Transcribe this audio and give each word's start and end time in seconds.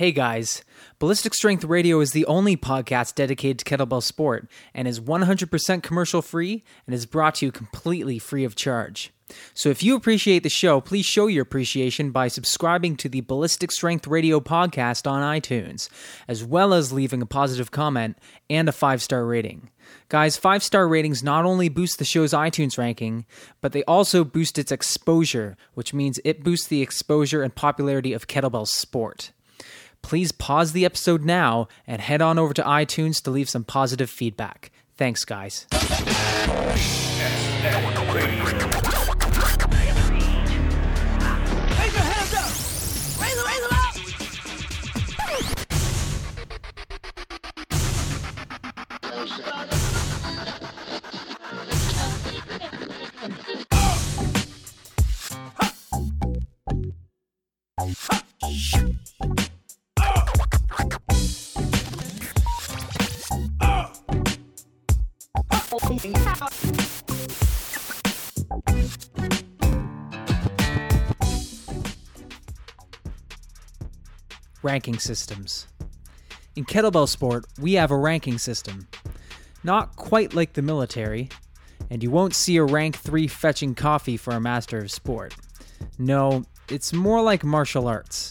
Hey 0.00 0.12
guys, 0.12 0.64
Ballistic 0.98 1.34
Strength 1.34 1.64
Radio 1.64 2.00
is 2.00 2.12
the 2.12 2.24
only 2.24 2.56
podcast 2.56 3.16
dedicated 3.16 3.58
to 3.58 3.64
kettlebell 3.66 4.02
sport 4.02 4.48
and 4.72 4.88
is 4.88 4.98
100% 4.98 5.82
commercial 5.82 6.22
free 6.22 6.64
and 6.86 6.94
is 6.94 7.04
brought 7.04 7.34
to 7.34 7.44
you 7.44 7.52
completely 7.52 8.18
free 8.18 8.44
of 8.44 8.56
charge. 8.56 9.12
So 9.52 9.68
if 9.68 9.82
you 9.82 9.94
appreciate 9.94 10.42
the 10.42 10.48
show, 10.48 10.80
please 10.80 11.04
show 11.04 11.26
your 11.26 11.42
appreciation 11.42 12.12
by 12.12 12.28
subscribing 12.28 12.96
to 12.96 13.10
the 13.10 13.20
Ballistic 13.20 13.70
Strength 13.70 14.06
Radio 14.06 14.40
podcast 14.40 15.06
on 15.06 15.20
iTunes, 15.20 15.90
as 16.26 16.42
well 16.42 16.72
as 16.72 16.94
leaving 16.94 17.20
a 17.20 17.26
positive 17.26 17.70
comment 17.70 18.16
and 18.48 18.70
a 18.70 18.72
five 18.72 19.02
star 19.02 19.26
rating. 19.26 19.68
Guys, 20.08 20.38
five 20.38 20.62
star 20.62 20.88
ratings 20.88 21.22
not 21.22 21.44
only 21.44 21.68
boost 21.68 21.98
the 21.98 22.06
show's 22.06 22.32
iTunes 22.32 22.78
ranking, 22.78 23.26
but 23.60 23.72
they 23.72 23.84
also 23.84 24.24
boost 24.24 24.58
its 24.58 24.72
exposure, 24.72 25.58
which 25.74 25.92
means 25.92 26.18
it 26.24 26.42
boosts 26.42 26.68
the 26.68 26.80
exposure 26.80 27.42
and 27.42 27.54
popularity 27.54 28.14
of 28.14 28.28
kettlebell 28.28 28.66
sport 28.66 29.32
please 30.02 30.32
pause 30.32 30.72
the 30.72 30.84
episode 30.84 31.24
now 31.24 31.68
and 31.86 32.00
head 32.00 32.22
on 32.22 32.38
over 32.38 32.54
to 32.54 32.62
iTunes 32.62 33.22
to 33.22 33.30
leave 33.30 33.48
some 33.48 33.64
positive 33.64 34.10
feedback. 34.10 34.70
Thanks, 34.96 35.24
guys. 35.24 35.66
Ranking 74.70 75.00
systems. 75.00 75.66
In 76.54 76.64
kettlebell 76.64 77.08
sport, 77.08 77.44
we 77.58 77.72
have 77.72 77.90
a 77.90 77.96
ranking 77.96 78.38
system. 78.38 78.86
Not 79.64 79.96
quite 79.96 80.32
like 80.32 80.52
the 80.52 80.62
military, 80.62 81.28
and 81.90 82.04
you 82.04 82.12
won't 82.12 82.36
see 82.36 82.56
a 82.56 82.62
rank 82.62 82.96
3 82.96 83.26
fetching 83.26 83.74
coffee 83.74 84.16
for 84.16 84.30
a 84.30 84.40
master 84.40 84.78
of 84.78 84.92
sport. 84.92 85.34
No, 85.98 86.44
it's 86.68 86.92
more 86.92 87.20
like 87.20 87.42
martial 87.42 87.88
arts. 87.88 88.30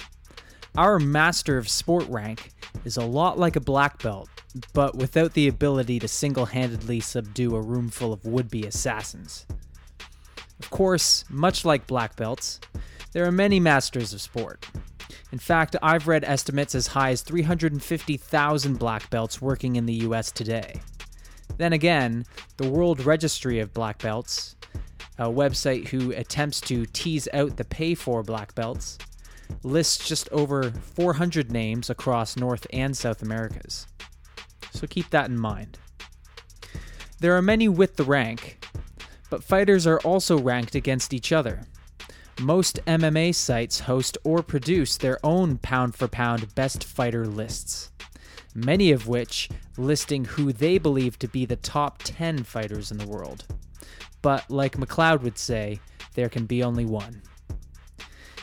Our 0.78 0.98
master 0.98 1.58
of 1.58 1.68
sport 1.68 2.08
rank 2.08 2.52
is 2.86 2.96
a 2.96 3.06
lot 3.06 3.38
like 3.38 3.58
a 3.58 3.60
black 3.60 4.02
belt, 4.02 4.30
but 4.72 4.96
without 4.96 5.34
the 5.34 5.50
ability 5.50 6.00
to 6.00 6.08
single 6.08 6.46
handedly 6.46 7.02
subdue 7.02 7.54
a 7.54 7.62
room 7.62 7.90
full 7.90 8.14
of 8.14 8.24
would 8.24 8.50
be 8.50 8.64
assassins. 8.64 9.46
Of 10.62 10.70
course, 10.70 11.26
much 11.30 11.66
like 11.66 11.86
black 11.86 12.16
belts, 12.16 12.62
there 13.12 13.26
are 13.26 13.32
many 13.32 13.60
masters 13.60 14.14
of 14.14 14.22
sport. 14.22 14.66
In 15.32 15.38
fact, 15.38 15.76
I've 15.82 16.08
read 16.08 16.24
estimates 16.24 16.74
as 16.74 16.88
high 16.88 17.12
as 17.12 17.22
350,000 17.22 18.80
black 18.80 19.10
belts 19.10 19.42
working 19.42 19.76
in 19.76 19.86
the 19.86 19.94
US 20.06 20.32
today. 20.32 20.82
Then 21.58 21.74
again, 21.74 22.26
the 22.58 22.70
World 22.70 23.06
Registry 23.06 23.60
of 23.60 23.74
Black 23.74 24.00
Belts, 24.00 24.56
a 25.18 25.28
website 25.28 25.90
who 25.90 26.12
attempts 26.12 26.62
to 26.62 26.86
tease 26.88 27.28
out 27.34 27.58
the 27.58 27.66
pay 27.66 27.94
for 27.94 28.24
black 28.24 28.56
belts, 28.56 28.98
lists 29.64 30.08
just 30.08 30.30
over 30.30 30.72
400 30.72 31.52
names 31.52 31.90
across 31.90 32.38
North 32.38 32.66
and 32.72 32.96
South 32.96 33.22
Americas. 33.22 33.88
So 34.72 34.88
keep 34.88 35.10
that 35.10 35.30
in 35.30 35.38
mind. 35.38 35.78
There 37.20 37.36
are 37.36 37.42
many 37.42 37.68
with 37.68 37.98
the 37.98 38.04
rank, 38.06 38.66
but 39.30 39.44
fighters 39.44 39.86
are 39.86 40.00
also 40.00 40.40
ranked 40.40 40.76
against 40.76 41.14
each 41.14 41.32
other. 41.34 41.64
Most 42.40 42.80
MMA 42.86 43.36
sites 43.36 43.82
host 43.82 44.18
or 44.24 44.42
produce 44.42 44.96
their 44.96 45.20
own 45.26 45.58
pound 45.58 45.94
for 45.94 46.08
pound 46.08 46.56
best 46.56 46.86
fighter 46.86 47.28
lists, 47.28 47.92
many 48.56 48.92
of 48.92 49.10
which 49.10 49.50
listing 49.78 50.24
who 50.24 50.54
they 50.54 50.78
believe 50.78 51.20
to 51.20 51.28
be 51.28 51.46
the 51.46 51.58
top 51.58 52.00
10 52.06 52.46
fighters 52.46 52.92
in 52.92 52.98
the 52.98 53.08
world. 53.08 53.44
But 54.22 54.50
like 54.50 54.78
MacLeod 54.78 55.22
would 55.22 55.38
say, 55.38 55.82
there 56.14 56.30
can 56.30 56.46
be 56.46 56.64
only 56.64 56.86
one. 56.86 57.22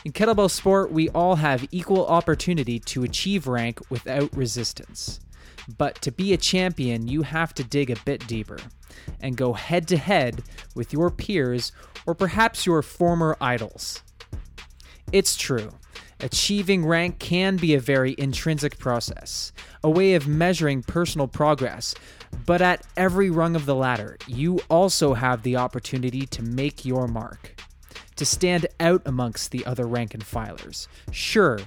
In 0.05 0.11
kettlebell 0.11 0.51
sport, 0.51 0.91
we 0.91 1.09
all 1.09 1.37
have 1.37 1.67
equal 1.71 2.05
opportunity 2.05 2.77
to 2.79 3.03
achieve 3.03 3.47
rank 3.47 3.79
without 3.89 4.31
resistance. 4.37 5.19
But 5.75 5.99
to 6.03 6.11
be 6.11 6.33
a 6.33 6.37
champion, 6.37 7.07
you 7.07 7.23
have 7.23 7.53
to 7.55 7.63
dig 7.63 7.89
a 7.89 7.99
bit 8.05 8.27
deeper 8.27 8.59
and 9.19 9.35
go 9.35 9.53
head 9.53 9.87
to 9.87 9.97
head 9.97 10.43
with 10.75 10.93
your 10.93 11.09
peers 11.09 11.71
or 12.07 12.15
perhaps 12.15 12.65
your 12.65 12.81
former 12.81 13.37
idols. 13.39 14.01
It's 15.11 15.35
true. 15.35 15.69
Achieving 16.19 16.83
rank 16.83 17.19
can 17.19 17.57
be 17.57 17.75
a 17.75 17.79
very 17.79 18.15
intrinsic 18.17 18.79
process, 18.79 19.51
a 19.83 19.89
way 19.89 20.15
of 20.15 20.27
measuring 20.27 20.81
personal 20.81 21.27
progress, 21.27 21.93
but 22.47 22.59
at 22.59 22.81
every 22.97 23.29
rung 23.29 23.55
of 23.55 23.67
the 23.67 23.75
ladder, 23.75 24.17
you 24.25 24.59
also 24.67 25.13
have 25.13 25.43
the 25.43 25.57
opportunity 25.57 26.25
to 26.25 26.41
make 26.41 26.83
your 26.83 27.07
mark, 27.07 27.61
to 28.15 28.25
stand 28.25 28.65
out 28.79 29.03
amongst 29.05 29.51
the 29.51 29.63
other 29.67 29.85
rank 29.85 30.15
and 30.15 30.25
filers. 30.25 30.87
Sure, 31.11 31.59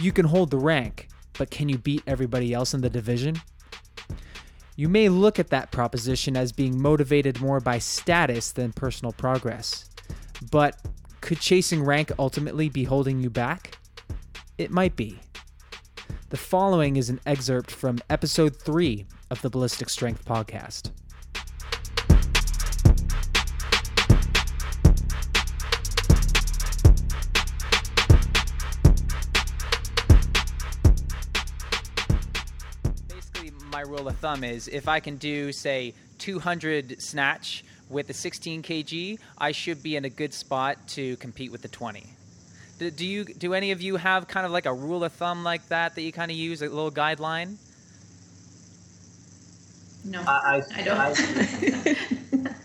you 0.00 0.10
can 0.10 0.26
hold 0.26 0.50
the 0.50 0.58
rank, 0.58 1.08
but 1.38 1.50
can 1.50 1.68
you 1.68 1.78
beat 1.78 2.02
everybody 2.04 2.52
else 2.52 2.74
in 2.74 2.80
the 2.80 2.90
division? 2.90 3.40
You 4.76 4.88
may 4.88 5.08
look 5.08 5.38
at 5.38 5.50
that 5.50 5.70
proposition 5.70 6.36
as 6.36 6.50
being 6.50 6.80
motivated 6.80 7.40
more 7.40 7.60
by 7.60 7.78
status 7.78 8.50
than 8.50 8.72
personal 8.72 9.12
progress. 9.12 9.88
But 10.50 10.76
could 11.20 11.38
chasing 11.38 11.84
rank 11.84 12.10
ultimately 12.18 12.68
be 12.68 12.82
holding 12.82 13.20
you 13.20 13.30
back? 13.30 13.78
It 14.58 14.72
might 14.72 14.96
be. 14.96 15.20
The 16.30 16.36
following 16.36 16.96
is 16.96 17.08
an 17.08 17.20
excerpt 17.24 17.70
from 17.70 18.00
episode 18.10 18.56
3 18.56 19.06
of 19.30 19.40
the 19.42 19.50
Ballistic 19.50 19.88
Strength 19.88 20.24
podcast. 20.24 20.90
My 33.74 33.80
rule 33.80 34.06
of 34.06 34.16
thumb 34.18 34.44
is 34.44 34.68
if 34.68 34.86
I 34.86 35.00
can 35.00 35.16
do, 35.16 35.50
say, 35.50 35.94
200 36.18 37.02
snatch 37.02 37.64
with 37.90 38.06
the 38.06 38.14
16 38.14 38.62
kg, 38.62 39.18
I 39.36 39.50
should 39.50 39.82
be 39.82 39.96
in 39.96 40.04
a 40.04 40.08
good 40.08 40.32
spot 40.32 40.76
to 40.90 41.16
compete 41.16 41.50
with 41.50 41.62
the 41.62 41.68
20. 41.68 42.06
Do, 42.78 42.90
do 42.92 43.04
you 43.04 43.24
do 43.24 43.52
any 43.52 43.72
of 43.72 43.82
you 43.82 43.96
have 43.96 44.28
kind 44.28 44.46
of 44.46 44.52
like 44.52 44.66
a 44.66 44.72
rule 44.72 45.02
of 45.02 45.12
thumb 45.14 45.42
like 45.42 45.66
that 45.70 45.96
that 45.96 46.02
you 46.02 46.12
kind 46.12 46.30
of 46.30 46.36
use 46.36 46.62
a 46.62 46.68
little 46.68 46.92
guideline? 46.92 47.56
No, 50.04 50.20
I, 50.20 50.62
I 50.76 50.82
don't. 50.82 50.96
I, 50.96 51.10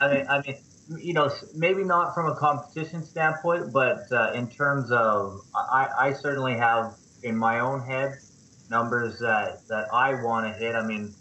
I 0.05 0.13
mean, 0.13 0.27
I 0.29 0.41
mean, 0.45 0.57
you 0.99 1.13
know, 1.13 1.31
maybe 1.55 1.83
not 1.83 2.13
from 2.13 2.27
a 2.27 2.35
competition 2.35 3.01
standpoint, 3.03 3.73
but 3.73 4.03
uh, 4.11 4.33
in 4.35 4.47
terms 4.47 4.91
of, 4.91 5.41
I, 5.55 5.87
I 5.97 6.13
certainly 6.13 6.55
have 6.57 6.93
in 7.23 7.35
my 7.35 7.61
own 7.61 7.81
head 7.81 8.19
numbers 8.69 9.19
that 9.19 9.67
that 9.69 9.87
I 9.93 10.13
want 10.23 10.45
to 10.47 10.53
hit. 10.53 10.75
I 10.75 10.85
mean, 10.85 11.13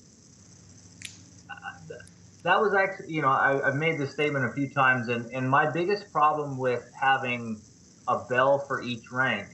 that 2.44 2.60
was 2.60 2.74
actually, 2.74 3.12
you 3.12 3.22
know, 3.22 3.28
I, 3.28 3.66
I've 3.66 3.74
made 3.74 3.98
this 3.98 4.12
statement 4.12 4.44
a 4.44 4.52
few 4.52 4.70
times, 4.70 5.08
and 5.08 5.32
and 5.32 5.48
my 5.48 5.70
biggest 5.70 6.12
problem 6.12 6.58
with 6.58 6.82
having 6.98 7.60
a 8.06 8.24
bell 8.28 8.64
for 8.66 8.80
each 8.82 9.10
rank 9.12 9.48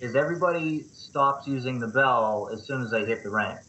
is 0.00 0.16
everybody 0.16 0.84
stops 0.92 1.46
using 1.46 1.78
the 1.78 1.86
bell 1.86 2.48
as 2.52 2.66
soon 2.66 2.82
as 2.82 2.90
they 2.90 3.04
hit 3.04 3.22
the 3.22 3.30
rank. 3.30 3.60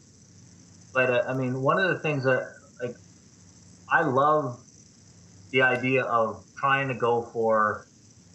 But 0.94 1.10
uh, 1.10 1.22
I 1.28 1.34
mean, 1.34 1.60
one 1.60 1.78
of 1.78 1.90
the 1.90 1.98
things 2.00 2.24
that 2.24 2.54
like 2.82 2.96
I 3.90 4.02
love 4.02 4.58
the 5.50 5.62
idea 5.62 6.04
of 6.04 6.44
trying 6.56 6.88
to 6.88 6.94
go 6.94 7.28
for, 7.32 7.86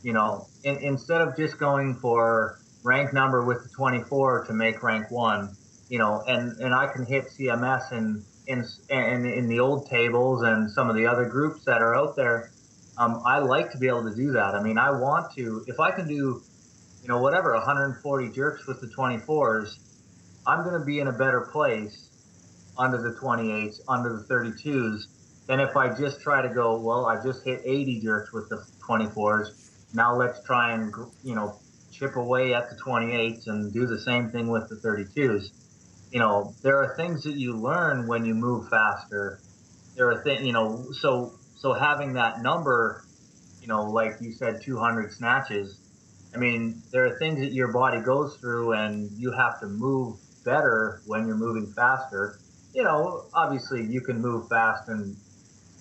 you 0.03 0.13
know, 0.13 0.47
in, 0.63 0.77
instead 0.77 1.21
of 1.21 1.35
just 1.35 1.57
going 1.57 1.95
for 1.95 2.59
rank 2.87 3.13
number 3.13 3.43
with 3.43 3.61
the 3.63 3.69
24 3.69 4.45
to 4.45 4.53
make 4.53 4.81
rank 4.81 5.11
one, 5.11 5.53
you 5.89 5.99
know, 5.99 6.23
and 6.25 6.57
and 6.61 6.73
I 6.73 6.87
can 6.87 7.05
hit 7.05 7.25
CMS 7.25 7.91
in 7.91 8.23
in 8.47 8.63
in, 8.89 9.25
in 9.25 9.47
the 9.47 9.59
old 9.59 9.89
tables 9.89 10.41
and 10.41 10.71
some 10.71 10.89
of 10.89 10.95
the 10.95 11.05
other 11.05 11.25
groups 11.25 11.65
that 11.65 11.81
are 11.81 11.93
out 11.93 12.15
there. 12.15 12.51
Um, 12.97 13.21
I 13.25 13.39
like 13.39 13.71
to 13.71 13.77
be 13.77 13.87
able 13.87 14.09
to 14.09 14.15
do 14.15 14.31
that. 14.31 14.55
I 14.55 14.63
mean, 14.63 14.77
I 14.77 14.91
want 14.91 15.33
to 15.35 15.63
if 15.67 15.79
I 15.79 15.91
can 15.91 16.07
do, 16.07 16.41
you 17.01 17.07
know, 17.09 17.19
whatever 17.19 17.53
140 17.53 18.31
jerks 18.31 18.65
with 18.65 18.79
the 18.79 18.87
24s, 18.87 19.77
I'm 20.47 20.63
going 20.63 20.79
to 20.79 20.85
be 20.85 20.99
in 20.99 21.07
a 21.07 21.11
better 21.11 21.41
place 21.51 22.09
under 22.77 22.97
the 22.97 23.19
28s, 23.19 23.81
under 23.87 24.17
the 24.17 24.33
32s, 24.33 25.01
than 25.47 25.59
if 25.59 25.75
I 25.75 25.93
just 25.93 26.21
try 26.21 26.41
to 26.41 26.49
go, 26.49 26.79
well, 26.79 27.05
I 27.05 27.21
just 27.21 27.43
hit 27.43 27.61
80 27.65 28.01
jerks 28.01 28.31
with 28.31 28.49
the 28.49 28.63
24s. 28.87 29.47
Now 29.93 30.15
let's 30.15 30.43
try 30.43 30.73
and, 30.73 30.93
you 31.23 31.35
know, 31.35 31.57
chip 31.97 32.15
away 32.15 32.53
at 32.53 32.69
the 32.69 32.75
28s 32.75 33.47
and 33.47 33.73
do 33.73 33.85
the 33.85 33.99
same 33.99 34.29
thing 34.29 34.47
with 34.47 34.69
the 34.69 34.75
32s. 34.75 35.49
You 36.11 36.19
know, 36.19 36.53
there 36.61 36.77
are 36.77 36.95
things 36.95 37.23
that 37.23 37.35
you 37.35 37.53
learn 37.53 38.07
when 38.07 38.25
you 38.25 38.33
move 38.33 38.69
faster. 38.69 39.39
There 39.95 40.09
are 40.11 40.23
things, 40.23 40.45
you 40.45 40.53
know, 40.53 40.85
so 40.94 41.33
so 41.57 41.73
having 41.73 42.13
that 42.13 42.41
number, 42.41 43.03
you 43.61 43.67
know, 43.67 43.83
like 43.83 44.17
you 44.21 44.31
said, 44.31 44.61
200 44.61 45.11
snatches. 45.11 45.79
I 46.33 46.38
mean, 46.38 46.81
there 46.91 47.05
are 47.07 47.17
things 47.17 47.39
that 47.39 47.51
your 47.51 47.73
body 47.73 47.99
goes 48.01 48.38
through, 48.38 48.73
and 48.73 49.09
you 49.17 49.31
have 49.31 49.59
to 49.61 49.67
move 49.67 50.19
better 50.45 51.01
when 51.07 51.25
you're 51.25 51.38
moving 51.38 51.73
faster. 51.73 52.38
You 52.73 52.83
know, 52.83 53.25
obviously, 53.33 53.83
you 53.85 54.01
can 54.01 54.21
move 54.21 54.47
fast 54.49 54.88
and 54.88 55.15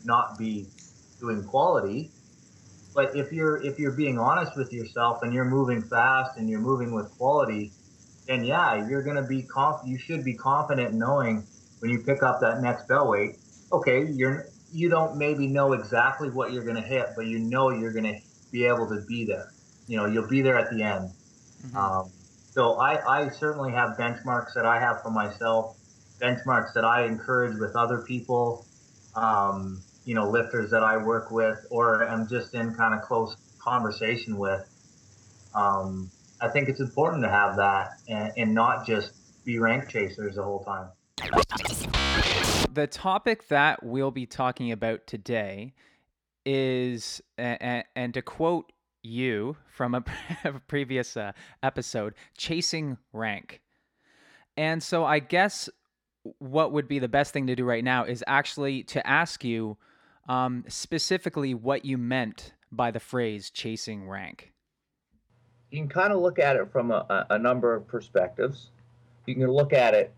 not 0.05 0.39
be 0.39 0.67
doing 1.21 1.45
quality, 1.45 2.11
but 2.97 3.15
if 3.15 3.31
you're 3.31 3.63
if 3.63 3.79
you're 3.79 3.93
being 3.93 4.19
honest 4.19 4.57
with 4.57 4.73
yourself 4.73 5.19
and 5.23 5.33
you're 5.33 5.45
moving 5.45 5.83
fast 5.83 6.39
and 6.39 6.49
you're 6.49 6.61
moving 6.61 6.95
with 6.95 7.11
quality, 7.19 7.71
then 8.27 8.43
yeah, 8.43 8.89
you're 8.89 9.03
gonna 9.03 9.27
be 9.27 9.43
conf- 9.43 9.83
You 9.85 9.99
should 9.99 10.25
be 10.25 10.35
confident 10.35 10.95
knowing 10.95 11.47
when 11.81 11.91
you 11.91 11.99
pick 11.99 12.23
up 12.23 12.41
that 12.41 12.63
next 12.63 12.89
bell 12.89 13.11
weight. 13.11 13.37
Okay, 13.71 14.07
you're 14.07 14.47
you 14.73 14.89
don't 14.89 15.19
maybe 15.19 15.47
know 15.47 15.75
exactly 15.75 16.31
what 16.31 16.53
you're 16.53 16.65
gonna 16.65 16.81
hit, 16.81 17.09
but 17.15 17.27
you 17.27 17.39
know 17.39 17.71
you're 17.71 17.93
gonna 17.93 18.19
be 18.51 18.65
able 18.65 18.89
to 18.89 19.05
be 19.07 19.27
there. 19.27 19.53
You 19.87 19.99
know, 19.99 20.07
you'll 20.07 20.29
be 20.29 20.41
there 20.41 20.57
at 20.59 20.71
the 20.71 20.83
end. 20.83 21.11
Mm-hmm. 21.67 21.77
Um, 21.77 22.11
so 22.51 22.81
I, 22.81 23.25
I 23.25 23.29
certainly 23.29 23.73
have 23.73 23.99
benchmarks 23.99 24.55
that 24.55 24.65
I 24.65 24.81
have 24.81 25.03
for 25.03 25.11
myself, 25.11 25.77
benchmarks 26.19 26.73
that 26.73 26.85
I 26.85 27.05
encourage 27.05 27.59
with 27.59 27.77
other 27.77 27.99
people. 27.99 28.65
Um, 29.15 29.83
you 30.07 30.15
know 30.15 30.31
lifters 30.31 30.71
that 30.71 30.83
I 30.83 30.97
work 30.97 31.31
with 31.31 31.67
or 31.71 32.05
am 32.05 32.27
just 32.29 32.55
in 32.55 32.75
kind 32.75 32.95
of 32.95 33.03
close 33.03 33.37
conversation 33.59 34.39
with. 34.39 34.65
Um, 35.55 36.11
I 36.41 36.49
think 36.49 36.69
it's 36.69 36.81
important 36.81 37.23
to 37.25 37.29
have 37.29 37.57
that 37.57 37.99
and, 38.09 38.33
and 38.37 38.55
not 38.55 38.87
just 38.87 39.13
be 39.45 39.59
rank 39.59 39.89
chasers 39.89 40.37
the 40.37 40.43
whole 40.43 40.65
time. 40.65 40.89
The 42.73 42.87
topic 42.87 43.49
that 43.49 43.83
we'll 43.83 44.11
be 44.11 44.27
talking 44.27 44.71
about 44.71 45.07
today 45.07 45.75
is, 46.45 47.23
and, 47.37 47.85
and 47.97 48.15
to 48.15 48.23
quote 48.23 48.71
you 49.03 49.57
from 49.67 49.95
a, 49.95 50.05
previous 50.69 51.17
uh, 51.17 51.33
episode, 51.63 52.15
chasing 52.37 52.99
rank. 53.13 53.61
And 54.57 54.83
so 54.83 55.05
I 55.05 55.19
guess 55.19 55.69
what 56.39 56.73
would 56.73 56.87
be 56.87 56.99
the 56.99 57.09
best 57.09 57.33
thing 57.33 57.47
to 57.47 57.57
do 57.57 57.65
right 57.65 57.85
now 57.85 58.05
is 58.05 58.23
actually 58.27 58.83
to 58.85 59.07
ask 59.07 59.43
you 59.43 59.79
um, 60.29 60.65
specifically 60.69 61.55
what 61.55 61.85
you 61.85 61.99
meant 61.99 62.53
by 62.73 62.91
the 62.91 63.01
phrase 63.01 63.51
chasing 63.51 64.09
rank. 64.09 64.53
You 65.71 65.81
can 65.81 65.89
kind 65.89 66.13
of 66.13 66.21
look 66.21 66.39
at 66.39 66.57
it 66.57 66.71
from 66.71 66.91
a, 66.91 67.27
a 67.31 67.39
number 67.39 67.75
of 67.75 67.87
perspectives. 67.87 68.71
You 69.27 69.35
can 69.35 69.51
look 69.51 69.73
at 69.73 69.95
it 69.95 70.15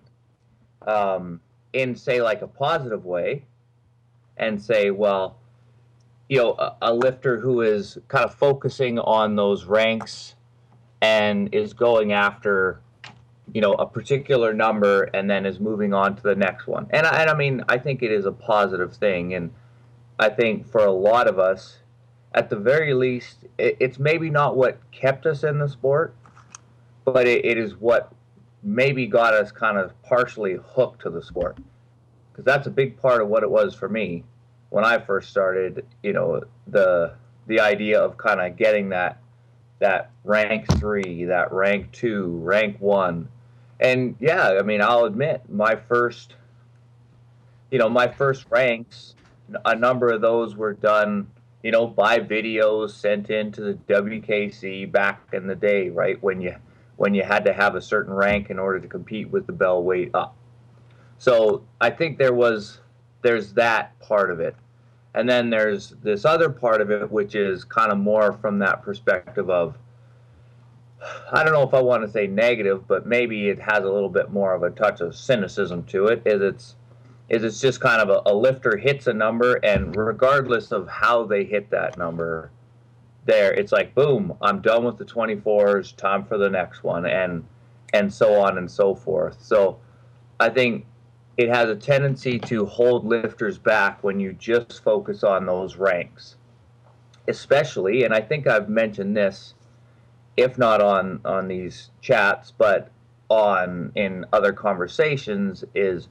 um, 0.87 1.41
in, 1.73 1.97
say, 1.97 2.21
like 2.21 2.43
a 2.43 2.47
positive 2.47 3.05
way 3.05 3.45
and 4.37 4.61
say, 4.61 4.91
well, 4.91 5.39
you 6.29 6.39
know, 6.39 6.53
a, 6.59 6.77
a 6.83 6.95
lifter 6.95 7.41
who 7.41 7.63
is 7.63 7.99
kind 8.09 8.25
of 8.25 8.35
focusing 8.35 8.99
on 8.99 9.37
those 9.37 9.65
ranks 9.65 10.35
and 11.01 11.55
is 11.55 11.73
going 11.73 12.13
after 12.13 12.81
you 13.55 13.61
know 13.61 13.73
a 13.75 13.87
particular 13.87 14.53
number 14.53 15.05
and 15.15 15.31
then 15.31 15.47
is 15.47 15.61
moving 15.61 15.95
on 15.95 16.15
to 16.15 16.23
the 16.23 16.35
next 16.35 16.67
one 16.67 16.87
and 16.91 17.07
and 17.07 17.31
I 17.31 17.35
mean 17.35 17.65
I 17.69 17.79
think 17.79 18.03
it 18.03 18.13
is 18.13 18.27
a 18.27 18.33
positive 18.33 18.95
thing 18.95 19.35
and 19.35 19.51
I 20.19 20.29
think 20.29 20.67
for 20.67 20.85
a 20.85 20.91
lot 20.91 21.29
of 21.29 21.39
us, 21.39 21.79
at 22.35 22.51
the 22.51 22.57
very 22.57 22.93
least, 22.93 23.45
it, 23.59 23.77
it's 23.81 23.99
maybe 23.99 24.31
not 24.31 24.57
what 24.57 24.79
kept 24.91 25.27
us 25.27 25.45
in 25.45 25.59
the 25.59 25.69
sport, 25.69 26.15
but 27.05 27.27
it, 27.27 27.45
it 27.45 27.57
is 27.57 27.77
what 27.77 28.13
maybe 28.63 29.07
got 29.07 29.35
us 29.35 29.53
kind 29.53 29.79
of 29.79 30.01
partially 30.03 30.59
hooked 30.75 31.03
to 31.03 31.11
the 31.11 31.23
sport. 31.23 31.57
Because 32.33 32.45
that's 32.45 32.67
a 32.67 32.71
big 32.71 33.01
part 33.01 33.23
of 33.23 33.29
what 33.29 33.43
it 33.43 33.51
was 33.51 33.75
for 33.75 33.89
me 33.89 34.25
when 34.71 34.85
I 34.85 34.99
first 34.99 35.31
started. 35.31 35.87
You 36.03 36.13
know, 36.13 36.43
the 36.67 37.15
the 37.47 37.61
idea 37.61 38.01
of 38.01 38.17
kind 38.17 38.41
of 38.41 38.57
getting 38.57 38.91
that 38.91 39.21
that 39.79 40.11
rank 40.25 40.67
three, 40.79 41.25
that 41.25 41.53
rank 41.53 41.93
two, 41.93 42.39
rank 42.43 42.77
one, 42.81 43.29
and 43.81 44.17
yeah, 44.19 44.59
I 44.59 44.63
mean, 44.63 44.83
I'll 44.83 45.05
admit 45.05 45.43
my 45.49 45.77
first, 45.77 46.35
you 47.71 47.79
know, 47.79 47.89
my 47.89 48.09
first 48.09 48.47
ranks 48.51 49.15
a 49.65 49.75
number 49.75 50.11
of 50.11 50.21
those 50.21 50.57
were 50.57 50.75
done, 50.75 51.31
you 51.63 51.71
know, 51.71 51.87
by 51.87 52.19
videos 52.19 52.91
sent 52.91 53.31
into 53.31 53.61
the 53.63 53.75
WKC 53.93 54.91
back 54.91 55.29
in 55.33 55.47
the 55.47 55.55
day, 55.55 55.89
right? 55.89 56.23
When 56.23 56.41
you 56.41 56.57
when 56.97 57.15
you 57.15 57.23
had 57.23 57.45
to 57.45 57.53
have 57.53 57.77
a 57.77 57.81
certain 57.81 58.13
rank 58.13 58.51
in 58.51 58.59
order 58.59 58.81
to 58.81 58.89
compete 58.89 59.31
with 59.31 59.47
the 59.47 59.53
bell 59.53 59.83
weight 59.83 60.11
up. 60.15 60.37
So 61.19 61.65
I 61.81 61.91
think 61.91 62.19
there 62.19 62.35
was 62.35 62.81
there's 63.23 63.53
that 63.55 63.99
part 64.01 64.31
of 64.31 64.41
it. 64.41 64.57
And 65.15 65.29
then 65.29 65.51
there's 65.51 65.91
this 66.03 66.25
other 66.25 66.51
part 66.51 66.81
of 66.81 66.91
it 66.91 67.11
which 67.11 67.35
is 67.35 67.65
kind 67.65 67.91
of 67.91 67.99
more 67.99 68.33
from 68.33 68.59
that 68.61 68.83
perspective 68.83 69.49
of 69.49 69.77
I 71.33 71.45
don't 71.45 71.53
know 71.53 71.63
if 71.63 71.75
I 71.75 71.81
want 71.81 72.03
to 72.05 72.11
say 72.11 72.27
negative, 72.27 72.89
but 72.89 73.07
maybe 73.07 73.49
it 73.49 73.61
has 73.61 73.85
a 73.85 73.91
little 73.91 74.09
bit 74.09 74.31
more 74.31 74.55
of 74.55 74.65
a 74.65 74.71
touch 74.71 75.01
of 75.01 75.15
cynicism 75.15 75.85
to 75.85 76.07
it. 76.07 76.23
Is 76.27 76.43
it's 76.43 76.77
is 77.29 77.45
it's 77.45 77.61
just 77.61 77.81
kind 77.81 78.01
of 78.01 78.09
a, 78.09 78.31
a, 78.31 78.35
lifter 78.35 78.77
hits 78.77 79.07
a 79.07 79.13
number 79.13 79.55
and 79.57 79.95
regardless 79.97 80.73
of 80.73 80.89
how 80.89 81.25
they 81.25 81.45
hit 81.45 81.71
that 81.71 81.99
number 81.99 82.51
there 83.27 83.53
it's 83.53 83.73
like 83.73 83.95
boom 83.95 84.35
i'm 84.41 84.61
done 84.61 84.85
with 84.85 84.97
the 84.97 85.05
24s 85.05 85.95
time 85.97 86.25
for 86.25 86.39
the 86.39 86.49
next 86.49 86.83
one 86.83 87.05
and 87.07 87.45
and 87.93 88.13
so 88.13 88.41
on 88.41 88.59
and 88.59 88.71
so 88.71 88.95
forth. 88.95 89.43
So 89.43 89.79
i 90.41 90.49
think 90.49 90.87
it 91.37 91.49
has 91.49 91.71
a 91.71 91.77
tendency 91.77 92.39
to 92.41 92.67
hold 92.67 93.05
lifters 93.05 93.59
back 93.59 94.03
when 94.03 94.19
you 94.19 94.33
just 94.33 94.83
focus 94.83 95.23
on 95.23 95.47
those 95.47 95.77
ranks. 95.77 96.37
Especially 97.27 98.05
and 98.05 98.15
i 98.15 98.21
think 98.21 98.47
i've 98.47 98.69
mentioned 98.69 99.17
this 99.17 99.55
if 100.37 100.57
not 100.57 100.81
on 100.81 101.21
on 101.25 101.49
these 101.49 101.91
chats 102.01 102.53
but 102.57 102.91
on 103.29 103.93
in 103.95 104.25
other 104.33 104.53
conversations 104.53 105.63
is 105.75 106.09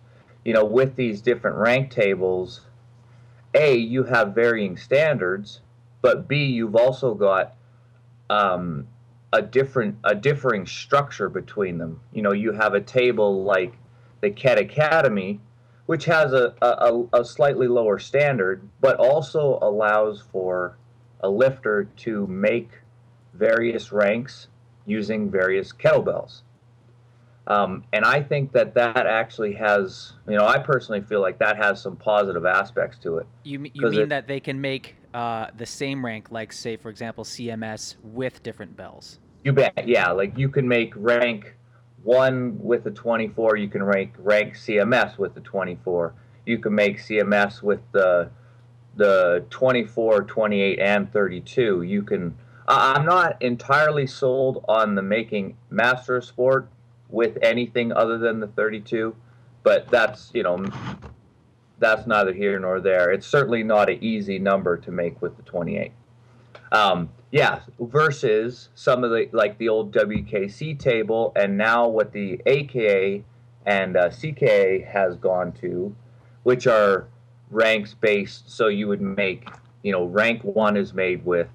you 0.48 0.54
know, 0.54 0.64
with 0.64 0.96
these 0.96 1.22
different 1.22 1.58
rank 1.58 1.92
tables, 1.92 2.62
A, 3.54 3.76
you 3.76 4.06
have 4.06 4.34
varying 4.34 4.78
standards, 4.78 5.60
but 6.02 6.26
B, 6.26 6.46
you've 6.46 6.78
also 6.78 7.14
got 7.14 7.56
um, 8.30 8.88
a 9.34 9.42
different, 9.42 9.98
a 10.06 10.16
differing 10.16 10.66
structure 10.66 11.28
between 11.28 11.78
them. 11.78 12.00
You 12.14 12.22
know, 12.22 12.32
you 12.32 12.54
have 12.54 12.76
a 12.76 12.80
table 12.80 13.44
like 13.44 13.74
the 14.22 14.30
KET 14.32 14.58
Academy, 14.58 15.42
which 15.86 16.06
has 16.06 16.32
a, 16.32 16.54
a, 16.62 17.04
a 17.12 17.26
slightly 17.26 17.68
lower 17.68 18.00
standard, 18.00 18.62
but 18.80 18.96
also 18.96 19.60
allows 19.62 20.24
for 20.32 20.78
a 21.20 21.30
lifter 21.30 21.90
to 21.98 22.26
make 22.28 22.70
various 23.34 23.92
ranks 23.92 24.48
using 24.86 25.30
various 25.30 25.74
kettlebells. 25.74 26.44
Um, 27.48 27.86
and 27.94 28.04
I 28.04 28.22
think 28.22 28.52
that 28.52 28.74
that 28.76 29.08
actually 29.08 29.54
has, 29.54 30.14
you 30.28 30.36
know, 30.36 30.46
I 30.46 30.60
personally 30.60 31.02
feel 31.02 31.22
like 31.22 31.40
that 31.40 31.56
has 31.56 31.82
some 31.82 31.96
positive 31.96 32.46
aspects 32.46 32.98
to 33.00 33.18
it. 33.18 33.28
You, 33.46 33.66
you 33.74 33.90
mean 33.90 34.02
it, 34.02 34.10
that 34.10 34.28
they 34.28 34.42
can 34.42 34.60
make 34.60 34.98
uh, 35.14 35.48
the 35.58 35.66
same 35.66 36.06
rank, 36.06 36.30
like, 36.30 36.52
say, 36.52 36.76
for 36.76 36.90
example, 36.90 37.24
CMS 37.24 37.96
with 38.04 38.44
different 38.44 38.76
bells? 38.76 39.20
You 39.46 39.54
bet. 39.54 39.88
Yeah. 39.88 40.12
Like 40.12 40.38
you 40.38 40.50
can 40.50 40.68
make 40.68 40.94
rank 40.98 41.56
one 42.04 42.58
with 42.62 42.84
the 42.84 42.92
24, 42.92 43.58
you 43.58 43.70
can 43.70 43.84
rank 43.84 44.14
rank 44.18 44.56
CMS 44.56 45.18
with 45.18 45.34
the 45.34 45.42
24. 45.42 46.14
You 46.46 46.58
can 46.60 46.76
make 46.76 47.00
CMS 47.00 47.62
with 47.62 47.80
the 47.92 48.30
the 48.96 49.46
24, 49.52 50.24
28, 50.24 50.80
and 50.80 51.12
32. 51.12 51.84
You 51.84 52.04
can. 52.04 52.36
I'm 52.68 53.06
not 53.06 53.42
entirely 53.42 54.08
sold 54.08 54.66
on 54.68 54.96
the 54.96 55.02
making 55.02 55.56
Master 55.70 56.20
Sport 56.20 56.70
with 57.10 57.38
anything 57.42 57.92
other 57.92 58.18
than 58.18 58.40
the 58.40 58.48
32, 58.48 59.16
but 59.64 59.88
that's 59.90 60.32
you 60.34 60.44
know 60.44 60.66
that's 61.80 62.08
neither 62.08 62.34
here 62.34 62.60
nor 62.60 62.80
there. 62.80 63.12
It's 63.12 63.28
certainly 63.28 63.64
not 63.64 63.90
an 63.90 64.04
easy 64.04 64.40
number 64.40 64.78
to 64.78 64.92
make 64.92 65.22
with 65.22 65.38
the 65.38 65.44
28. 65.44 65.92
Um, 66.72 67.10
yeah, 67.32 67.62
versus 67.80 68.70
some 68.76 69.04
of 69.04 69.12
the 69.12 69.30
like 69.32 69.58
the 69.58 69.70
old 69.70 69.94
WKC 69.94 70.80
table, 70.80 71.32
and 71.36 71.58
now 71.58 71.88
what 71.88 72.12
the 72.12 72.42
AKA 72.46 73.24
and 73.66 73.98
uh, 73.98 74.10
CKA 74.10 74.88
has 74.88 75.18
gone 75.18 75.52
to, 75.54 75.94
which 76.44 76.68
are 76.68 77.08
ranks 77.52 77.94
based. 77.94 78.50
So 78.50 78.68
you 78.68 78.88
would 78.88 79.02
make, 79.02 79.48
you 79.84 79.92
know, 79.92 80.06
rank 80.06 80.44
one 80.44 80.78
is 80.78 80.94
made 80.94 81.26
with 81.26 81.48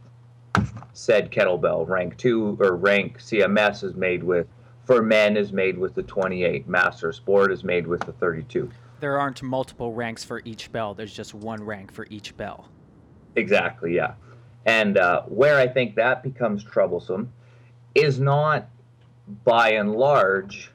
said 0.92 1.30
kettlebell, 1.30 1.88
rank 1.88 2.16
two 2.18 2.56
or 2.60 2.76
rank 2.76 3.18
CMS 3.18 3.82
is 3.82 3.94
made 3.94 4.22
with 4.22 4.46
for 4.84 5.02
men 5.02 5.36
is 5.36 5.52
made 5.52 5.78
with 5.78 5.94
the 5.94 6.02
28. 6.02 6.68
Master 6.68 7.12
Sport 7.12 7.52
is 7.52 7.64
made 7.64 7.86
with 7.86 8.00
the 8.00 8.12
32. 8.12 8.70
There 9.00 9.18
aren't 9.18 9.42
multiple 9.42 9.92
ranks 9.92 10.24
for 10.24 10.42
each 10.44 10.70
bell. 10.72 10.94
There's 10.94 11.12
just 11.12 11.34
one 11.34 11.62
rank 11.64 11.92
for 11.92 12.06
each 12.10 12.36
bell. 12.36 12.68
Exactly, 13.36 13.94
yeah. 13.94 14.14
And 14.66 14.98
uh, 14.98 15.22
where 15.22 15.58
I 15.58 15.66
think 15.66 15.96
that 15.96 16.22
becomes 16.22 16.62
troublesome 16.62 17.32
is 17.94 18.20
not 18.20 18.68
by 19.44 19.72
and 19.72 19.94
large 19.94 20.70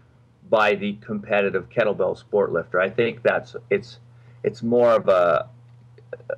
by 0.50 0.76
the 0.76 0.94
competitive 0.96 1.70
kettlebell 1.70 2.18
sport 2.18 2.52
lifter. 2.52 2.80
I 2.80 2.90
think 2.90 3.22
that's 3.24 3.56
it's 3.70 4.00
it's 4.44 4.64
more 4.64 4.92
of 4.92 5.08
a 5.10 5.50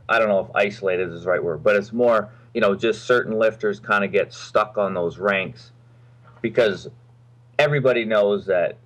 I 0.07 0.19
don't 0.19 0.29
know 0.29 0.39
if 0.39 0.55
isolated 0.55 1.11
is 1.11 1.23
the 1.23 1.29
right 1.29 1.43
word, 1.43 1.63
but 1.63 1.75
it's 1.75 1.93
more 1.93 2.29
you 2.53 2.61
know 2.61 2.75
just 2.75 3.05
certain 3.05 3.37
lifters 3.37 3.79
kind 3.79 4.03
of 4.03 4.11
get 4.11 4.33
stuck 4.33 4.77
on 4.77 4.93
those 4.93 5.17
ranks 5.17 5.71
because 6.41 6.87
everybody 7.59 8.05
knows 8.05 8.47
that 8.47 8.77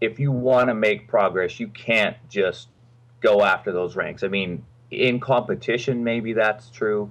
if 0.00 0.20
you 0.20 0.30
want 0.30 0.68
to 0.68 0.74
make 0.74 1.08
progress, 1.08 1.58
you 1.58 1.66
can't 1.68 2.16
just 2.28 2.68
go 3.20 3.42
after 3.42 3.72
those 3.72 3.96
ranks. 3.96 4.22
I 4.22 4.28
mean, 4.28 4.64
in 4.92 5.18
competition, 5.18 6.04
maybe 6.04 6.34
that's 6.34 6.70
true, 6.70 7.10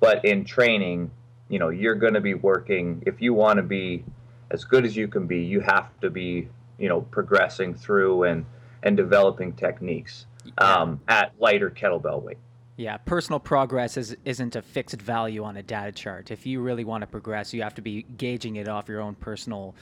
but 0.00 0.24
in 0.24 0.44
training, 0.44 1.10
you 1.48 1.58
know, 1.58 1.70
you're 1.70 1.94
going 1.94 2.14
to 2.14 2.20
be 2.20 2.34
working. 2.34 3.02
If 3.06 3.22
you 3.22 3.32
want 3.32 3.56
to 3.56 3.62
be 3.62 4.04
as 4.50 4.64
good 4.64 4.84
as 4.84 4.96
you 4.96 5.08
can 5.08 5.26
be, 5.26 5.42
you 5.42 5.60
have 5.60 5.98
to 6.00 6.10
be, 6.10 6.48
you 6.78 6.88
know, 6.88 7.00
progressing 7.00 7.74
through 7.74 8.24
and 8.24 8.44
and 8.82 8.96
developing 8.96 9.52
techniques 9.54 10.26
um, 10.58 11.00
at 11.08 11.32
lighter 11.40 11.70
kettlebell 11.70 12.22
weight. 12.22 12.38
Yeah, 12.76 12.98
personal 12.98 13.40
progress 13.40 13.96
is, 13.96 14.16
isn't 14.24 14.54
a 14.54 14.60
fixed 14.60 15.00
value 15.00 15.42
on 15.42 15.56
a 15.56 15.62
data 15.62 15.92
chart. 15.92 16.30
If 16.30 16.44
you 16.44 16.60
really 16.60 16.84
want 16.84 17.00
to 17.00 17.06
progress, 17.06 17.54
you 17.54 17.62
have 17.62 17.74
to 17.76 17.82
be 17.82 18.02
gauging 18.02 18.56
it 18.56 18.68
off 18.68 18.88
your 18.88 19.00
own 19.00 19.14
personal 19.14 19.74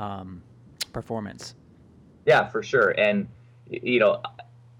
um, 0.00 0.42
performance. 0.92 1.54
Yeah, 2.26 2.48
for 2.48 2.62
sure. 2.62 2.90
And, 2.90 3.28
you 3.68 4.00
know, 4.00 4.22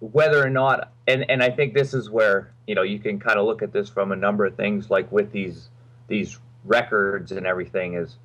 whether 0.00 0.44
or 0.44 0.50
not, 0.50 0.92
and, 1.06 1.30
and 1.30 1.42
I 1.42 1.50
think 1.50 1.74
this 1.74 1.92
is 1.92 2.08
where, 2.08 2.52
you 2.66 2.74
know, 2.74 2.82
you 2.82 2.98
can 2.98 3.20
kind 3.20 3.38
of 3.38 3.44
look 3.44 3.62
at 3.62 3.72
this 3.72 3.88
from 3.88 4.12
a 4.12 4.16
number 4.16 4.46
of 4.46 4.56
things, 4.56 4.90
like 4.90 5.12
with 5.12 5.30
these, 5.30 5.68
these 6.08 6.38
records 6.64 7.32
and 7.32 7.46
everything 7.46 7.94
is, 7.94 8.16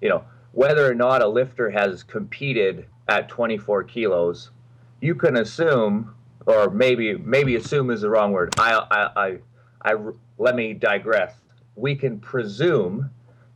you 0.00 0.08
know, 0.08 0.24
whether 0.52 0.90
or 0.90 0.94
not 0.94 1.22
a 1.22 1.28
lifter 1.28 1.70
has 1.70 2.02
competed 2.02 2.86
at 3.08 3.28
24 3.28 3.84
kilos, 3.84 4.50
you 5.00 5.14
can 5.14 5.36
assume 5.36 6.14
or 6.46 6.70
maybe 6.70 7.16
maybe 7.16 7.54
assume 7.54 7.90
is 7.90 8.00
the 8.00 8.10
wrong 8.10 8.32
word. 8.32 8.52
I, 8.58 8.72
I, 8.90 9.26
I, 9.26 9.38
I, 9.82 9.96
let 10.38 10.56
me 10.56 10.72
digress. 10.72 11.34
We 11.76 11.94
can 11.94 12.18
presume 12.18 13.10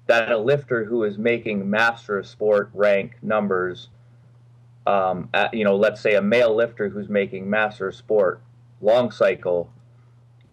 that 0.07 0.31
a 0.31 0.39
lifter 0.39 0.85
who 0.85 1.05
is 1.05 1.19
making 1.19 1.69
master 1.69 2.19
of 2.19 2.27
sport 2.27 2.71
rank 2.75 3.17
numbers, 3.23 3.89
um, 4.87 5.29
at, 5.33 5.55
you 5.55 5.65
know, 5.65 5.77
let's 5.77 6.01
say 6.01 6.15
a 6.15 6.23
male 6.23 6.55
lifter 6.55 6.89
who's 6.89 7.09
making 7.09 7.49
master 7.49 7.89
of 7.89 7.95
sport 7.95 8.41
long 8.81 9.11
cycle, 9.11 9.71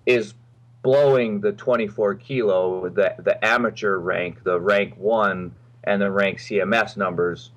is 0.05 0.33
blowing 0.81 1.41
the 1.41 1.51
24 1.51 2.15
kilo, 2.15 2.89
the 2.89 3.15
the 3.19 3.45
amateur 3.45 3.97
rank, 3.97 4.43
the 4.43 4.59
rank 4.59 4.95
one, 4.97 5.53
and 5.83 6.01
the 6.01 6.11
rank 6.11 6.39
CMS 6.39 6.97
numbers 6.97 7.51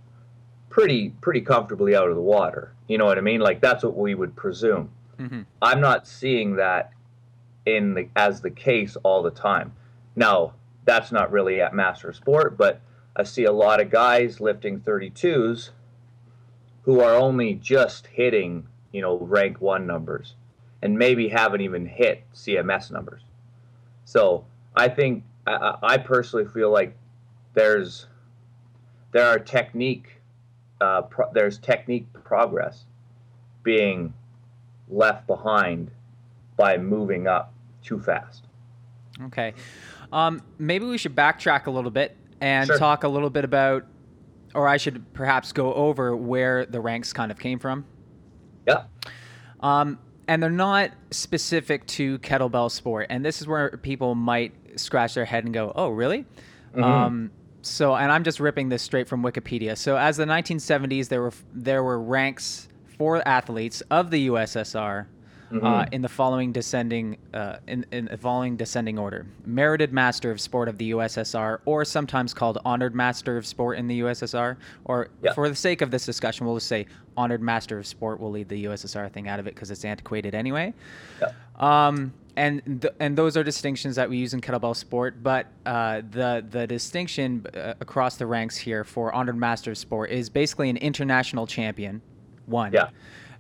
pretty 0.69 1.11
pretty 1.21 1.41
comfortably 1.41 1.95
out 1.95 2.09
of 2.09 2.17
the 2.17 2.23
water. 2.23 2.75
You 2.89 2.99
know 2.99 3.05
what 3.05 3.19
I 3.19 3.21
mean? 3.21 3.41
Like 3.41 3.61
that's 3.61 3.85
what 3.85 3.97
we 3.97 4.15
would 4.15 4.35
presume. 4.35 4.91
Mm-hmm. 5.19 5.43
I'm 5.63 5.81
not 5.81 6.09
seeing 6.09 6.57
that 6.57 6.91
in 7.65 7.95
the 7.95 8.09
as 8.17 8.41
the 8.41 8.51
case 8.51 8.97
all 9.05 9.23
the 9.23 9.31
time. 9.31 9.73
Now 10.17 10.55
that's 10.85 11.13
not 11.13 11.31
really 11.31 11.61
at 11.61 11.75
master 11.75 12.13
sport, 12.13 12.57
but 12.57 12.81
I 13.17 13.23
see 13.23 13.45
a 13.45 13.53
lot 13.53 13.81
of 13.81 13.91
guys 13.91 14.41
lifting 14.41 14.81
32s 14.81 15.71
who 16.83 17.01
are 17.01 17.15
only 17.15 17.55
just 17.55 18.09
hitting 18.09 18.67
you 18.93 19.01
know 19.01 19.19
rank 19.19 19.61
one 19.61 19.87
numbers 19.87 20.35
and 20.83 20.99
maybe 20.99 21.29
haven't 21.29 21.63
even 21.63 21.87
hit 21.87 22.23
CMS 22.35 22.91
numbers. 22.91 23.23
So 24.05 24.45
I 24.77 24.89
think 24.89 25.25
I, 25.47 25.77
I 25.83 25.99
personally 25.99 26.47
feel 26.47 26.71
like 26.71 26.97
there's 27.55 28.07
there 29.13 29.27
are 29.27 29.39
technique 29.39 30.21
uh, 30.81 31.03
pro- 31.03 31.33
there's 31.33 31.59
technique 31.59 32.07
progress 32.25 32.85
being 33.63 34.13
left 34.89 35.27
behind 35.27 35.91
by 36.57 36.77
moving 36.77 37.27
up 37.27 37.53
too 37.83 37.99
fast. 37.99 38.45
Okay. 39.23 39.55
Um, 40.15 40.41
maybe 40.59 40.87
we 40.87 40.97
should 40.97 41.15
backtrack 41.17 41.67
a 41.67 41.71
little 41.71 41.91
bit 41.91 42.17
and 42.41 42.67
Sure. 42.69 42.79
talk 42.79 43.03
a 43.05 43.09
little 43.09 43.31
bit 43.31 43.45
about, 43.45 43.85
or 44.55 44.69
I 44.69 44.77
should 44.77 45.13
perhaps 45.13 45.53
go 45.53 45.75
over 45.75 46.15
where 46.17 46.65
the 46.65 46.81
ranks 46.81 47.13
kind 47.13 47.31
of 47.33 47.39
came 47.39 47.59
from. 47.59 47.85
Yeah. 48.67 48.85
Um, 49.61 49.99
and 50.29 50.43
they're 50.43 50.51
not 50.51 50.91
specific 51.11 51.85
to 51.89 52.19
kettlebell 52.21 52.71
sport. 52.71 53.09
And 53.11 53.25
this 53.25 53.41
is 53.41 53.47
where 53.49 53.77
people 53.79 54.15
might 54.15 54.55
scratch 54.81 55.15
their 55.15 55.25
head 55.25 55.45
and 55.45 55.53
go, 55.53 55.73
oh, 55.75 55.89
really? 55.89 56.25
Um, 56.77 57.31
so, 57.63 57.95
and 57.95 58.11
I'm 58.13 58.25
just 58.25 58.41
ripping 58.41 58.69
this 58.69 58.83
straight 58.83 59.09
from 59.09 59.23
Wikipedia. 59.23 59.77
So, 59.77 59.97
as 59.97 60.17
the 60.17 60.25
1970s, 60.27 61.09
there 61.09 61.23
were 61.23 61.33
there 61.53 61.83
were 61.83 62.01
ranks 62.01 62.69
for 62.99 63.27
athletes 63.27 63.81
of 63.91 64.11
the 64.11 64.29
USSR 64.29 65.07
uh, 65.63 65.87
in 65.93 66.03
the 66.03 66.09
following 66.09 66.53
descending 66.53 67.17
uh, 67.33 67.57
in, 67.67 67.85
in 67.93 68.07
the 68.07 68.17
following 68.17 68.57
descending 68.57 68.99
order: 68.99 69.27
merited 69.47 69.93
Master 69.93 70.31
of 70.31 70.41
Sport 70.41 70.69
of 70.69 70.79
the 70.79 70.91
USSR, 70.93 71.59
or 71.65 71.85
sometimes 71.85 72.35
called 72.35 72.59
honored 72.65 72.95
Master 72.95 73.37
of 73.37 73.47
Sport 73.47 73.79
in 73.79 73.87
the 73.89 74.01
USSR. 74.01 74.57
Or, 74.85 75.09
Yeah. 75.23 75.33
for 75.33 75.49
the 75.49 75.55
sake 75.57 75.81
of 75.83 75.91
this 75.91 76.05
discussion, 76.07 76.47
we'll 76.47 76.57
just 76.57 76.67
say 76.69 76.87
honored 77.17 77.43
Master 77.43 77.79
of 77.79 77.87
Sport. 77.87 78.21
We'll 78.21 78.31
leave 78.33 78.49
the 78.49 78.65
USSR 78.65 79.09
thing 79.13 79.29
out 79.29 79.39
of 79.39 79.47
it 79.47 79.55
because 79.55 79.71
it's 79.71 79.85
antiquated 79.85 80.35
anyway. 80.35 80.75
Yeah. 81.21 81.29
Um, 81.59 82.13
and 82.37 82.83
th- 82.83 82.95
and 82.99 83.17
those 83.17 83.37
are 83.37 83.45
distinctions 83.45 83.95
that 83.95 84.11
we 84.11 84.17
use 84.17 84.35
in 84.35 84.41
kettlebell 84.41 84.75
sport. 84.75 85.23
But 85.23 85.47
uh, 85.65 86.03
the 86.11 86.45
the 86.51 86.67
distinction 86.67 87.47
uh, 87.55 87.75
across 87.81 88.17
the 88.17 88.27
ranks 88.27 88.57
here 88.57 88.83
for 88.83 89.13
honored 89.15 89.37
master 89.37 89.71
of 89.71 89.79
sport 89.79 90.11
is 90.11 90.29
basically 90.29 90.69
an 90.69 90.77
international 90.79 91.47
champion, 91.47 92.03
one, 92.47 92.73
Yeah. 92.73 92.89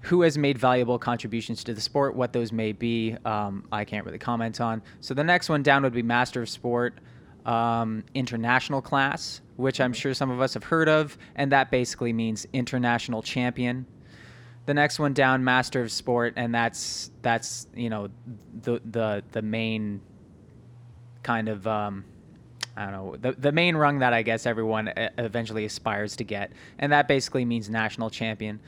Who 0.05 0.23
has 0.23 0.37
made 0.39 0.59
valuable 0.59 0.99
contributions 0.99 1.65
to 1.65 1.75
the 1.75 1.81
sport. 1.81 2.15
What 2.15 2.33
those 2.33 2.53
may 2.53 2.73
be, 2.73 3.17
um, 3.25 3.67
I 3.73 3.85
can't 3.85 4.05
really 4.05 4.19
comment 4.19 4.61
on. 4.61 4.83
So 5.01 5.15
the 5.15 5.25
next 5.25 5.49
one 5.49 5.63
down 5.63 5.83
would 5.83 5.93
be 5.93 6.03
master 6.03 6.43
of 6.43 6.49
sport. 6.49 6.99
Um, 7.47 8.05
international 8.15 8.81
class, 8.81 9.43
which 9.57 9.79
I'm 9.79 9.93
sure 9.93 10.15
some 10.15 10.31
of 10.31 10.41
us 10.41 10.55
have 10.55 10.65
heard 10.65 10.89
of, 10.89 11.19
and 11.37 11.53
that 11.53 11.71
basically 11.71 12.13
means 12.13 12.47
international 12.55 13.21
champion 13.21 13.85
the 14.67 14.73
next 14.73 14.99
one 14.99 15.13
down 15.13 15.45
master 15.45 15.83
of 15.83 15.93
sport 15.93 16.33
and 16.37 16.55
that's 16.55 17.11
that's 17.21 17.67
you 17.75 17.91
know 17.91 18.09
the 18.63 18.81
the 18.91 19.23
the 19.33 19.43
main 19.43 20.01
kind 21.23 21.49
of 21.49 21.67
um 21.67 22.05
I 22.77 22.85
don't 22.85 22.93
know 22.93 23.17
the 23.17 23.33
the 23.33 23.53
main 23.53 23.77
rung 23.77 23.99
that 24.01 24.13
I 24.13 24.23
guess 24.23 24.47
everyone 24.47 24.89
e- 24.89 25.09
eventually 25.19 25.65
aspires 25.65 26.17
to 26.17 26.25
get, 26.25 26.53
and 26.79 26.91
that 26.93 27.07
basically 27.07 27.45
means 27.45 27.71
national 27.71 28.11
champion. 28.11 28.59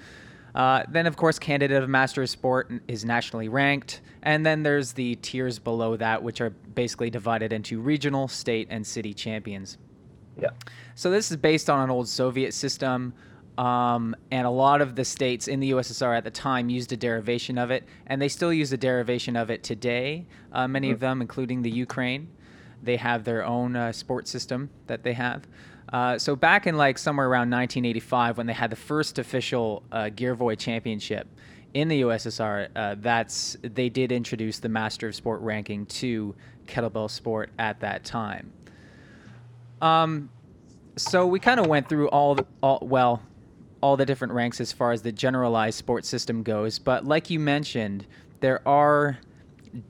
Uh, 0.56 0.82
then 0.88 1.06
of 1.06 1.16
course, 1.16 1.38
candidate 1.38 1.82
of 1.82 1.88
master 1.88 2.22
of 2.22 2.30
sport 2.30 2.72
is 2.88 3.04
nationally 3.04 3.46
ranked, 3.46 4.00
and 4.22 4.44
then 4.44 4.62
there's 4.62 4.94
the 4.94 5.14
tiers 5.16 5.58
below 5.58 5.96
that, 5.96 6.22
which 6.22 6.40
are 6.40 6.50
basically 6.50 7.10
divided 7.10 7.52
into 7.52 7.78
regional, 7.78 8.26
state, 8.26 8.66
and 8.70 8.84
city 8.84 9.12
champions. 9.12 9.76
Yeah. 10.40 10.48
So 10.94 11.10
this 11.10 11.30
is 11.30 11.36
based 11.36 11.68
on 11.68 11.80
an 11.80 11.90
old 11.90 12.08
Soviet 12.08 12.54
system, 12.54 13.12
um, 13.58 14.16
and 14.30 14.46
a 14.46 14.50
lot 14.50 14.80
of 14.80 14.96
the 14.96 15.04
states 15.04 15.46
in 15.46 15.60
the 15.60 15.72
USSR 15.72 16.16
at 16.16 16.24
the 16.24 16.30
time 16.30 16.70
used 16.70 16.90
a 16.90 16.96
derivation 16.96 17.58
of 17.58 17.70
it, 17.70 17.84
and 18.06 18.20
they 18.20 18.28
still 18.28 18.52
use 18.52 18.72
a 18.72 18.78
derivation 18.78 19.36
of 19.36 19.50
it 19.50 19.62
today. 19.62 20.26
Uh, 20.52 20.66
many 20.66 20.90
of 20.90 21.00
them, 21.00 21.20
including 21.20 21.60
the 21.60 21.70
Ukraine, 21.70 22.28
they 22.82 22.96
have 22.96 23.24
their 23.24 23.44
own 23.44 23.76
uh, 23.76 23.92
sport 23.92 24.26
system 24.26 24.70
that 24.86 25.02
they 25.02 25.12
have. 25.12 25.46
Uh, 25.92 26.18
so 26.18 26.34
back 26.34 26.66
in 26.66 26.76
like 26.76 26.98
somewhere 26.98 27.26
around 27.26 27.50
1985, 27.50 28.38
when 28.38 28.46
they 28.46 28.52
had 28.52 28.70
the 28.70 28.76
first 28.76 29.18
official 29.18 29.82
uh, 29.92 30.04
Girevoy 30.04 30.58
Championship 30.58 31.28
in 31.74 31.88
the 31.88 32.02
USSR, 32.02 32.68
uh, 32.74 32.96
that's 32.98 33.56
they 33.62 33.88
did 33.88 34.10
introduce 34.10 34.58
the 34.58 34.68
Master 34.68 35.08
of 35.08 35.14
Sport 35.14 35.40
ranking 35.42 35.86
to 35.86 36.34
kettlebell 36.66 37.10
sport 37.10 37.50
at 37.58 37.80
that 37.80 38.04
time. 38.04 38.52
Um, 39.80 40.30
so 40.96 41.26
we 41.26 41.38
kind 41.38 41.60
of 41.60 41.66
went 41.66 41.88
through 41.88 42.08
all, 42.08 42.34
the, 42.34 42.46
all 42.62 42.78
well, 42.82 43.22
all 43.80 43.96
the 43.96 44.06
different 44.06 44.32
ranks 44.32 44.60
as 44.60 44.72
far 44.72 44.92
as 44.92 45.02
the 45.02 45.12
generalized 45.12 45.78
sports 45.78 46.08
system 46.08 46.42
goes. 46.42 46.78
But 46.78 47.04
like 47.04 47.30
you 47.30 47.38
mentioned, 47.38 48.06
there 48.40 48.66
are 48.66 49.18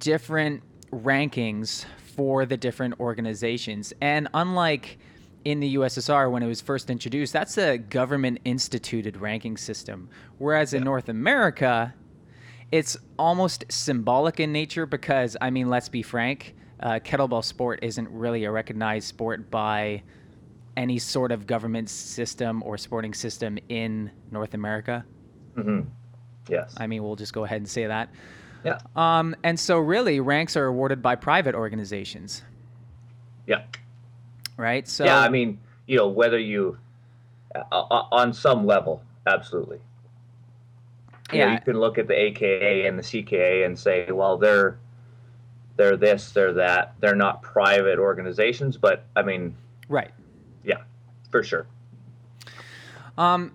different 0.01 0.63
rankings 0.93 1.85
for 2.17 2.45
the 2.45 2.57
different 2.57 2.99
organizations, 3.01 3.93
and 4.01 4.29
unlike 4.35 4.99
in 5.47 5.61
the 5.61 5.77
USSR 5.77 6.29
when 6.29 6.43
it 6.43 6.49
was 6.49 6.61
first 6.61 6.91
introduced, 6.91 7.33
that's 7.33 7.57
a 7.57 7.79
government 7.79 8.41
instituted 8.45 9.17
ranking 9.17 9.57
system. 9.57 10.09
Whereas 10.39 10.75
in 10.75 10.83
North 10.83 11.09
America, 11.09 11.95
it's 12.73 12.97
almost 13.17 13.65
symbolic 13.69 14.41
in 14.41 14.51
nature 14.51 14.87
because, 14.87 15.37
I 15.41 15.51
mean, 15.51 15.69
let's 15.69 15.89
be 15.89 16.03
frank, 16.03 16.57
uh, 16.81 16.99
kettlebell 16.99 17.45
sport 17.45 17.79
isn't 17.83 18.09
really 18.11 18.43
a 18.43 18.51
recognized 18.51 19.07
sport 19.07 19.49
by 19.49 20.03
any 20.77 20.99
sort 20.99 21.31
of 21.31 21.47
government 21.47 21.91
system 21.91 22.61
or 22.65 22.77
sporting 22.77 23.15
system 23.15 23.57
in 23.69 24.11
North 24.33 24.53
America. 24.55 25.05
hmm 25.55 25.83
Yes. 26.49 26.75
I 26.77 26.89
mean, 26.89 27.05
we'll 27.05 27.15
just 27.17 27.33
go 27.33 27.45
ahead 27.45 27.59
and 27.59 27.69
say 27.69 27.87
that. 27.87 28.09
yeah. 28.65 28.79
Um, 28.97 29.37
and 29.45 29.59
so, 29.61 29.79
really, 29.79 30.19
ranks 30.19 30.57
are 30.57 30.67
awarded 30.67 31.03
by 31.03 31.15
private 31.15 31.55
organizations, 31.55 32.43
Yeah. 33.47 33.63
Right? 34.57 34.87
So, 34.89 35.05
yeah. 35.05 35.19
I 35.19 35.29
mean, 35.29 35.59
you 35.87 35.97
know 35.97 36.09
whether 36.09 36.39
you 36.39 36.79
uh, 37.55 37.61
uh 37.71 38.05
on 38.13 38.33
some 38.33 38.67
level, 38.67 39.03
absolutely. 39.27 39.81
You 41.33 41.39
Yeah. 41.39 41.47
know, 41.47 41.53
you 41.53 41.61
can 41.61 41.81
look 41.81 41.99
at 41.99 42.07
the 42.09 42.15
AKA 42.15 42.87
and 42.87 42.99
the 42.99 43.03
CKA 43.03 43.65
and 43.67 43.79
say, 43.79 44.11
well, 44.11 44.37
they're 44.39 44.79
they're 45.77 45.97
this, 45.97 46.33
they're 46.33 46.55
that. 46.55 46.95
They're 47.01 47.17
not 47.17 47.43
private 47.43 47.99
organizations, 47.99 48.77
but 48.77 49.05
I 49.15 49.23
mean, 49.23 49.55
Right. 49.89 50.11
Yeah, 50.65 50.79
for 51.31 51.43
sure. 51.43 51.67
Um, 53.17 53.53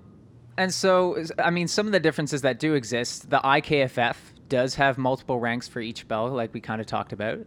and 0.58 0.74
so, 0.74 1.24
I 1.40 1.50
mean, 1.50 1.68
some 1.68 1.86
of 1.86 1.92
the 1.92 2.00
differences 2.00 2.42
that 2.42 2.60
do 2.60 2.74
exist, 2.74 3.30
the 3.30 3.40
IKFF 3.40 4.16
does 4.50 4.76
have 4.76 4.98
multiple 4.98 5.40
ranks 5.40 5.68
for 5.68 5.80
each 5.80 6.08
bell, 6.08 6.30
like 6.30 6.54
we 6.54 6.62
kind 6.62 6.82
of 6.82 6.88
talked 6.88 7.14
about. 7.14 7.40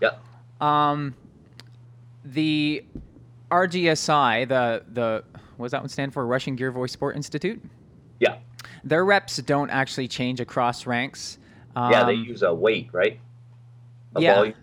Yeah. 0.00 0.12
Um, 0.60 1.14
the 2.24 2.84
RGSI, 3.50 4.48
the 4.48 4.84
the 4.92 5.24
what 5.56 5.66
does 5.66 5.72
that 5.72 5.82
one 5.82 5.88
stand 5.88 6.12
for? 6.12 6.26
Russian 6.26 6.56
Girevoy 6.56 6.88
Sport 6.88 7.16
Institute. 7.16 7.62
Yeah. 8.18 8.38
Their 8.84 9.04
reps 9.04 9.36
don't 9.38 9.70
actually 9.70 10.08
change 10.08 10.40
across 10.40 10.86
ranks. 10.86 11.38
Um, 11.76 11.92
Yeah, 11.92 12.04
they 12.04 12.14
use 12.14 12.42
a 12.42 12.52
weight, 12.52 12.88
right? 12.92 13.20
A 14.16 14.20
yeah. 14.20 14.34
volume. 14.34 14.54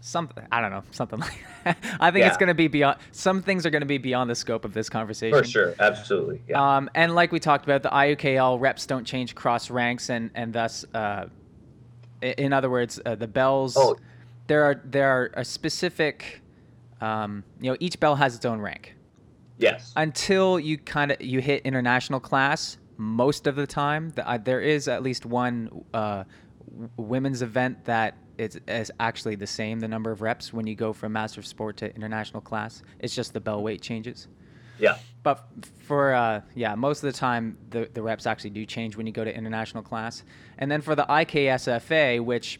something 0.00 0.46
I 0.50 0.60
don't 0.60 0.70
know, 0.70 0.82
something 0.90 1.18
like 1.20 1.44
that. 1.64 1.76
I 2.00 2.10
think 2.10 2.26
it's 2.26 2.36
going 2.36 2.48
to 2.48 2.54
be 2.54 2.68
beyond. 2.68 2.98
Some 3.12 3.42
things 3.42 3.66
are 3.66 3.70
going 3.70 3.82
to 3.82 3.86
be 3.86 3.98
beyond 3.98 4.30
the 4.30 4.34
scope 4.34 4.64
of 4.64 4.72
this 4.72 4.88
conversation. 4.88 5.38
For 5.38 5.44
sure, 5.44 5.74
absolutely. 5.78 6.42
Yeah. 6.48 6.76
Um, 6.76 6.88
and 6.94 7.14
like 7.14 7.32
we 7.32 7.38
talked 7.40 7.64
about, 7.64 7.82
the 7.82 7.90
IUKL 7.90 8.60
reps 8.60 8.86
don't 8.86 9.04
change 9.04 9.34
cross 9.34 9.70
ranks, 9.70 10.08
and 10.08 10.30
and 10.34 10.52
thus, 10.52 10.84
uh, 10.94 11.26
in 12.22 12.52
other 12.52 12.70
words, 12.70 13.00
uh, 13.04 13.14
the 13.14 13.28
bells. 13.28 13.76
Oh. 13.76 13.96
There 14.50 14.64
are 14.64 14.80
there 14.84 15.08
are 15.08 15.30
a 15.34 15.44
specific, 15.44 16.42
um, 17.00 17.44
you 17.60 17.70
know, 17.70 17.76
each 17.78 18.00
bell 18.00 18.16
has 18.16 18.34
its 18.34 18.44
own 18.44 18.60
rank 18.60 18.96
yes. 19.58 19.92
until 19.96 20.58
you 20.58 20.76
kind 20.76 21.12
of 21.12 21.22
you 21.22 21.40
hit 21.40 21.62
international 21.64 22.18
class. 22.18 22.78
Most 22.96 23.46
of 23.46 23.54
the 23.54 23.66
time, 23.66 24.10
the, 24.16 24.28
uh, 24.28 24.38
there 24.38 24.60
is 24.60 24.88
at 24.88 25.04
least 25.04 25.24
one 25.24 25.84
uh, 25.94 26.24
w- 26.68 26.90
women's 26.96 27.42
event 27.42 27.84
that 27.84 28.16
is, 28.38 28.58
is 28.66 28.90
actually 28.98 29.36
the 29.36 29.46
same. 29.46 29.78
The 29.78 29.88
number 29.88 30.10
of 30.10 30.20
reps 30.20 30.52
when 30.52 30.66
you 30.66 30.74
go 30.74 30.92
from 30.92 31.12
master 31.12 31.40
of 31.40 31.46
sport 31.46 31.76
to 31.78 31.94
international 31.94 32.40
class, 32.42 32.82
it's 32.98 33.14
just 33.14 33.32
the 33.32 33.40
bell 33.40 33.62
weight 33.62 33.80
changes. 33.80 34.26
yeah. 34.80 34.98
But 35.22 35.46
for 35.86 36.12
uh, 36.12 36.40
yeah, 36.56 36.74
most 36.74 37.04
of 37.04 37.12
the 37.12 37.18
time 37.18 37.56
the 37.70 37.88
the 37.94 38.02
reps 38.02 38.26
actually 38.26 38.50
do 38.50 38.66
change 38.66 38.96
when 38.96 39.06
you 39.06 39.12
go 39.12 39.24
to 39.24 39.32
international 39.34 39.84
class. 39.84 40.24
And 40.58 40.70
then 40.70 40.80
for 40.80 40.96
the 40.96 41.04
IKSFA, 41.04 42.20
which 42.24 42.58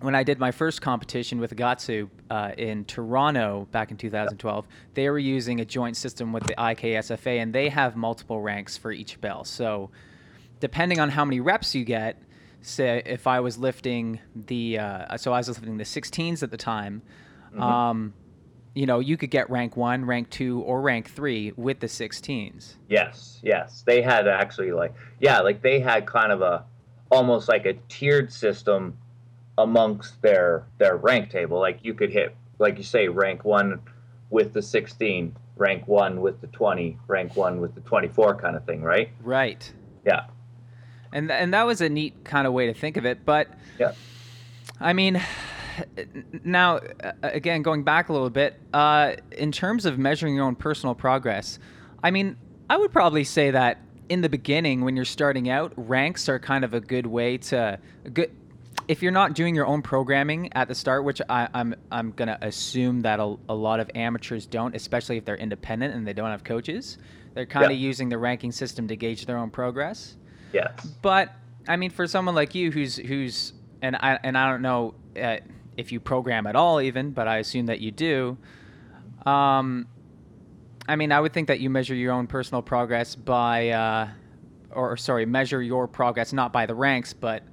when 0.00 0.14
I 0.14 0.22
did 0.24 0.38
my 0.38 0.50
first 0.50 0.80
competition 0.82 1.38
with 1.38 1.54
Gatsu 1.54 2.08
uh, 2.30 2.52
in 2.58 2.84
Toronto 2.84 3.68
back 3.70 3.90
in 3.90 3.96
2012, 3.96 4.66
they 4.94 5.08
were 5.08 5.18
using 5.18 5.60
a 5.60 5.64
joint 5.64 5.96
system 5.96 6.32
with 6.32 6.44
the 6.44 6.54
IKSFA, 6.54 7.40
and 7.40 7.54
they 7.54 7.68
have 7.68 7.94
multiple 7.94 8.40
ranks 8.40 8.76
for 8.76 8.90
each 8.90 9.20
bell. 9.20 9.44
So 9.44 9.90
depending 10.60 11.00
on 11.00 11.10
how 11.10 11.24
many 11.24 11.40
reps 11.40 11.74
you 11.74 11.84
get, 11.84 12.20
say 12.62 13.02
if 13.04 13.26
I 13.26 13.40
was 13.40 13.58
lifting 13.58 14.20
the 14.34 14.78
uh, 14.78 15.16
so 15.16 15.32
I 15.32 15.38
was 15.38 15.48
lifting 15.48 15.76
the 15.76 15.84
16s 15.84 16.42
at 16.42 16.50
the 16.50 16.56
time. 16.56 17.02
Um, 17.58 18.14
you 18.74 18.86
know, 18.86 19.00
you 19.00 19.18
could 19.18 19.30
get 19.30 19.50
rank 19.50 19.76
one, 19.76 20.06
rank 20.06 20.30
two, 20.30 20.60
or 20.60 20.80
rank 20.80 21.10
three 21.10 21.52
with 21.56 21.80
the 21.80 21.86
16s. 21.86 22.76
Yes, 22.88 23.40
yes. 23.42 23.82
They 23.86 24.00
had 24.00 24.26
actually 24.26 24.72
like 24.72 24.94
yeah, 25.20 25.40
like 25.40 25.62
they 25.62 25.80
had 25.80 26.06
kind 26.06 26.32
of 26.32 26.40
a 26.40 26.64
almost 27.10 27.48
like 27.48 27.66
a 27.66 27.74
tiered 27.88 28.32
system 28.32 28.96
amongst 29.62 30.20
their 30.22 30.66
their 30.78 30.96
rank 30.96 31.30
table. 31.30 31.58
Like 31.58 31.80
you 31.82 31.94
could 31.94 32.10
hit 32.10 32.36
like 32.58 32.78
you 32.78 32.84
say 32.84 33.08
rank 33.08 33.44
1 33.44 33.80
with 34.30 34.52
the 34.52 34.62
16, 34.62 35.36
rank 35.56 35.86
1 35.88 36.20
with 36.20 36.40
the 36.40 36.46
20, 36.48 36.98
rank 37.06 37.36
1 37.36 37.60
with 37.60 37.74
the 37.74 37.80
24 37.82 38.36
kind 38.36 38.56
of 38.56 38.64
thing, 38.64 38.82
right? 38.82 39.10
Right. 39.22 39.72
Yeah. 40.04 40.26
And 41.12 41.30
and 41.30 41.52
that 41.54 41.66
was 41.66 41.80
a 41.80 41.88
neat 41.88 42.24
kind 42.24 42.46
of 42.46 42.52
way 42.52 42.66
to 42.66 42.74
think 42.74 42.96
of 42.96 43.04
it, 43.04 43.24
but 43.24 43.48
Yeah. 43.78 43.92
I 44.80 44.92
mean, 44.92 45.20
now 46.44 46.80
again 47.22 47.62
going 47.62 47.84
back 47.84 48.08
a 48.08 48.12
little 48.12 48.30
bit, 48.30 48.60
uh, 48.72 49.14
in 49.32 49.52
terms 49.52 49.86
of 49.86 49.98
measuring 49.98 50.34
your 50.34 50.44
own 50.44 50.56
personal 50.56 50.94
progress, 50.94 51.58
I 52.02 52.10
mean, 52.10 52.36
I 52.68 52.76
would 52.76 52.92
probably 52.92 53.24
say 53.24 53.50
that 53.50 53.78
in 54.08 54.20
the 54.20 54.28
beginning 54.28 54.82
when 54.82 54.96
you're 54.96 55.04
starting 55.04 55.48
out, 55.48 55.72
ranks 55.76 56.28
are 56.28 56.38
kind 56.38 56.64
of 56.64 56.74
a 56.74 56.80
good 56.80 57.06
way 57.06 57.38
to 57.38 57.78
a 58.04 58.10
good. 58.10 58.30
If 58.88 59.02
you're 59.02 59.12
not 59.12 59.34
doing 59.34 59.54
your 59.54 59.66
own 59.66 59.82
programming 59.82 60.52
at 60.54 60.68
the 60.68 60.74
start, 60.74 61.04
which 61.04 61.20
I, 61.28 61.48
I'm 61.54 61.74
I'm 61.90 62.10
gonna 62.12 62.38
assume 62.42 63.00
that 63.02 63.20
a, 63.20 63.36
a 63.48 63.54
lot 63.54 63.80
of 63.80 63.90
amateurs 63.94 64.46
don't, 64.46 64.74
especially 64.74 65.16
if 65.16 65.24
they're 65.24 65.36
independent 65.36 65.94
and 65.94 66.06
they 66.06 66.12
don't 66.12 66.30
have 66.30 66.44
coaches, 66.44 66.98
they're 67.34 67.46
kind 67.46 67.66
of 67.66 67.72
Yeah. 67.72 67.76
using 67.78 68.08
the 68.08 68.18
ranking 68.18 68.52
system 68.52 68.88
to 68.88 68.96
gauge 68.96 69.26
their 69.26 69.38
own 69.38 69.50
progress. 69.50 70.16
Yes. 70.52 70.86
But 71.00 71.32
I 71.68 71.76
mean, 71.76 71.90
for 71.90 72.06
someone 72.06 72.34
like 72.34 72.54
you, 72.54 72.70
who's 72.70 72.96
who's 72.96 73.52
and 73.80 73.96
I 73.96 74.18
and 74.22 74.36
I 74.36 74.50
don't 74.50 74.62
know 74.62 74.94
uh, 75.20 75.36
if 75.76 75.92
you 75.92 76.00
program 76.00 76.46
at 76.46 76.56
all, 76.56 76.80
even, 76.80 77.12
but 77.12 77.28
I 77.28 77.38
assume 77.38 77.66
that 77.66 77.80
you 77.80 77.90
do. 77.92 78.36
Um, 79.24 79.86
I 80.88 80.96
mean, 80.96 81.12
I 81.12 81.20
would 81.20 81.32
think 81.32 81.48
that 81.48 81.60
you 81.60 81.70
measure 81.70 81.94
your 81.94 82.12
own 82.12 82.26
personal 82.26 82.60
progress 82.60 83.14
by, 83.14 83.68
uh, 83.70 84.08
or 84.72 84.96
sorry, 84.96 85.24
measure 85.26 85.62
your 85.62 85.86
progress 85.86 86.32
not 86.32 86.52
by 86.52 86.66
the 86.66 86.74
ranks, 86.74 87.12
but 87.12 87.44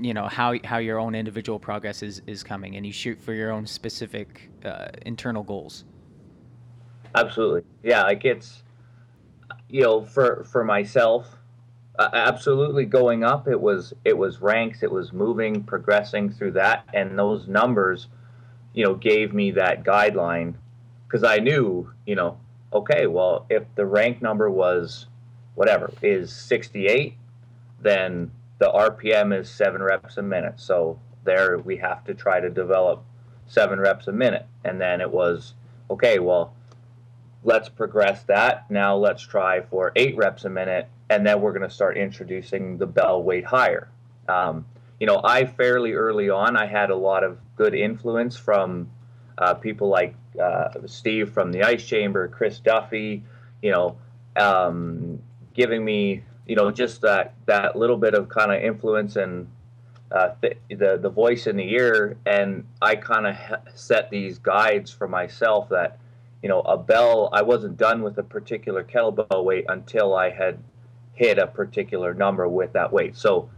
you 0.00 0.14
know 0.14 0.26
how 0.26 0.54
how 0.64 0.78
your 0.78 0.98
own 0.98 1.14
individual 1.14 1.58
progress 1.58 2.02
is 2.02 2.22
is 2.26 2.42
coming, 2.42 2.76
and 2.76 2.86
you 2.86 2.92
shoot 2.92 3.20
for 3.20 3.32
your 3.32 3.50
own 3.50 3.66
specific 3.66 4.50
uh, 4.64 4.88
internal 5.04 5.42
goals. 5.42 5.84
Absolutely. 7.14 7.62
Yeah, 7.82 8.02
like 8.02 8.24
it's 8.24 8.62
you 9.68 9.82
know, 9.82 10.04
for 10.04 10.44
for 10.44 10.64
myself, 10.64 11.36
uh, 11.98 12.08
absolutely 12.12 12.84
going 12.84 13.24
up 13.24 13.48
it 13.48 13.60
was 13.60 13.92
it 14.04 14.16
was 14.16 14.40
ranks, 14.40 14.82
it 14.82 14.90
was 14.90 15.12
moving, 15.12 15.62
progressing 15.62 16.30
through 16.30 16.52
that 16.52 16.84
and 16.94 17.18
those 17.18 17.48
numbers, 17.48 18.08
you 18.72 18.84
know, 18.84 18.94
gave 18.94 19.32
me 19.34 19.50
that 19.52 19.84
guideline 19.84 20.54
cuz 21.08 21.24
I 21.24 21.38
knew, 21.38 21.92
you 22.06 22.14
know, 22.14 22.38
okay, 22.72 23.06
well, 23.06 23.46
if 23.48 23.64
the 23.74 23.86
rank 23.86 24.22
number 24.22 24.50
was 24.50 25.06
whatever, 25.54 25.90
is 26.02 26.32
68, 26.32 27.14
then 27.80 28.30
the 28.58 28.70
RPM 28.70 29.38
is 29.38 29.50
7 29.50 29.82
reps 29.82 30.16
a 30.16 30.22
minute. 30.22 30.54
So 30.56 31.00
there 31.24 31.58
we 31.58 31.76
have 31.78 32.04
to 32.04 32.14
try 32.14 32.40
to 32.40 32.50
develop 32.50 33.04
7 33.46 33.78
reps 33.78 34.08
a 34.08 34.12
minute. 34.12 34.46
And 34.64 34.80
then 34.80 35.00
it 35.00 35.10
was 35.10 35.54
okay, 35.90 36.18
well, 36.18 36.54
let's 37.44 37.68
progress 37.68 38.24
that. 38.24 38.70
Now 38.70 38.96
let's 38.96 39.22
try 39.22 39.62
for 39.62 39.92
eight 39.96 40.16
reps 40.16 40.44
a 40.44 40.50
minute, 40.50 40.88
and 41.08 41.26
then 41.26 41.40
we're 41.40 41.52
going 41.52 41.68
to 41.68 41.74
start 41.74 41.96
introducing 41.96 42.78
the 42.78 42.86
bell 42.86 43.22
weight 43.22 43.44
higher. 43.44 43.88
Um, 44.28 44.66
you 45.00 45.06
know, 45.06 45.20
I 45.22 45.46
fairly 45.46 45.92
early 45.92 46.28
on, 46.28 46.56
I 46.56 46.66
had 46.66 46.90
a 46.90 46.96
lot 46.96 47.24
of 47.24 47.38
good 47.56 47.74
influence 47.74 48.36
from 48.36 48.90
uh, 49.38 49.54
people 49.54 49.88
like 49.88 50.14
uh, 50.42 50.68
Steve 50.86 51.32
from 51.32 51.52
the 51.52 51.62
Ice 51.62 51.84
Chamber, 51.84 52.28
Chris 52.28 52.58
Duffy, 52.58 53.22
you 53.62 53.70
know, 53.70 53.96
um, 54.36 55.20
giving 55.54 55.84
me, 55.84 56.24
you 56.48 56.56
know, 56.56 56.70
just 56.70 57.02
that 57.02 57.34
that 57.46 57.76
little 57.76 57.96
bit 57.96 58.14
of 58.14 58.28
kind 58.28 58.52
of 58.52 58.62
influence 58.62 59.16
and 59.16 59.48
uh, 60.10 60.30
th- 60.40 60.58
the 60.70 60.98
the 61.00 61.10
voice 61.10 61.46
in 61.46 61.56
the 61.56 61.72
ear, 61.72 62.16
and 62.26 62.66
I 62.82 62.96
kind 62.96 63.26
of 63.26 63.36
set 63.74 64.10
these 64.10 64.38
guides 64.38 64.90
for 64.90 65.06
myself 65.06 65.68
that 65.68 65.98
you 66.42 66.48
know, 66.48 66.60
a 66.60 66.76
bell, 66.76 67.30
I 67.32 67.42
wasn't 67.42 67.76
done 67.76 68.02
with 68.02 68.18
a 68.18 68.22
particular 68.22 68.84
kettlebell 68.84 69.44
weight 69.44 69.64
until 69.68 70.14
I 70.14 70.30
had 70.30 70.58
hit 71.14 71.38
a 71.38 71.46
particular 71.46 72.14
number 72.14 72.48
with 72.48 72.72
that 72.74 72.92
weight. 72.92 73.16
So 73.16 73.50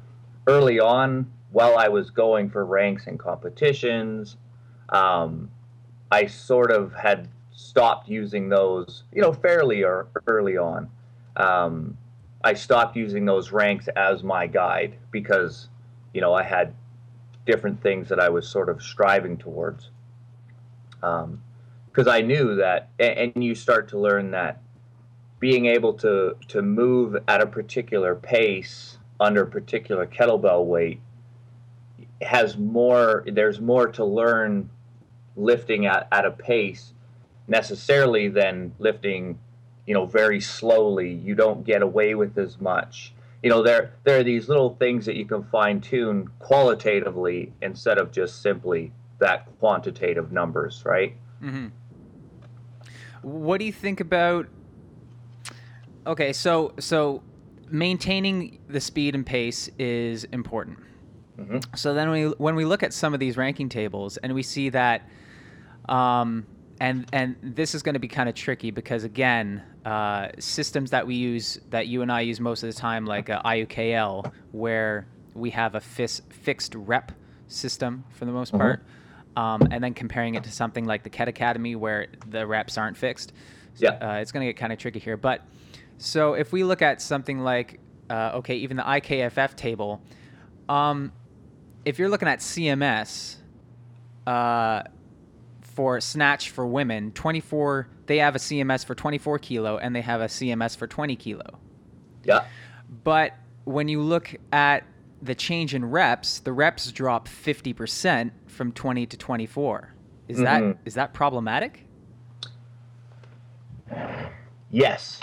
early 0.47 0.81
on, 0.81 1.31
while 1.53 1.77
I 1.77 1.89
was 1.89 2.11
going 2.11 2.49
for 2.49 2.65
ranks 2.65 3.07
and 3.07 3.19
competitions, 3.19 4.37
um, 4.89 5.51
I 6.11 6.27
sort 6.27 6.71
of 6.71 6.95
had 6.95 7.29
stopped 7.53 8.09
using 8.09 8.49
those, 8.49 9.05
you 9.13 9.21
know, 9.21 9.33
fairly 9.33 9.85
early 10.27 10.57
on. 10.57 10.89
Um, 11.37 11.99
I 12.43 12.55
stopped 12.55 12.97
using 12.97 13.25
those 13.25 13.53
ranks 13.53 13.89
as 13.97 14.23
my 14.23 14.47
guide 14.47 14.97
because, 15.11 15.69
you 16.15 16.21
know, 16.21 16.33
I 16.33 16.43
had 16.43 16.75
different 17.47 17.83
things 17.83 18.09
that 18.09 18.21
I 18.21 18.29
was 18.29 18.49
sort 18.49 18.69
of 18.69 18.83
striving 18.83 19.37
towards. 19.37 19.91
Um, 21.03 21.43
because 21.87 22.07
I 22.07 22.21
knew 22.21 22.55
that, 22.57 22.91
and, 22.99 23.33
and 23.35 23.45
you 23.45 23.55
start 23.55 23.89
to 23.89 23.99
learn 23.99 24.31
that 24.31 24.63
being 25.41 25.67
able 25.67 25.95
to 25.95 26.37
to 26.49 26.63
move 26.63 27.17
at 27.27 27.41
a 27.41 27.47
particular 27.47 28.15
pace 28.15 28.99
under 29.19 29.43
a 29.43 29.47
particular 29.47 30.07
kettlebell 30.07 30.65
weight 30.65 31.01
has 32.23 32.57
more. 32.57 33.25
There's 33.27 33.61
more 33.61 33.89
to 33.89 34.05
learn 34.05 34.71
lifting 35.37 35.87
at, 35.87 36.07
at 36.13 36.25
a 36.25 36.31
pace 36.31 36.93
necessarily 37.49 38.29
than 38.29 38.73
lifting, 38.79 39.39
you 39.91 39.95
know, 39.95 40.07
very 40.07 40.41
slowly. 40.41 41.13
You 41.13 41.35
don't 41.35 41.65
get 41.65 41.83
away 41.83 42.15
with 42.15 42.39
as 42.39 42.61
much. 42.61 43.13
You 43.43 43.51
know, 43.51 43.61
there 43.61 43.93
there 44.05 44.21
are 44.21 44.23
these 44.23 44.49
little 44.49 44.77
things 44.77 45.05
that 45.07 45.17
you 45.17 45.25
can 45.25 45.43
fine 45.43 45.81
tune 45.81 46.31
qualitatively 46.39 47.53
instead 47.61 47.99
of 47.99 48.13
just 48.13 48.41
simply 48.41 48.93
that 49.19 49.49
quantitative 49.59 50.31
numbers, 50.31 50.85
right? 50.85 51.17
mm-hmm. 51.43 51.67
What 53.23 53.59
do 53.59 53.65
you 53.65 53.73
think 53.73 53.99
about? 53.99 54.47
Okay, 56.07 56.33
so 56.33 56.73
so 56.79 57.25
maintaining 57.69 58.61
the 58.69 58.81
speed 58.81 59.17
and 59.17 59.27
pace 59.27 59.69
is 59.77 60.23
important. 60.23 60.79
Mm-hmm. 61.37 61.59
So 61.75 61.95
then 61.95 62.11
we 62.11 62.27
when 62.27 62.55
we 62.55 62.65
look 62.65 62.85
at 62.85 62.93
some 62.93 63.13
of 63.13 63.19
these 63.19 63.37
ranking 63.37 63.69
tables 63.69 64.19
and 64.19 64.35
we 64.35 64.45
see 64.45 64.69
that, 64.69 65.03
um, 65.89 66.47
and 66.81 67.09
and 67.13 67.35
this 67.43 67.75
is 67.75 67.83
going 67.83 67.95
to 67.95 67.99
be 67.99 68.07
kind 68.07 68.29
of 68.29 68.37
tricky 68.37 68.71
because 68.71 69.03
again, 69.03 69.65
uh, 69.85 70.29
systems 70.39 70.91
that 70.91 71.07
we 71.07 71.15
use 71.15 71.59
that 71.71 71.87
you 71.87 72.03
and 72.03 72.13
I 72.13 72.21
use 72.21 72.39
most 72.41 72.63
of 72.63 72.69
the 72.73 72.79
time, 72.79 73.07
like 73.07 73.31
uh, 73.31 73.41
IUKL, 73.43 74.31
where 74.53 75.07
we 75.35 75.51
have 75.51 75.75
a 75.75 75.81
fis- 75.81 76.23
fixed 76.29 76.75
rep 76.75 77.13
system 77.49 78.05
for 78.11 78.25
the 78.27 78.33
most 78.33 78.53
Mhm. 78.53 78.59
part, 78.59 78.83
um, 79.37 79.63
and 79.71 79.83
then 79.83 79.95
comparing 79.95 80.35
it 80.35 80.45
to 80.45 80.51
something 80.53 80.85
like 80.85 81.03
the 81.03 81.11
Ket 81.11 81.29
Academy 81.29 81.77
where 81.77 82.07
the 82.29 82.47
reps 82.47 82.77
aren't 82.77 82.97
fixed. 82.97 83.33
Yeah. 83.79 83.91
Uh, 83.93 84.15
it's 84.21 84.33
going 84.33 84.47
to 84.47 84.53
get 84.53 84.59
kind 84.59 84.73
of 84.73 84.79
tricky 84.79 84.99
here, 84.99 85.17
but 85.17 85.43
so 85.99 86.35
if 86.35 86.53
we 86.53 86.65
look 86.65 86.83
at 86.83 87.01
something 87.01 87.39
like, 87.41 87.81
uh, 88.11 88.33
okay, 88.35 88.57
even 88.57 88.77
the 88.77 88.83
IKFF 88.83 89.55
table, 89.57 90.03
um, 90.69 91.13
if 91.85 91.99
you're 91.99 92.09
looking 92.09 92.29
at 92.29 92.41
CMS 92.41 93.37
uh, 94.27 94.83
for 95.81 95.99
snatch 95.99 96.51
for 96.51 96.67
women, 96.67 97.11
24, 97.13 97.89
they 98.05 98.19
have 98.19 98.37
a 98.37 98.39
CMS 98.39 98.85
for 98.85 98.95
24 98.95 99.39
kilo 99.39 99.79
and 99.79 99.97
they 99.97 100.03
have 100.03 100.21
a 100.21 100.27
CMS 100.27 100.77
for 100.77 100.87
20 100.87 101.17
kilo. 101.17 101.59
Yeah. 102.23 102.45
But 103.03 103.33
when 103.65 103.89
you 103.89 104.03
look 104.03 104.35
at 104.53 104.85
the 105.23 105.35
change 105.35 105.75
in 105.75 105.87
reps, 105.87 106.41
the 106.41 106.53
reps 106.53 106.93
drop 106.93 107.27
50% 107.29 108.31
from 108.47 108.73
20 108.73 109.07
to 109.07 109.17
24. 109.17 109.95
Is 110.29 110.37
that 110.41 110.63
Mhm. 110.63 110.77
is 110.85 110.93
that 110.95 111.15
problematic? 111.15 111.87
Yes, 114.71 115.19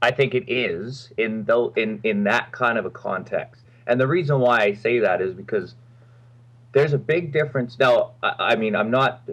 I 0.00 0.12
think 0.12 0.36
it 0.36 0.44
is 0.48 1.12
in 1.18 1.42
though 1.44 1.72
in 1.74 1.98
in 2.04 2.22
that 2.22 2.52
kind 2.52 2.78
of 2.78 2.84
a 2.86 2.90
context. 2.90 3.64
And 3.88 4.00
the 4.00 4.06
reason 4.06 4.38
why 4.38 4.60
I 4.60 4.74
say 4.74 5.00
that 5.00 5.20
is 5.20 5.34
because 5.34 5.74
there's 6.72 6.92
a 6.92 6.98
big 6.98 7.32
difference. 7.32 7.78
Now, 7.78 8.12
I, 8.22 8.34
I 8.52 8.56
mean, 8.56 8.76
I'm 8.76 8.90
not 8.90 9.28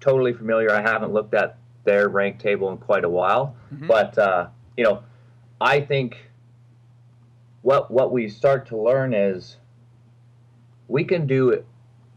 totally 0.00 0.32
familiar. 0.32 0.70
I 0.72 0.80
haven't 0.82 1.12
looked 1.12 1.34
at 1.34 1.58
their 1.84 2.08
rank 2.08 2.38
table 2.38 2.70
in 2.70 2.78
quite 2.78 3.04
a 3.04 3.08
while, 3.08 3.54
Mhm. 3.74 3.86
but 3.88 4.16
uh, 4.18 4.46
you 4.76 4.84
know, 4.84 5.02
I 5.60 5.80
think 5.80 6.16
what 7.62 7.90
what 7.90 8.12
we 8.12 8.28
start 8.28 8.66
to 8.68 8.76
learn 8.76 9.14
is 9.14 9.56
we 10.88 11.04
can 11.04 11.26
do 11.26 11.64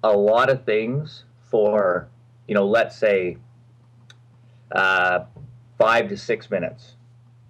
a 0.04 0.15
lot 0.15 0.50
of 0.50 0.65
things 0.65 1.24
for 1.50 2.08
you 2.48 2.54
know, 2.54 2.65
let's 2.65 2.96
say 2.96 3.38
uh, 4.72 5.26
five 5.78 6.10
to 6.10 6.18
six 6.18 6.50
minutes. 6.52 6.94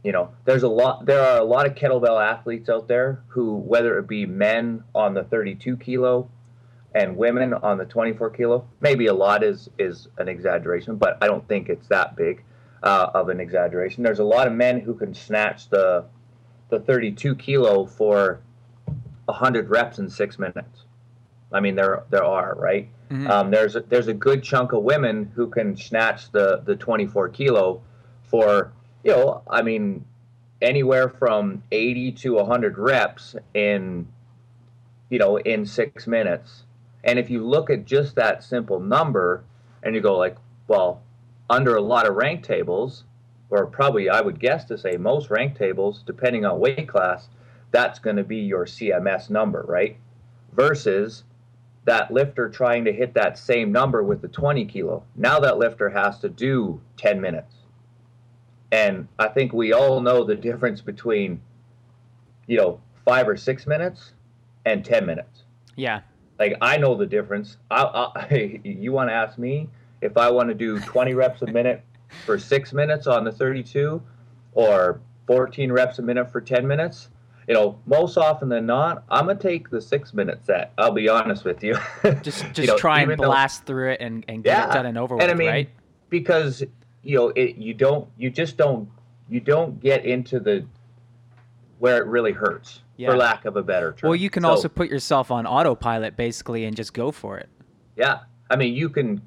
You 0.04 0.12
know, 0.12 0.30
there's 0.46 0.64
a 0.64 0.68
lot. 0.70 1.06
There 1.06 1.20
are 1.22 1.40
a 1.40 1.44
lot 1.44 1.66
of 1.66 1.74
kettlebell 1.76 2.22
athletes 2.24 2.70
out 2.70 2.88
there 2.88 3.24
who, 3.30 3.56
whether 3.58 3.98
it 3.98 4.08
be 4.08 4.26
men 4.26 4.84
on 4.94 5.14
the 5.16 5.24
32 5.24 5.78
kilo 5.78 6.30
and 6.96 7.18
women 7.18 7.54
on 7.54 7.78
the 7.78 7.86
24 7.86 8.30
kilo, 8.32 8.66
maybe 8.80 9.08
a 9.08 9.14
lot 9.14 9.44
is 9.44 9.70
is 9.78 10.08
an 10.18 10.28
exaggeration, 10.30 10.96
but 10.96 11.18
I 11.22 11.28
don't 11.28 11.48
think 11.48 11.70
it's 11.70 11.88
that 11.90 12.16
big 12.16 12.44
uh, 12.82 13.12
of 13.14 13.30
an 13.30 13.40
exaggeration. 13.40 14.02
There's 14.02 14.20
a 14.20 14.24
lot 14.24 14.48
of 14.48 14.54
men 14.54 14.80
who 14.80 14.96
can 14.96 15.14
snatch 15.14 15.70
the 15.70 16.06
the 16.70 16.80
32 16.80 17.36
kilo 17.36 17.86
for 17.86 18.40
100 19.26 19.70
reps 19.70 20.00
in 20.00 20.10
six 20.10 20.40
minutes. 20.40 20.86
I 21.52 21.60
mean, 21.60 21.76
there 21.76 22.04
there 22.10 22.24
are 22.24 22.56
right. 22.56 22.90
Mhm. 23.12 23.30
Um, 23.30 23.52
there's 23.52 23.76
a, 23.76 23.82
there's 23.82 24.08
a 24.08 24.14
good 24.14 24.42
chunk 24.42 24.72
of 24.72 24.82
women 24.82 25.32
who 25.36 25.48
can 25.48 25.76
snatch 25.76 26.32
the 26.32 26.62
the 26.66 26.76
24 26.76 27.30
kilo 27.30 27.82
for 28.24 28.72
you 29.04 29.12
know 29.12 29.44
I 29.50 29.62
mean 29.62 30.06
anywhere 30.62 31.10
from 31.10 31.62
80 31.72 32.14
to 32.14 32.34
100 32.36 32.78
reps 32.78 33.36
in 33.54 34.08
you 35.10 35.20
know 35.20 35.38
in 35.38 35.66
six 35.66 36.08
minutes. 36.08 36.64
And 37.06 37.20
if 37.20 37.30
you 37.30 37.46
look 37.46 37.70
at 37.70 37.86
just 37.86 38.16
that 38.16 38.44
simple 38.44 38.80
number 38.80 39.44
and 39.84 39.96
you 39.96 40.02
go 40.02 40.18
like, 40.18 40.36
well, 40.68 41.02
under 41.50 41.76
a 41.76 41.82
lot 41.82 42.08
of 42.08 42.16
rank 42.16 42.44
tables, 42.44 43.04
or 43.50 43.68
probably 43.68 44.10
I 44.10 44.22
would 44.22 44.40
guess 44.40 44.66
to 44.66 44.78
say 44.78 44.98
most 44.98 45.30
rank 45.30 45.58
tables, 45.58 46.04
depending 46.06 46.46
on 46.46 46.60
weight 46.60 46.88
class, 46.88 47.30
that's 47.72 48.00
going 48.00 48.16
to 48.16 48.24
be 48.24 48.38
your 48.38 48.66
CMS 48.66 49.30
number, 49.30 49.64
right? 49.68 49.98
Versus 50.54 51.24
that 51.86 52.12
lifter 52.12 52.50
trying 52.50 52.84
to 52.86 52.92
hit 52.92 53.14
that 53.14 53.38
same 53.38 53.72
number 53.72 54.02
with 54.02 54.22
the 54.22 54.28
20 54.28 54.66
kilo. 54.66 55.04
Now 55.16 55.40
that 55.40 55.60
lifter 55.60 55.90
has 55.90 56.20
to 56.20 56.30
do 56.30 56.82
10 56.98 57.22
minutes. 57.22 57.54
And 58.72 59.08
I 59.20 59.28
think 59.28 59.54
we 59.54 59.74
all 59.74 60.02
know 60.02 60.24
the 60.24 60.36
difference 60.36 60.82
between, 60.82 61.40
you 62.48 62.58
know, 62.58 62.82
five 63.06 63.28
or 63.28 63.38
six 63.38 63.68
minutes 63.68 64.14
and 64.66 64.84
10 64.84 65.06
minutes. 65.06 65.44
Yeah. 65.76 66.02
Like 66.40 66.56
I 66.62 66.78
know 66.78 66.96
the 66.96 67.06
difference. 67.06 67.58
I, 67.72 67.84
I 68.16 68.60
you 68.64 68.92
want 68.92 69.10
to 69.10 69.14
ask 69.14 69.38
me 69.38 69.70
if 70.02 70.18
I 70.18 70.30
want 70.30 70.50
to 70.50 70.56
do 70.56 70.80
20 70.80 71.14
reps 71.14 71.42
a 71.42 71.48
minute 71.48 71.82
for 72.26 72.38
six 72.38 72.74
minutes 72.74 73.08
on 73.08 73.24
the 73.24 73.32
32, 73.32 74.02
or 74.54 75.00
14 75.28 75.72
reps 75.72 76.00
a 76.00 76.02
minute 76.02 76.32
for 76.32 76.42
10 76.42 76.68
minutes. 76.68 77.10
You 77.48 77.54
know, 77.54 77.80
most 77.86 78.18
often 78.18 78.50
than 78.50 78.66
not, 78.66 79.04
I'm 79.10 79.28
gonna 79.28 79.40
take 79.40 79.70
the 79.70 79.80
six 79.80 80.14
minute 80.14 80.44
set. 80.46 80.74
I'll 80.80 80.92
be 80.92 81.08
honest 81.10 81.46
with 81.46 81.64
you. 81.64 81.78
Just 82.24 82.44
You 82.44 82.50
just 82.54 82.68
know, 82.70 82.78
try 82.78 83.02
and 83.02 83.12
even 83.12 83.20
though- 83.22 83.28
blast 83.28 83.66
through 83.66 83.92
it 83.92 84.02
and, 84.02 84.26
and 84.28 84.44
get 84.44 84.70
it 84.70 84.74
done 84.74 84.86
and 84.88 84.98
over 84.98 85.16
and 85.16 85.24
with, 85.24 85.32
I 85.32 85.34
mean, 85.36 85.48
right? 85.50 85.70
because 86.10 86.64
you 87.04 87.18
know, 87.18 87.28
it 87.36 87.56
you 87.58 87.76
don't 87.76 88.08
you 88.18 88.32
just 88.32 88.58
don't 88.58 88.90
you 89.30 89.40
don't 89.40 89.80
get 89.80 90.06
into 90.06 90.40
the 90.40 90.66
where 91.80 91.98
it 92.02 92.06
really 92.08 92.32
hurts, 92.32 92.82
Yeah. 92.98 93.10
for 93.12 93.18
lack 93.18 93.46
of 93.46 93.58
a 93.58 93.64
better 93.64 93.92
term. 93.94 94.10
Well, 94.10 94.16
you 94.16 94.30
can 94.30 94.44
So- 94.44 94.50
also 94.50 94.70
put 94.70 94.90
yourself 94.90 95.32
on 95.32 95.46
autopilot 95.46 96.16
basically 96.16 96.66
and 96.66 96.76
just 96.76 96.94
go 96.94 97.12
for 97.12 97.38
it. 97.38 97.50
Yeah. 97.96 98.20
I 98.50 98.56
mean, 98.56 98.74
you 98.74 98.90
can, 98.90 99.22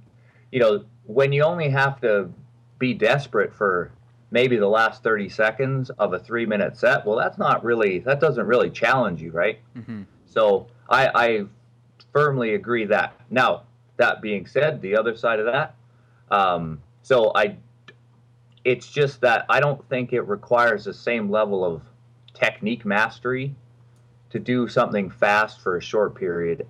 you 0.53 0.61
know, 0.61 0.85
when 1.07 1.33
you 1.33 1.43
only 1.43 1.69
have 1.71 2.01
to 2.03 2.31
be 2.79 2.95
desperate 2.95 3.53
for 3.55 3.91
maybe 4.31 4.57
the 4.57 4.69
last 4.69 5.03
30 5.03 5.29
seconds 5.29 5.91
of 5.99 6.13
a 6.13 6.19
three 6.19 6.47
minute 6.47 6.77
set, 6.77 7.05
well, 7.07 7.17
that's 7.17 7.39
not 7.39 7.65
really, 7.65 7.99
that 8.01 8.21
doesn't 8.21 8.47
really 8.47 8.71
challenge 8.71 9.21
you, 9.23 9.31
right? 9.33 9.59
hmm 9.75 10.03
So 10.27 10.67
I, 10.89 11.11
I 11.15 11.45
firmly 12.13 12.55
agree 12.55 12.85
that. 12.87 13.15
Now, 13.31 13.63
that 13.97 14.21
being 14.23 14.47
said, 14.47 14.81
the 14.81 14.97
other 14.97 15.17
side 15.17 15.41
of 15.41 15.47
that, 15.47 15.75
um, 16.31 16.81
so 17.03 17.33
I, 17.35 17.57
it's 18.65 18.87
just 18.91 19.21
that 19.23 19.45
I 19.49 19.61
don't 19.61 19.87
think 19.89 20.13
it 20.13 20.23
requires 20.23 20.85
the 20.85 20.95
same 20.95 21.31
level 21.31 21.65
of 21.65 21.83
technique 22.39 22.85
mastery 22.85 23.55
to 24.31 24.39
do 24.39 24.69
something 24.69 25.11
fast 25.11 25.61
for 25.61 25.77
a 25.77 25.83
short 25.83 26.15
period. 26.15 26.67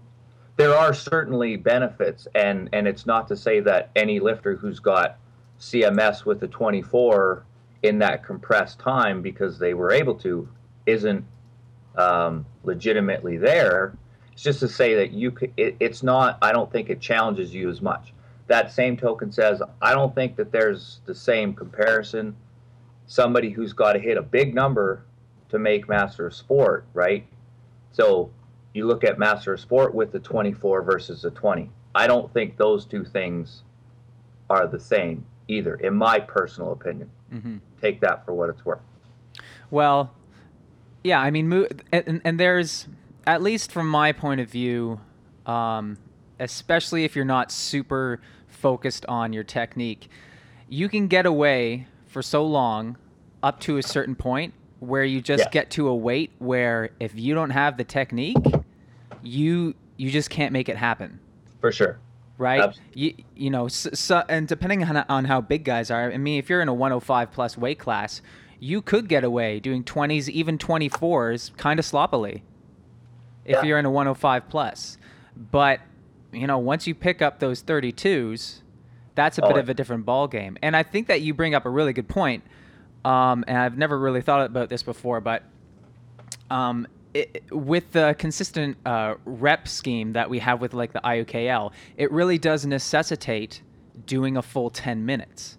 There 0.57 0.74
are 0.74 0.92
certainly 0.92 1.57
benefits, 1.57 2.26
and 2.35 2.68
and 2.72 2.88
it's 2.88 3.07
not 3.07 3.28
to 3.28 3.37
say 3.37 3.61
that 3.61 3.90
any 3.94 4.18
lifter 4.20 4.57
who's 4.57 4.81
got 4.81 5.18
CMS 5.61 6.24
with 6.24 6.40
the 6.40 6.48
24 6.48 7.44
in 7.83 7.98
that 7.98 8.24
compressed 8.24 8.78
time 8.78 9.22
because 9.22 9.59
they 9.59 9.74
were 9.74 9.92
able 9.92 10.14
to 10.16 10.48
isn't 10.87 11.24
um, 11.96 12.44
legitimately 12.64 13.37
there. 13.37 13.96
It's 14.33 14.42
just 14.42 14.61
to 14.61 14.68
say 14.68 14.94
that 14.94 15.12
you 15.12 15.31
could, 15.31 15.52
it, 15.57 15.76
it's 15.81 16.02
not. 16.02 16.38
I 16.42 16.52
don't 16.52 16.70
think 16.70 16.90
it 16.90 17.00
challenges 17.00 17.54
you 17.54 17.68
as 17.68 17.81
much. 17.81 18.12
That 18.46 18.72
same 18.72 18.96
token 18.96 19.31
says 19.31 19.62
I 19.83 19.92
don't 19.92 20.14
think 20.14 20.37
that 20.37 20.50
there's 20.50 21.00
the 21.07 21.14
same 21.14 21.54
comparison. 21.54 22.35
Somebody 23.07 23.50
who's 23.50 23.72
got 23.72 23.92
to 23.92 23.98
hit 23.98 24.16
a 24.16 24.22
big 24.22 24.54
number 24.54 25.02
to 25.51 25.59
make 25.59 25.89
master 25.89 26.27
of 26.27 26.35
sport, 26.35 26.85
right? 26.95 27.27
So 27.93 28.31
you 28.75 28.87
look 28.87 29.05
at 29.05 29.19
master 29.19 29.55
of 29.55 29.61
sport 29.61 29.95
with 29.95 30.13
the 30.13 30.21
24 30.21 30.83
versus 30.83 31.23
the 31.23 31.31
20. 31.31 31.71
I 31.95 32.07
don't 32.07 32.33
think 32.33 32.57
those 32.57 32.85
two 32.85 33.05
things 33.05 33.63
are 34.51 34.67
the 34.67 34.81
same 34.81 35.27
either, 35.49 35.75
in 35.77 35.95
my 35.95 36.21
personal 36.21 36.73
opinion. 36.73 37.11
hmm 37.31 37.57
Take 37.81 38.01
that 38.01 38.25
for 38.25 38.35
what 38.35 38.51
it's 38.51 38.65
worth. 38.65 38.81
Well, 39.71 40.13
yeah, 41.05 41.21
I 41.21 41.31
mean, 41.31 41.67
and, 41.93 42.21
and 42.25 42.41
there's 42.41 42.89
at 43.27 43.43
least 43.43 43.71
from 43.71 43.89
my 43.89 44.11
point 44.11 44.41
of 44.41 44.51
view, 44.51 45.01
um, 45.47 45.97
especially 46.41 47.05
if 47.05 47.15
you're 47.15 47.25
not 47.25 47.53
super 47.53 48.21
focused 48.49 49.07
on 49.07 49.33
your 49.33 49.45
technique, 49.45 50.09
you 50.69 50.89
can 50.89 51.07
get 51.07 51.25
away 51.25 51.87
for 52.07 52.23
so 52.23 52.45
long 52.45 52.97
up 53.43 53.61
to 53.61 53.77
a 53.77 53.83
certain 53.83 54.17
point 54.17 54.55
where 54.81 55.05
you 55.05 55.21
just 55.21 55.45
Yeah. 55.47 55.51
get 55.51 55.71
to 55.73 55.88
a 55.88 55.95
weight 55.97 56.33
where 56.38 56.91
if 57.01 57.14
you 57.19 57.35
don't 57.35 57.51
have 57.51 57.77
the 57.77 57.85
technique, 57.85 58.37
you 59.23 59.75
you 59.97 60.11
just 60.11 60.31
can't 60.31 60.53
make 60.53 60.69
it 60.69 60.77
happen 60.77 61.19
For 61.61 61.73
sure. 61.73 61.99
right? 62.37 62.73
You, 62.95 63.14
you 63.35 63.51
know, 63.51 63.67
so, 63.67 63.91
so, 63.95 64.23
and 64.29 64.47
depending 64.47 64.85
on, 64.85 64.97
on 65.09 65.25
how 65.25 65.41
big 65.41 65.64
guys 65.64 65.91
are, 65.91 66.12
I 66.12 66.17
mean, 66.19 66.38
if 66.38 66.49
you're 66.49 66.61
in 66.61 66.69
a 66.69 66.75
105 66.75 67.33
plus 67.33 67.59
weight 67.59 67.81
class, 67.81 68.23
you 68.61 68.81
could 68.81 69.09
get 69.09 69.25
away 69.25 69.59
doing 69.59 69.83
20s, 69.83 70.29
even 70.29 70.57
24s, 70.57 71.57
kind 71.57 71.81
of 71.81 71.85
sloppily. 71.85 72.45
If 73.45 73.57
Yeah. 73.57 73.64
you're 73.64 73.79
in 73.79 73.87
a 73.87 73.91
105 73.91 74.49
plus, 74.49 74.99
but 75.37 75.81
you 76.33 76.47
know, 76.47 76.59
once 76.59 76.87
you 76.87 76.95
pick 76.95 77.21
up 77.23 77.41
those 77.41 77.62
32s, 77.62 78.61
that's 79.17 79.38
a 79.38 79.43
Oh, 79.43 79.49
bit 79.49 79.57
of 79.57 79.69
a 79.69 79.75
different 79.75 80.05
ball 80.07 80.29
game. 80.29 80.57
And 80.62 80.77
I 80.77 80.83
think 80.85 81.09
that 81.09 81.23
you 81.23 81.35
bring 81.35 81.55
up 81.55 81.64
a 81.67 81.71
really 81.71 81.93
good 81.93 82.09
point. 82.09 82.45
Um, 83.05 83.45
and 83.47 83.57
I've 83.57 83.79
never 83.79 83.99
really 83.99 84.21
thought 84.23 84.45
about 84.47 84.69
this 84.69 84.83
before, 84.83 85.21
but 85.21 85.43
um, 86.51 86.87
it, 87.15 87.43
with 87.51 87.93
the 87.93 88.15
consistent 88.19 88.77
uh, 88.85 89.15
rep 89.25 89.69
scheme 89.69 90.13
that 90.13 90.29
we 90.29 90.39
have 90.41 90.61
with 90.61 90.75
like 90.75 90.93
the 90.93 91.01
IUKL, 91.01 91.73
it 91.97 92.11
really 92.13 92.39
does 92.39 92.67
necessitate 92.67 93.63
doing 94.07 94.37
a 94.37 94.43
full 94.43 94.71
10 94.71 95.05
minutes. 95.07 95.59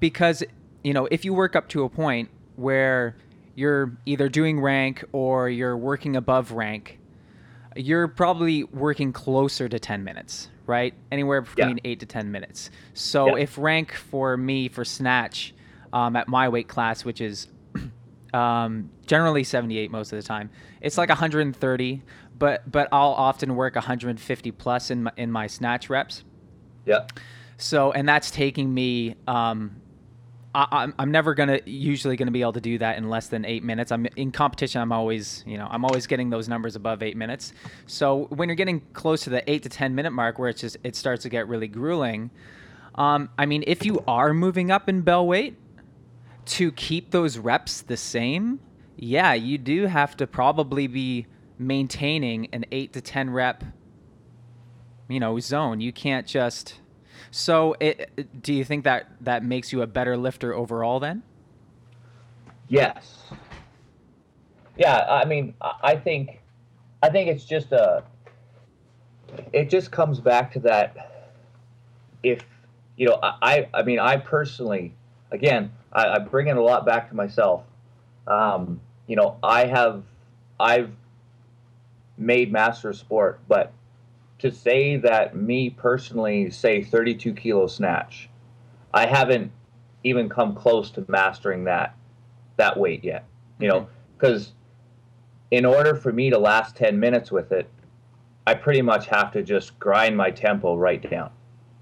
Because, 0.00 0.42
you 0.84 0.92
know, 0.92 1.06
if 1.10 1.24
you 1.24 1.34
work 1.34 1.56
up 1.56 1.68
to 1.70 1.84
a 1.84 1.88
point 1.88 2.28
where 2.56 3.16
you're 3.54 3.96
either 4.06 4.28
doing 4.28 4.60
rank 4.60 5.04
or 5.12 5.48
you're 5.48 5.76
working 5.76 6.16
above 6.16 6.52
rank, 6.52 6.98
you're 7.74 8.08
probably 8.08 8.64
working 8.64 9.12
closer 9.12 9.68
to 9.68 9.78
10 9.78 10.04
minutes, 10.04 10.48
right? 10.66 10.94
Anywhere 11.10 11.42
between 11.42 11.78
8 11.84 12.00
to 12.00 12.06
10 12.06 12.30
minutes. 12.30 12.70
So 12.94 13.36
Yeah. 13.36 13.42
if 13.42 13.58
rank 13.58 13.92
for 13.94 14.36
me 14.36 14.68
for 14.68 14.84
snatch 14.84 15.54
um, 15.92 16.16
at 16.16 16.28
my 16.28 16.48
weight 16.48 16.68
class, 16.68 17.04
which 17.04 17.20
is 17.20 17.48
um, 18.34 18.90
generally 19.06 19.44
78 19.44 19.90
most 19.90 20.12
of 20.12 20.20
the 20.20 20.26
time, 20.26 20.50
it's 20.80 20.98
like 20.98 21.08
130, 21.08 22.02
but 22.38 22.70
but 22.70 22.88
I'll 22.92 23.12
often 23.12 23.56
work 23.56 23.74
150 23.74 24.50
plus 24.52 24.90
in 24.90 25.04
my, 25.04 25.12
in 25.16 25.30
my 25.30 25.46
snatch 25.46 25.90
reps. 25.90 26.24
Yeah. 26.84 27.06
So, 27.56 27.92
and 27.92 28.08
that's 28.08 28.30
taking 28.30 28.72
me. 28.72 29.16
Um, 29.26 29.82
I, 30.54 30.66
I'm 30.70 30.94
I'm 30.98 31.10
never 31.10 31.34
gonna 31.34 31.60
usually 31.66 32.16
gonna 32.16 32.30
be 32.30 32.40
able 32.40 32.54
to 32.54 32.60
do 32.60 32.78
that 32.78 32.96
in 32.96 33.10
less 33.10 33.26
than 33.26 33.44
eight 33.44 33.62
minutes. 33.62 33.92
I'm 33.92 34.06
in 34.16 34.30
competition. 34.30 34.80
I'm 34.80 34.92
always 34.92 35.44
you 35.46 35.58
know 35.58 35.66
I'm 35.70 35.84
always 35.84 36.06
getting 36.06 36.30
those 36.30 36.48
numbers 36.48 36.76
above 36.76 37.02
eight 37.02 37.16
minutes. 37.16 37.52
So 37.86 38.26
when 38.30 38.48
you're 38.48 38.56
getting 38.56 38.80
close 38.92 39.22
to 39.24 39.30
the 39.30 39.48
eight 39.50 39.64
to 39.64 39.68
ten 39.68 39.94
minute 39.94 40.12
mark, 40.12 40.38
where 40.38 40.48
it's 40.48 40.60
just 40.60 40.76
it 40.84 40.96
starts 40.96 41.24
to 41.24 41.28
get 41.28 41.48
really 41.48 41.68
grueling. 41.68 42.30
Um, 42.94 43.28
I 43.38 43.46
mean, 43.46 43.62
if 43.66 43.84
you 43.84 44.02
are 44.08 44.32
moving 44.32 44.70
up 44.70 44.88
in 44.88 45.02
bell 45.02 45.26
weight 45.26 45.56
to 46.48 46.72
keep 46.72 47.10
those 47.10 47.38
reps 47.38 47.82
the 47.82 47.96
same, 47.96 48.60
yeah, 48.96 49.34
you 49.34 49.58
do 49.58 49.86
have 49.86 50.16
to 50.16 50.26
probably 50.26 50.86
be 50.86 51.26
maintaining 51.58 52.48
an 52.52 52.64
eight 52.70 52.92
to 52.92 53.00
ten 53.00 53.30
rep 53.30 53.64
you 55.08 55.18
know 55.18 55.40
zone 55.40 55.80
you 55.80 55.92
can't 55.92 56.24
just 56.24 56.74
so 57.32 57.74
it, 57.80 58.42
do 58.42 58.52
you 58.52 58.62
think 58.62 58.84
that 58.84 59.08
that 59.20 59.42
makes 59.42 59.72
you 59.72 59.82
a 59.82 59.86
better 59.86 60.16
lifter 60.16 60.54
overall 60.54 61.00
then 61.00 61.20
Yes. 62.68 63.22
Yeah, 64.76 64.98
I 65.08 65.24
mean, 65.24 65.54
I 65.60 65.96
think, 65.96 66.40
I 67.02 67.08
think 67.08 67.28
it's 67.28 67.44
just 67.44 67.72
a. 67.72 68.04
It 69.52 69.68
just 69.68 69.90
comes 69.90 70.20
back 70.20 70.52
to 70.52 70.60
that. 70.60 71.32
If 72.22 72.44
you 72.96 73.06
know, 73.06 73.18
I 73.22 73.68
I 73.74 73.82
mean, 73.82 73.98
I 73.98 74.18
personally, 74.18 74.94
again, 75.32 75.72
I, 75.92 76.06
I 76.08 76.18
bring 76.18 76.48
it 76.48 76.56
a 76.56 76.62
lot 76.62 76.84
back 76.86 77.08
to 77.10 77.16
myself. 77.16 77.64
Um, 78.26 78.80
you 79.06 79.16
know, 79.16 79.38
I 79.42 79.66
have, 79.66 80.02
I've 80.60 80.90
made 82.16 82.52
master 82.52 82.92
sport, 82.92 83.40
but 83.48 83.72
to 84.40 84.50
say 84.50 84.96
that 84.96 85.36
me 85.36 85.70
personally, 85.70 86.50
say 86.50 86.82
32 86.82 87.34
kilo 87.34 87.66
snatch, 87.66 88.28
I 88.92 89.06
haven't 89.06 89.50
even 90.04 90.28
come 90.28 90.54
close 90.54 90.90
to 90.92 91.04
mastering 91.08 91.64
that 91.64 91.94
that 92.56 92.76
weight 92.76 93.04
yet. 93.04 93.24
You 93.58 93.68
know, 93.68 93.88
because 94.16 94.52
in 95.50 95.64
order 95.64 95.94
for 95.94 96.12
me 96.12 96.30
to 96.30 96.38
last 96.38 96.76
10 96.76 96.98
minutes 96.98 97.32
with 97.32 97.52
it, 97.52 97.68
I 98.46 98.54
pretty 98.54 98.82
much 98.82 99.06
have 99.06 99.32
to 99.32 99.42
just 99.42 99.78
grind 99.78 100.16
my 100.16 100.30
tempo 100.30 100.76
right 100.76 101.10
down. 101.10 101.30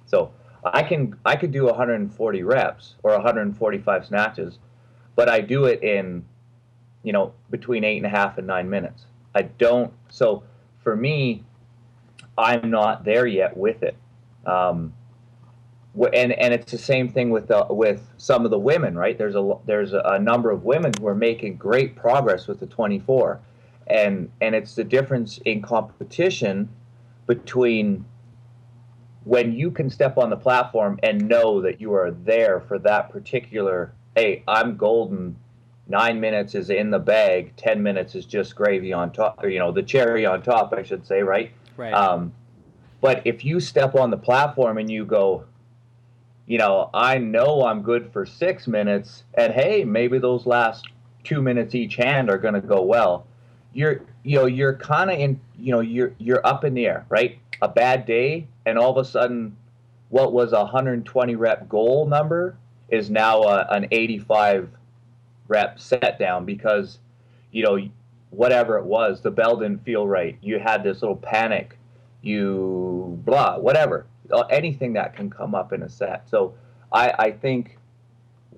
So 0.06 0.32
I 0.72 0.82
can 0.82 1.16
I 1.24 1.36
could 1.36 1.52
do 1.52 1.64
140 1.64 2.42
reps 2.42 2.94
or 3.02 3.12
145 3.12 4.06
snatches, 4.06 4.58
but 5.14 5.28
I 5.28 5.40
do 5.40 5.64
it 5.64 5.82
in, 5.82 6.24
you 7.02 7.12
know, 7.12 7.32
between 7.50 7.84
eight 7.84 7.98
and 7.98 8.06
a 8.06 8.10
half 8.10 8.38
and 8.38 8.46
nine 8.46 8.68
minutes. 8.68 9.06
I 9.34 9.42
don't. 9.42 9.92
So 10.08 10.42
for 10.82 10.96
me, 10.96 11.44
I'm 12.38 12.70
not 12.70 13.04
there 13.04 13.26
yet 13.26 13.56
with 13.56 13.82
it. 13.82 13.96
Um, 14.44 14.92
and 16.12 16.32
and 16.32 16.52
it's 16.52 16.70
the 16.70 16.78
same 16.78 17.08
thing 17.08 17.30
with 17.30 17.48
the 17.48 17.66
with 17.70 18.06
some 18.18 18.44
of 18.44 18.50
the 18.50 18.58
women, 18.58 18.96
right? 18.96 19.16
There's 19.16 19.34
a 19.34 19.54
there's 19.64 19.94
a, 19.94 20.18
number 20.18 20.50
of 20.50 20.64
women 20.64 20.92
who 21.00 21.06
are 21.06 21.14
making 21.14 21.56
great 21.56 21.96
progress 21.96 22.46
with 22.46 22.60
the 22.60 22.66
24, 22.66 23.40
and 23.86 24.30
and 24.40 24.54
it's 24.54 24.74
the 24.74 24.84
difference 24.84 25.38
in 25.44 25.62
competition 25.62 26.68
between 27.26 28.04
when 29.26 29.52
you 29.52 29.72
can 29.72 29.90
step 29.90 30.18
on 30.18 30.30
the 30.30 30.36
platform 30.36 31.00
and 31.02 31.28
know 31.28 31.60
that 31.60 31.80
you 31.80 31.92
are 31.92 32.12
there 32.12 32.60
for 32.60 32.78
that 32.78 33.10
particular. 33.10 33.92
Hey, 34.14 34.44
I'm 34.46 34.76
golden. 34.76 35.36
Nine 35.88 36.20
minutes 36.20 36.54
is 36.54 36.70
in 36.70 36.92
the 36.92 37.00
bag. 37.00 37.52
Ten 37.56 37.82
minutes 37.82 38.14
is 38.14 38.24
just 38.24 38.54
gravy 38.54 38.92
on 38.92 39.12
top, 39.12 39.42
or 39.42 39.48
you 39.48 39.58
know, 39.58 39.72
the 39.72 39.82
cherry 39.82 40.24
on 40.24 40.42
top, 40.42 40.72
I 40.72 40.84
should 40.84 41.04
say, 41.04 41.22
right? 41.22 41.50
right 41.76 41.92
Um, 41.92 42.32
but 43.00 43.20
if 43.24 43.44
you 43.44 43.58
step 43.58 43.96
on 43.96 44.12
the 44.12 44.16
platform 44.16 44.78
and 44.78 44.88
you 44.88 45.04
go, 45.04 45.44
you 46.46 46.58
know, 46.58 46.88
I 46.94 47.18
know 47.18 47.66
I'm 47.66 47.82
good 47.82 48.12
for 48.12 48.26
six 48.26 48.68
minutes, 48.68 49.24
and 49.34 49.52
hey, 49.52 49.82
maybe 49.82 50.18
those 50.18 50.46
last 50.46 50.86
two 51.24 51.42
minutes 51.42 51.74
each 51.74 51.96
hand 51.96 52.30
are 52.30 52.38
going 52.38 52.54
to 52.54 52.60
go 52.60 52.80
well. 52.80 53.26
You're, 53.72 54.02
you 54.22 54.38
know, 54.38 54.46
you're 54.46 54.74
kind 54.74 55.10
of 55.10 55.18
in, 55.18 55.40
you 55.58 55.72
know, 55.72 55.80
you're 55.80 56.14
you're 56.18 56.46
up 56.46 56.64
in 56.64 56.74
the 56.74 56.86
air, 56.86 57.06
right? 57.08 57.40
A 57.60 57.68
bad 57.68 58.06
day, 58.06 58.46
and 58.66 58.76
all 58.78 58.90
of 58.90 58.98
a 58.98 59.08
sudden, 59.08 59.56
what 60.08 60.32
was 60.32 60.52
a 60.52 60.58
120 60.58 61.36
rep 61.36 61.68
goal 61.68 62.06
number 62.06 62.58
is 62.88 63.08
now 63.08 63.42
a, 63.42 63.66
an 63.70 63.86
85 63.90 64.68
rep 65.48 65.78
set 65.80 66.18
down 66.18 66.44
because, 66.44 66.98
you 67.52 67.62
know, 67.62 67.78
whatever 68.30 68.76
it 68.76 68.84
was, 68.84 69.22
the 69.22 69.30
bell 69.30 69.56
didn't 69.56 69.84
feel 69.84 70.06
right. 70.06 70.36
You 70.42 70.58
had 70.58 70.82
this 70.82 71.00
little 71.00 71.16
panic. 71.16 71.78
You 72.22 73.20
blah, 73.24 73.58
whatever, 73.58 74.06
Uh, 74.30 74.40
anything 74.50 74.92
that 74.94 75.14
can 75.14 75.30
come 75.30 75.54
up 75.54 75.72
in 75.72 75.84
a 75.84 75.88
set. 75.88 76.28
So 76.28 76.54
I, 76.92 77.12
I 77.18 77.30
think 77.30 77.78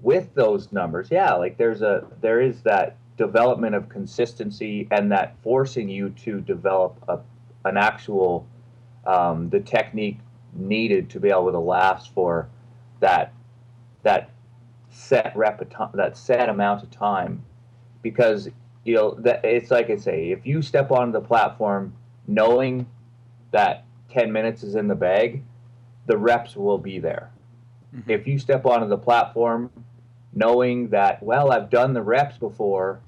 with 0.01 0.33
those 0.35 0.73
numbers, 0.73 1.11
yeah, 1.11 1.35
like 1.35 1.59
there's 1.59 1.83
a 1.83 2.07
there 2.23 2.41
is 2.41 2.63
that 2.63 2.97
development 3.19 3.75
of 3.75 3.89
consistency 3.91 4.89
and 4.91 5.13
that 5.13 5.35
forcing 5.43 5.89
you 5.89 6.11
to 6.11 6.41
develop 6.41 6.97
a, 7.09 7.19
an 7.67 7.77
actual 7.77 8.47
um, 9.07 9.49
the 9.51 9.61
technique 9.61 10.19
needed 10.55 11.11
to 11.11 11.21
be 11.21 11.29
able 11.29 11.53
to 11.53 11.59
last 11.59 12.13
for 12.15 12.49
that 13.01 13.33
that 14.03 14.31
set 14.91 15.35
repeti- 15.35 15.93
that 15.93 16.17
set 16.17 16.49
amount 16.49 16.83
of 16.83 16.91
time 16.91 17.45
because 18.03 18.49
you 18.85 18.95
know 18.95 19.15
that 19.21 19.45
it's 19.45 19.71
like 19.71 19.91
I 19.91 19.97
say, 19.97 20.31
if 20.31 20.47
you 20.47 20.63
step 20.63 20.91
onto 20.91 21.13
the 21.13 21.21
platform 21.21 21.95
knowing 22.27 22.87
that 23.51 23.85
10 24.11 24.33
minutes 24.33 24.63
is 24.63 24.75
in 24.75 24.89
the 24.89 24.95
bag, 24.95 25.43
the 26.07 26.17
reps 26.17 26.57
will 26.57 26.79
be 26.79 26.99
there. 26.99 27.31
Mhm. 27.95 28.09
If 28.09 28.27
you 28.27 28.39
step 28.39 28.67
onto 28.67 28.87
the 28.89 28.99
platform 28.99 29.71
knowing 30.35 30.89
that, 30.89 31.23
well, 31.23 31.51
I've 31.51 31.71
done 31.71 31.95
the 31.95 32.03
reps 32.03 32.39
before, 32.39 33.01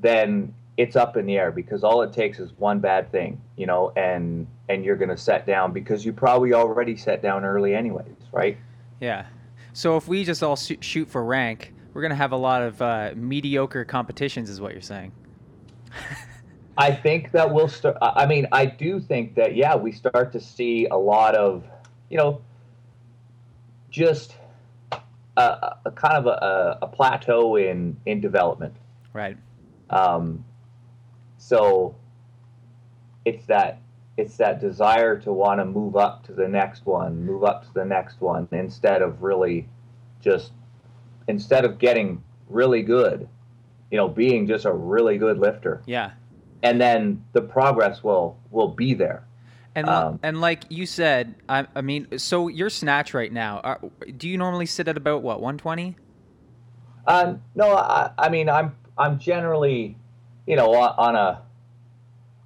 then 0.00 0.54
it's 0.76 0.96
up 0.96 1.16
in 1.16 1.26
the 1.26 1.36
air 1.36 1.52
because 1.52 1.84
all 1.84 2.02
it 2.02 2.12
takes 2.12 2.38
is 2.38 2.52
one 2.58 2.80
bad 2.80 3.10
thing, 3.12 3.40
you 3.56 3.66
know, 3.66 3.92
and 3.96 4.46
and 4.68 4.84
you're 4.84 4.96
going 4.96 5.10
to 5.10 5.16
set 5.16 5.46
down 5.46 5.72
because 5.72 6.04
you 6.04 6.12
probably 6.12 6.52
already 6.52 6.96
set 6.96 7.22
down 7.22 7.44
early 7.44 7.74
anyways, 7.74 8.16
right? 8.32 8.56
yeah 9.00 9.26
so 9.72 9.96
if 9.96 10.08
we 10.08 10.24
just 10.24 10.42
all 10.42 10.56
shoot 10.56 11.08
for 11.10 11.24
rank 11.24 11.72
we're 11.92 12.02
gonna 12.02 12.14
have 12.14 12.32
a 12.32 12.36
lot 12.36 12.62
of 12.62 12.80
uh, 12.80 13.10
mediocre 13.14 13.84
competitions 13.84 14.48
is 14.48 14.60
what 14.60 14.72
you're 14.72 14.80
saying 14.80 15.12
I 16.76 16.90
think 16.90 17.30
that 17.30 17.54
we'll 17.54 17.68
start. 17.68 17.96
I 18.02 18.26
mean, 18.26 18.48
I 18.50 18.66
do 18.66 18.98
think 18.98 19.36
that 19.36 19.54
yeah, 19.54 19.76
we 19.76 19.92
start 19.92 20.32
to 20.32 20.40
see 20.40 20.88
a 20.90 20.96
lot 20.96 21.36
of, 21.36 21.62
you 22.10 22.18
know, 22.18 22.40
just 23.90 24.34
a, 24.90 25.00
a 25.36 25.78
a 25.84 25.90
kind 25.92 26.14
of 26.14 26.26
a, 26.26 26.78
a 26.82 26.88
plateau 26.88 27.54
in 27.54 27.96
in 28.06 28.20
development. 28.20 28.74
right 29.12 29.36
Um, 29.88 30.44
so 31.44 31.94
it's 33.26 33.44
that 33.46 33.82
it's 34.16 34.38
that 34.38 34.60
desire 34.60 35.18
to 35.18 35.30
want 35.30 35.60
to 35.60 35.66
move 35.66 35.94
up 35.94 36.24
to 36.24 36.32
the 36.32 36.48
next 36.48 36.86
one, 36.86 37.26
move 37.26 37.44
up 37.44 37.66
to 37.66 37.74
the 37.74 37.84
next 37.84 38.22
one, 38.22 38.48
instead 38.52 39.02
of 39.02 39.22
really 39.22 39.68
just 40.22 40.52
instead 41.28 41.66
of 41.66 41.78
getting 41.78 42.22
really 42.48 42.80
good, 42.80 43.28
you 43.90 43.98
know, 43.98 44.08
being 44.08 44.46
just 44.46 44.64
a 44.64 44.72
really 44.72 45.18
good 45.18 45.38
lifter. 45.38 45.82
Yeah. 45.84 46.12
And 46.62 46.80
then 46.80 47.22
the 47.34 47.42
progress 47.42 48.02
will 48.02 48.38
will 48.50 48.68
be 48.68 48.94
there. 48.94 49.26
and 49.74 49.86
Um, 49.86 50.20
and 50.22 50.40
like 50.40 50.64
you 50.70 50.86
said 50.86 51.34
I, 51.46 51.66
I 51.74 51.82
mean 51.82 52.18
so 52.18 52.48
your 52.48 52.70
snatch 52.70 53.12
right 53.12 53.32
now 53.32 53.60
are, 53.62 53.80
do 54.16 54.30
you 54.30 54.38
normally 54.38 54.66
sit 54.66 54.88
at 54.88 54.96
about 54.96 55.22
what 55.22 55.42
120 55.42 55.94
Um, 57.06 57.42
no, 57.54 57.76
I, 57.76 58.12
I 58.16 58.30
mean 58.30 58.48
I'm 58.48 58.74
I'm 58.96 59.18
generally, 59.18 59.96
you 60.46 60.56
know, 60.56 60.72
on, 60.74 61.16
a 61.16 61.42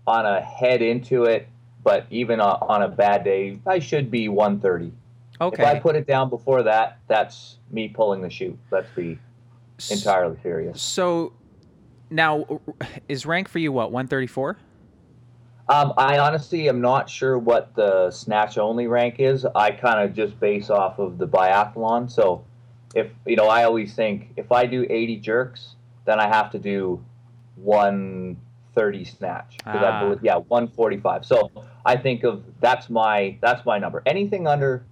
on 0.07 0.27
a 0.27 0.41
head 0.41 0.83
into 0.83 1.25
it, 1.25 1.49
but 1.83 2.07
even 2.11 2.41
on, 2.41 2.59
on 2.63 2.83
a 2.83 2.89
bad 2.89 3.25
day, 3.25 3.59
I 3.67 3.79
should 3.79 4.11
be 4.11 4.29
130. 4.29 4.93
Okay. 5.41 5.63
If 5.63 5.69
I 5.69 5.79
put 5.79 5.97
it 5.97 6.07
down 6.07 6.31
before 6.31 6.63
that, 6.65 6.99
that's 7.07 7.57
me 7.71 7.89
pulling 7.89 8.23
the 8.23 8.31
chute. 8.31 8.59
Let's 8.71 8.91
be 8.91 9.19
entirely 9.91 10.37
serious. 10.43 10.81
So 10.81 11.33
now, 12.11 12.61
is 13.09 13.27
rank 13.27 13.49
for 13.49 13.59
you 13.59 13.71
what 13.73 13.93
134? 13.93 14.57
Um, 15.71 15.93
I 15.99 16.19
honestly 16.19 16.69
am 16.69 16.81
not 16.81 17.11
sure 17.11 17.39
what 17.39 17.75
the 17.75 18.11
snatch 18.11 18.57
only 18.57 18.87
rank 18.87 19.17
is. 19.19 19.45
I 19.55 19.71
kind 19.71 20.03
of 20.03 20.17
just 20.17 20.41
base 20.41 20.71
off 20.71 20.99
of 20.99 21.19
the 21.19 21.29
biathlon. 21.29 22.11
So 22.11 22.43
if 22.95 23.11
you 23.27 23.37
know, 23.37 23.49
I 23.49 23.65
always 23.65 23.95
think 23.95 24.31
if 24.37 24.51
I 24.51 24.65
do 24.65 24.87
80 24.89 25.17
jerks, 25.19 25.75
then 26.07 26.19
I 26.19 26.27
have 26.27 26.51
to 26.53 26.59
do 26.59 27.05
130 27.63 29.05
snatch 29.05 29.57
Ah. 29.67 30.01
I 30.01 30.05
believe 30.05 30.23
yeah 30.23 30.37
145. 30.37 31.25
So 31.25 31.51
I 31.85 31.97
think 31.97 32.25
of 32.25 32.45
that's 32.61 32.89
my 32.91 33.39
that's 33.41 33.65
my 33.65 33.79
number. 33.79 34.03
Anything 34.07 34.47
under 34.47 34.85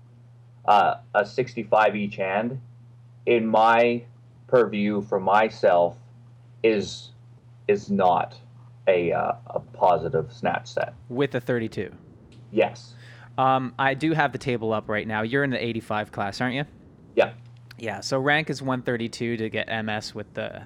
uh, 0.66 0.96
a 1.14 1.24
65 1.24 1.94
each 1.96 2.16
hand, 2.16 2.60
in 3.26 3.46
my 3.46 4.02
purview 4.48 5.02
for 5.02 5.20
myself, 5.20 5.96
is 6.62 7.10
is 7.68 7.90
not 7.90 8.36
a 8.88 9.12
uh, 9.12 9.32
a 9.48 9.60
positive 9.60 10.32
snatch 10.32 10.66
set. 10.68 10.94
with 11.08 11.34
a 11.34 11.40
32. 11.40 11.92
Yes. 12.52 12.94
Um, 13.38 13.74
I 13.78 13.94
do 13.94 14.12
have 14.12 14.32
the 14.32 14.38
table 14.38 14.72
up 14.72 14.88
right 14.88 15.06
now. 15.06 15.22
You're 15.22 15.44
in 15.44 15.50
the 15.50 15.62
85 15.62 16.10
class, 16.10 16.40
aren't 16.40 16.54
you? 16.54 16.64
Yeah. 17.14 17.32
Yeah. 17.78 18.00
So 18.00 18.18
rank 18.18 18.48
is 18.48 18.62
132 18.62 19.36
to 19.36 19.50
get 19.50 19.68
MS 19.84 20.14
with 20.14 20.32
the 20.32 20.62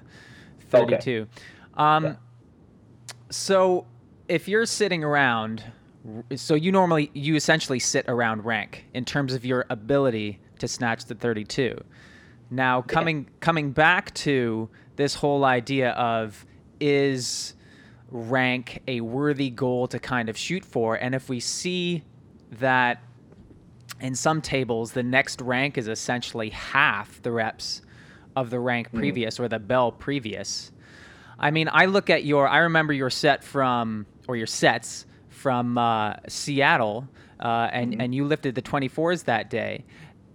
32. 0.69 1.27
Um, 1.75 2.03
Yeah. 2.05 2.15
So 3.29 3.85
if 4.27 4.47
you're 4.47 4.65
sitting 4.65 5.03
around, 5.03 5.63
so 6.35 6.55
you 6.55 6.71
normally 6.71 7.11
you 7.13 7.35
essentially 7.35 7.79
sit 7.79 8.05
around 8.07 8.43
rank 8.45 8.85
in 8.93 9.05
terms 9.05 9.33
of 9.33 9.45
your 9.45 9.65
ability 9.69 10.39
to 10.59 10.67
snatch 10.67 11.05
the 11.05 11.15
32. 11.15 11.77
Now 12.49 12.81
coming 12.81 13.29
coming 13.39 13.71
back 13.71 14.13
to 14.15 14.69
this 14.97 15.15
whole 15.15 15.45
idea 15.45 15.91
of 15.91 16.45
is 16.79 17.53
rank 18.09 18.81
a 18.87 18.99
worthy 19.01 19.49
goal 19.49 19.87
to 19.87 19.97
kind 19.99 20.27
of 20.27 20.37
shoot 20.37 20.65
for 20.65 20.95
and 20.95 21.15
if 21.15 21.29
we 21.29 21.39
see 21.39 22.03
that 22.51 23.01
in 24.01 24.13
some 24.15 24.41
tables 24.41 24.91
the 24.91 25.03
next 25.03 25.39
rank 25.39 25.77
is 25.77 25.87
essentially 25.87 26.49
half 26.49 27.21
the 27.21 27.31
reps 27.31 27.81
of 28.35 28.49
the 28.49 28.59
rank 28.59 28.91
previous 28.91 29.39
or 29.39 29.47
the 29.47 29.59
bell 29.59 29.93
previous 29.93 30.71
i 31.41 31.51
mean 31.51 31.67
i 31.73 31.85
look 31.85 32.09
at 32.09 32.23
your 32.23 32.47
i 32.47 32.59
remember 32.59 32.93
your 32.93 33.09
set 33.09 33.43
from 33.43 34.05
or 34.29 34.35
your 34.37 34.47
sets 34.47 35.05
from 35.29 35.77
uh, 35.77 36.13
seattle 36.29 37.07
uh, 37.39 37.67
and, 37.73 37.99
and 38.01 38.13
you 38.15 38.23
lifted 38.25 38.53
the 38.55 38.61
24s 38.61 39.25
that 39.25 39.49
day 39.49 39.83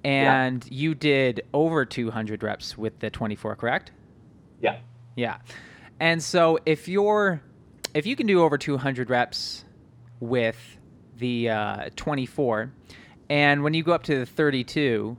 and 0.05 0.67
you 0.71 0.95
did 0.95 1.43
over 1.55 1.85
200 1.85 2.43
reps 2.43 2.77
with 2.77 2.99
the 2.99 3.09
24 3.11 3.57
correct 3.57 3.93
Yeah. 4.61 4.79
yeah. 5.15 5.39
And 6.01 6.23
so 6.23 6.59
if 6.67 6.89
you're 6.89 7.41
if 7.95 8.05
you 8.07 8.17
can 8.17 8.27
do 8.27 8.43
over 8.43 8.59
200 8.59 9.09
reps 9.09 9.65
with 10.21 10.59
the 11.17 11.49
uh, 11.51 11.91
24 11.97 12.73
and 13.31 13.63
when 13.63 13.73
you 13.75 13.83
go 13.83 13.93
up 13.93 14.03
to 14.05 14.19
the 14.19 14.27
32 14.27 15.17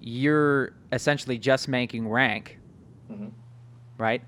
you're 0.00 0.72
essentially 0.92 1.38
just 1.38 1.66
making 1.68 2.08
rank 2.08 2.58
Mhm. 3.10 3.32
right 3.98 4.22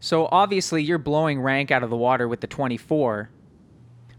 so 0.00 0.28
obviously 0.30 0.82
you're 0.82 0.98
blowing 0.98 1.40
rank 1.40 1.70
out 1.70 1.82
of 1.82 1.90
the 1.90 1.96
water 1.96 2.28
with 2.28 2.40
the 2.40 2.46
24 2.46 3.30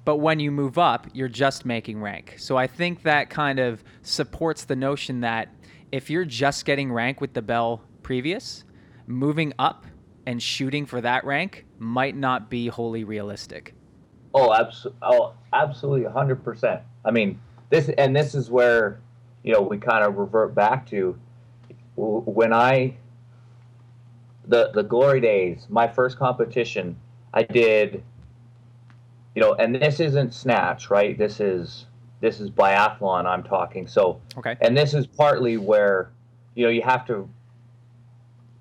but 0.05 0.17
when 0.17 0.39
you 0.39 0.51
move 0.51 0.77
up 0.77 1.07
you're 1.13 1.27
just 1.27 1.65
making 1.65 2.01
rank 2.01 2.35
so 2.37 2.57
i 2.57 2.67
think 2.67 3.03
that 3.03 3.29
kind 3.29 3.59
of 3.59 3.83
supports 4.01 4.65
the 4.65 4.75
notion 4.75 5.21
that 5.21 5.49
if 5.91 6.09
you're 6.09 6.25
just 6.25 6.65
getting 6.65 6.91
rank 6.91 7.21
with 7.21 7.33
the 7.33 7.41
bell 7.41 7.81
previous 8.03 8.63
moving 9.07 9.53
up 9.59 9.85
and 10.25 10.41
shooting 10.41 10.85
for 10.85 11.01
that 11.01 11.23
rank 11.25 11.65
might 11.79 12.15
not 12.15 12.49
be 12.49 12.67
wholly 12.67 13.03
realistic 13.03 13.73
Oh, 14.31 14.53
abs- 14.53 14.85
oh, 15.01 15.33
absolutely, 15.53 16.07
hundred 16.07 16.43
percent. 16.43 16.81
I 17.03 17.09
mean, 17.09 17.39
this 17.71 17.89
and 17.97 18.15
this 18.15 18.35
is 18.35 18.51
where 18.51 18.99
you 19.41 19.53
know 19.53 19.61
we 19.61 19.79
kind 19.79 20.03
of 20.05 20.17
revert 20.17 20.53
back 20.53 20.85
to 20.91 21.17
when 21.95 22.53
I 22.53 22.95
the 24.49 24.71
the 24.73 24.83
glory 24.83 25.21
days. 25.21 25.67
My 25.69 25.87
first 25.87 26.19
competition, 26.19 26.95
I 27.33 27.43
did. 27.43 28.03
You 29.35 29.41
know, 29.41 29.53
and 29.53 29.73
this 29.73 30.01
isn't 30.01 30.33
snatch, 30.33 30.89
right? 30.89 31.17
This 31.17 31.39
is 31.39 31.85
this 32.19 32.41
is 32.41 32.49
biathlon. 32.49 33.25
I'm 33.25 33.43
talking. 33.43 33.87
So 33.87 34.19
okay 34.37 34.57
and 34.61 34.75
this 34.75 34.93
is 34.93 35.07
partly 35.07 35.57
where 35.57 36.11
you 36.55 36.63
know 36.63 36.69
you 36.69 36.81
have 36.81 37.05
to 37.07 37.29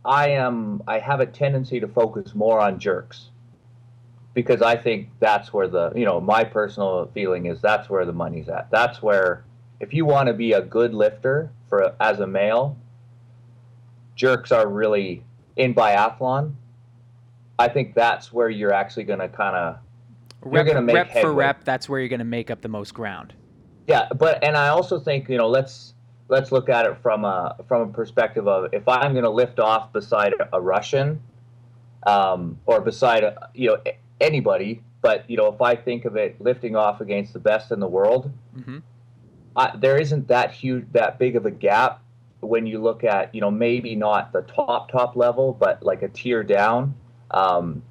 i 0.04 0.28
am 0.28 0.82
i 0.86 0.98
have 0.98 1.20
a 1.20 1.26
tendency 1.26 1.80
to 1.80 1.88
focus 1.88 2.34
more 2.34 2.60
on 2.60 2.78
jerks 2.78 3.30
because 4.34 4.62
i 4.62 4.76
think 4.76 5.08
that's 5.20 5.52
where 5.52 5.68
the 5.68 5.92
you 5.94 6.04
know 6.04 6.20
my 6.20 6.44
personal 6.44 7.10
feeling 7.12 7.46
is 7.46 7.60
that's 7.60 7.88
where 7.88 8.04
the 8.04 8.12
money's 8.12 8.48
at 8.48 8.70
that's 8.70 9.02
where 9.02 9.44
if 9.80 9.92
you 9.92 10.04
want 10.04 10.26
to 10.26 10.32
be 10.32 10.52
a 10.52 10.62
good 10.62 10.94
lifter 10.94 11.50
for 11.68 11.94
as 12.00 12.20
a 12.20 12.26
male 12.26 12.76
jerks 14.14 14.52
are 14.52 14.68
really 14.68 15.24
in 15.58 15.74
biathlon 15.74 16.54
i 17.58 17.68
think 17.68 17.94
that's 17.94 18.32
where 18.32 18.48
you're 18.48 18.72
actually 18.72 19.04
going 19.04 19.18
to 19.18 19.28
kind 19.28 19.54
of 19.54 19.78
rep, 20.42 20.66
gonna 20.66 20.82
make 20.82 20.94
rep 20.94 21.12
for 21.12 21.32
rep 21.32 21.64
that's 21.64 21.88
where 21.88 22.00
you're 22.00 22.08
going 22.08 22.18
to 22.18 22.24
make 22.24 22.50
up 22.50 22.60
the 22.60 22.68
most 22.68 22.94
ground. 22.94 23.34
Yeah, 23.86 24.08
but 24.16 24.42
and 24.44 24.56
I 24.56 24.68
also 24.68 25.00
think 25.00 25.28
you 25.28 25.38
know 25.38 25.48
let's 25.48 25.94
let's 26.28 26.52
look 26.52 26.68
at 26.68 26.86
it 26.86 26.98
from 27.02 27.24
a 27.24 27.56
from 27.66 27.88
a 27.88 27.92
perspective 27.92 28.46
of 28.46 28.72
if 28.72 28.86
I'm 28.86 29.12
going 29.12 29.24
to 29.24 29.30
lift 29.30 29.58
off 29.58 29.92
beside 29.92 30.34
a 30.52 30.60
Russian, 30.60 31.20
um, 32.06 32.58
or 32.66 32.80
beside 32.80 33.24
a, 33.24 33.48
you 33.54 33.68
know 33.68 33.92
anybody, 34.20 34.82
but 35.00 35.28
you 35.28 35.36
know 35.36 35.48
if 35.52 35.60
I 35.62 35.74
think 35.74 36.04
of 36.04 36.16
it 36.16 36.40
lifting 36.40 36.76
off 36.76 37.00
against 37.00 37.32
the 37.32 37.38
best 37.38 37.72
in 37.72 37.80
the 37.80 37.88
world, 37.88 38.30
hmm 38.54 38.78
I, 39.56 39.76
there 39.76 39.98
isn't 39.98 40.28
that 40.28 40.52
huge 40.52 40.86
that 40.92 41.18
big 41.18 41.34
of 41.34 41.46
a 41.46 41.50
gap 41.50 42.02
when 42.40 42.66
you 42.66 42.80
look 42.80 43.04
at 43.04 43.34
you 43.34 43.40
know 43.40 43.50
maybe 43.50 43.94
not 43.96 44.32
the 44.32 44.42
top 44.42 44.90
top 44.90 45.16
level, 45.16 45.52
but 45.52 45.82
like 45.82 46.02
a 46.02 46.08
tier 46.08 46.42
down. 46.42 46.94
Um, 47.30 47.82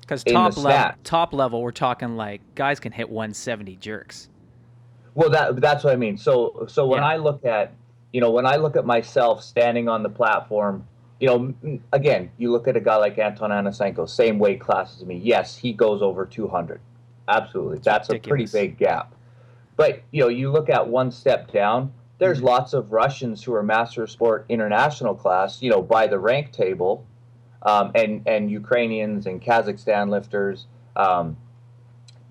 because 0.00 0.24
top 0.24 0.56
level 0.56 0.98
top 1.04 1.32
level 1.32 1.62
we're 1.62 1.70
talking 1.70 2.16
like 2.16 2.40
guys 2.56 2.80
can 2.80 2.90
hit 2.90 3.08
170 3.08 3.76
jerks 3.76 4.28
Well, 5.14 5.30
that 5.30 5.60
that's 5.60 5.84
what 5.84 5.92
I 5.92 5.96
mean. 5.96 6.16
So 6.18 6.66
so 6.68 6.86
when 6.86 7.02
Yeah. 7.02 7.08
I 7.08 7.16
look 7.16 7.44
at 7.44 7.74
you 8.12 8.20
know 8.20 8.30
when 8.32 8.46
I 8.46 8.56
look 8.56 8.76
at 8.76 8.84
myself 8.86 9.42
standing 9.42 9.88
on 9.88 10.02
the 10.02 10.08
platform, 10.08 10.86
you 11.20 11.28
know, 11.28 11.80
again, 11.92 12.30
you 12.38 12.50
look 12.50 12.66
at 12.66 12.76
a 12.76 12.80
guy 12.80 12.96
like 12.96 13.18
Anton 13.18 13.50
Anasenko, 13.50 14.08
same 14.08 14.38
weight 14.40 14.60
class 14.60 14.96
as 14.96 15.04
me. 15.06 15.16
Yes, 15.18 15.56
he 15.56 15.72
goes 15.72 16.02
over 16.02 16.26
200. 16.26 16.80
Absolutely, 17.28 17.78
that's 17.78 18.08
a 18.10 18.18
pretty 18.18 18.46
big 18.46 18.78
gap. 18.78 19.14
But 19.76 20.02
you 20.10 20.22
know, 20.22 20.28
you 20.28 20.50
look 20.50 20.68
at 20.68 20.88
one 20.88 21.10
step 21.12 21.52
down. 21.52 21.92
There's 22.20 22.40
Mhm. 22.40 22.44
lots 22.44 22.72
of 22.72 22.92
Russians 22.92 23.42
who 23.42 23.52
are 23.54 23.62
Master 23.64 24.04
of 24.04 24.10
Sport 24.10 24.44
International 24.48 25.14
class, 25.16 25.60
you 25.60 25.70
know, 25.70 25.82
by 25.82 26.06
the 26.06 26.18
rank 26.20 26.52
table, 26.52 27.04
um, 27.62 27.90
and 27.96 28.22
and 28.26 28.48
Ukrainians 28.50 29.26
and 29.26 29.42
Kazakhstan 29.42 30.08
lifters 30.08 30.66
um, 30.96 31.36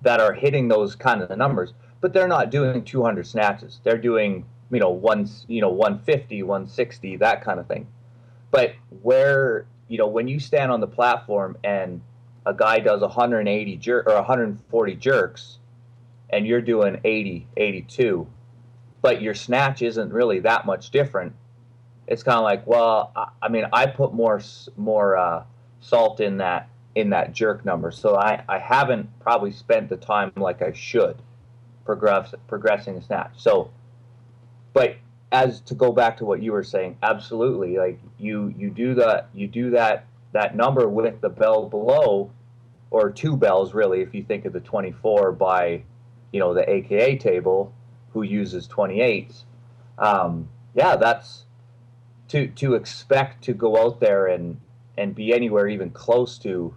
that 0.02 0.20
are 0.20 0.32
hitting 0.32 0.68
those 0.68 0.96
kind 0.96 1.20
of 1.22 1.36
numbers 1.36 1.74
but 2.00 2.12
they're 2.12 2.28
not 2.28 2.50
doing 2.50 2.82
200 2.82 3.26
snatches. 3.26 3.80
They're 3.84 3.98
doing, 3.98 4.46
you 4.70 4.80
know, 4.80 4.90
one, 4.90 5.28
you 5.48 5.60
know, 5.60 5.68
150, 5.68 6.42
160, 6.42 7.16
that 7.16 7.42
kind 7.42 7.60
of 7.60 7.66
thing. 7.66 7.86
But 8.50 8.72
where, 9.02 9.66
you 9.88 9.98
know, 9.98 10.06
when 10.06 10.26
you 10.26 10.40
stand 10.40 10.72
on 10.72 10.80
the 10.80 10.86
platform 10.86 11.58
and 11.62 12.00
a 12.46 12.54
guy 12.54 12.78
does 12.78 13.02
180 13.02 13.76
jer- 13.76 14.02
or 14.08 14.14
140 14.16 14.94
jerks 14.96 15.58
and 16.30 16.46
you're 16.46 16.62
doing 16.62 16.98
80, 17.04 17.46
82, 17.56 18.26
but 19.02 19.22
your 19.22 19.34
snatch 19.34 19.82
isn't 19.82 20.12
really 20.12 20.40
that 20.40 20.66
much 20.66 20.90
different. 20.90 21.34
It's 22.06 22.22
kind 22.22 22.38
of 22.38 22.44
like, 22.44 22.66
well, 22.66 23.12
I, 23.14 23.28
I 23.42 23.48
mean, 23.48 23.66
I 23.72 23.86
put 23.86 24.12
more 24.12 24.40
more 24.76 25.16
uh, 25.16 25.44
salt 25.80 26.20
in 26.20 26.38
that 26.38 26.68
in 26.94 27.10
that 27.10 27.32
jerk 27.32 27.64
number, 27.64 27.90
so 27.90 28.16
I, 28.16 28.42
I 28.48 28.58
haven't 28.58 29.08
probably 29.20 29.52
spent 29.52 29.88
the 29.88 29.96
time 29.96 30.32
like 30.36 30.60
I 30.60 30.72
should 30.72 31.16
progress 31.84 32.34
progressing 32.48 32.96
a 32.96 33.02
snatch. 33.02 33.32
So, 33.36 33.70
but 34.72 34.96
as 35.32 35.60
to 35.62 35.74
go 35.74 35.92
back 35.92 36.16
to 36.16 36.24
what 36.24 36.42
you 36.42 36.52
were 36.52 36.64
saying, 36.64 36.98
absolutely, 37.02 37.78
like 37.78 38.00
you 38.18 38.52
you 38.56 38.70
do 38.70 38.94
that 38.94 39.28
you 39.32 39.46
do 39.46 39.70
that 39.70 40.06
that 40.32 40.56
number 40.56 40.88
with 40.88 41.20
the 41.20 41.28
bell 41.28 41.68
below, 41.68 42.30
or 42.90 43.10
two 43.10 43.36
bells 43.36 43.74
really, 43.74 44.00
if 44.00 44.14
you 44.14 44.22
think 44.22 44.44
of 44.44 44.52
the 44.52 44.60
24 44.60 45.32
by, 45.32 45.82
you 46.32 46.40
know, 46.40 46.54
the 46.54 46.68
AKA 46.68 47.18
table, 47.18 47.72
who 48.12 48.22
uses 48.22 48.66
28s. 48.68 49.44
Um, 49.98 50.48
yeah, 50.74 50.96
that's 50.96 51.44
to 52.28 52.48
to 52.48 52.74
expect 52.74 53.42
to 53.44 53.52
go 53.52 53.82
out 53.82 54.00
there 54.00 54.26
and 54.26 54.60
and 54.96 55.14
be 55.14 55.32
anywhere 55.32 55.68
even 55.68 55.90
close 55.90 56.38
to 56.38 56.74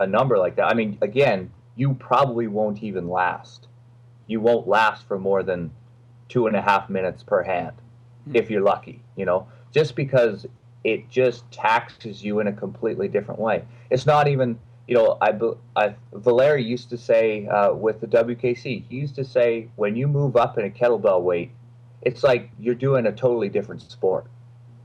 a 0.00 0.06
number 0.06 0.38
like 0.38 0.56
that. 0.56 0.66
I 0.66 0.74
mean, 0.74 0.98
again, 1.02 1.50
you 1.76 1.94
probably 1.94 2.46
won't 2.46 2.82
even 2.82 3.08
last 3.08 3.68
you 4.28 4.40
won't 4.40 4.68
last 4.68 5.08
for 5.08 5.18
more 5.18 5.42
than 5.42 5.72
two 6.28 6.46
and 6.46 6.54
a 6.54 6.62
half 6.62 6.88
minutes 6.88 7.24
per 7.24 7.42
hand, 7.42 7.72
mm-hmm. 7.72 8.36
if 8.36 8.48
you're 8.48 8.62
lucky. 8.62 9.02
You 9.16 9.24
know, 9.24 9.48
just 9.72 9.96
because 9.96 10.46
it 10.84 11.10
just 11.10 11.50
taxes 11.50 12.22
you 12.22 12.38
in 12.38 12.46
a 12.46 12.52
completely 12.52 13.08
different 13.08 13.40
way. 13.40 13.64
It's 13.90 14.06
not 14.06 14.28
even 14.28 14.60
you 14.88 14.94
know, 14.94 15.18
I, 15.20 15.38
I 15.76 15.94
Valeri 16.14 16.64
used 16.64 16.88
to 16.90 16.98
say 16.98 17.46
uh, 17.46 17.74
with 17.74 18.00
the 18.00 18.06
WKC, 18.06 18.84
he 18.88 18.96
used 18.96 19.14
to 19.16 19.24
say 19.24 19.68
when 19.76 19.94
you 19.94 20.08
move 20.08 20.34
up 20.34 20.56
in 20.56 20.64
a 20.64 20.70
kettlebell 20.70 21.20
weight, 21.20 21.50
it's 22.00 22.24
like 22.24 22.50
you're 22.58 22.74
doing 22.74 23.06
a 23.06 23.12
totally 23.12 23.50
different 23.50 23.82
sport. 23.82 24.26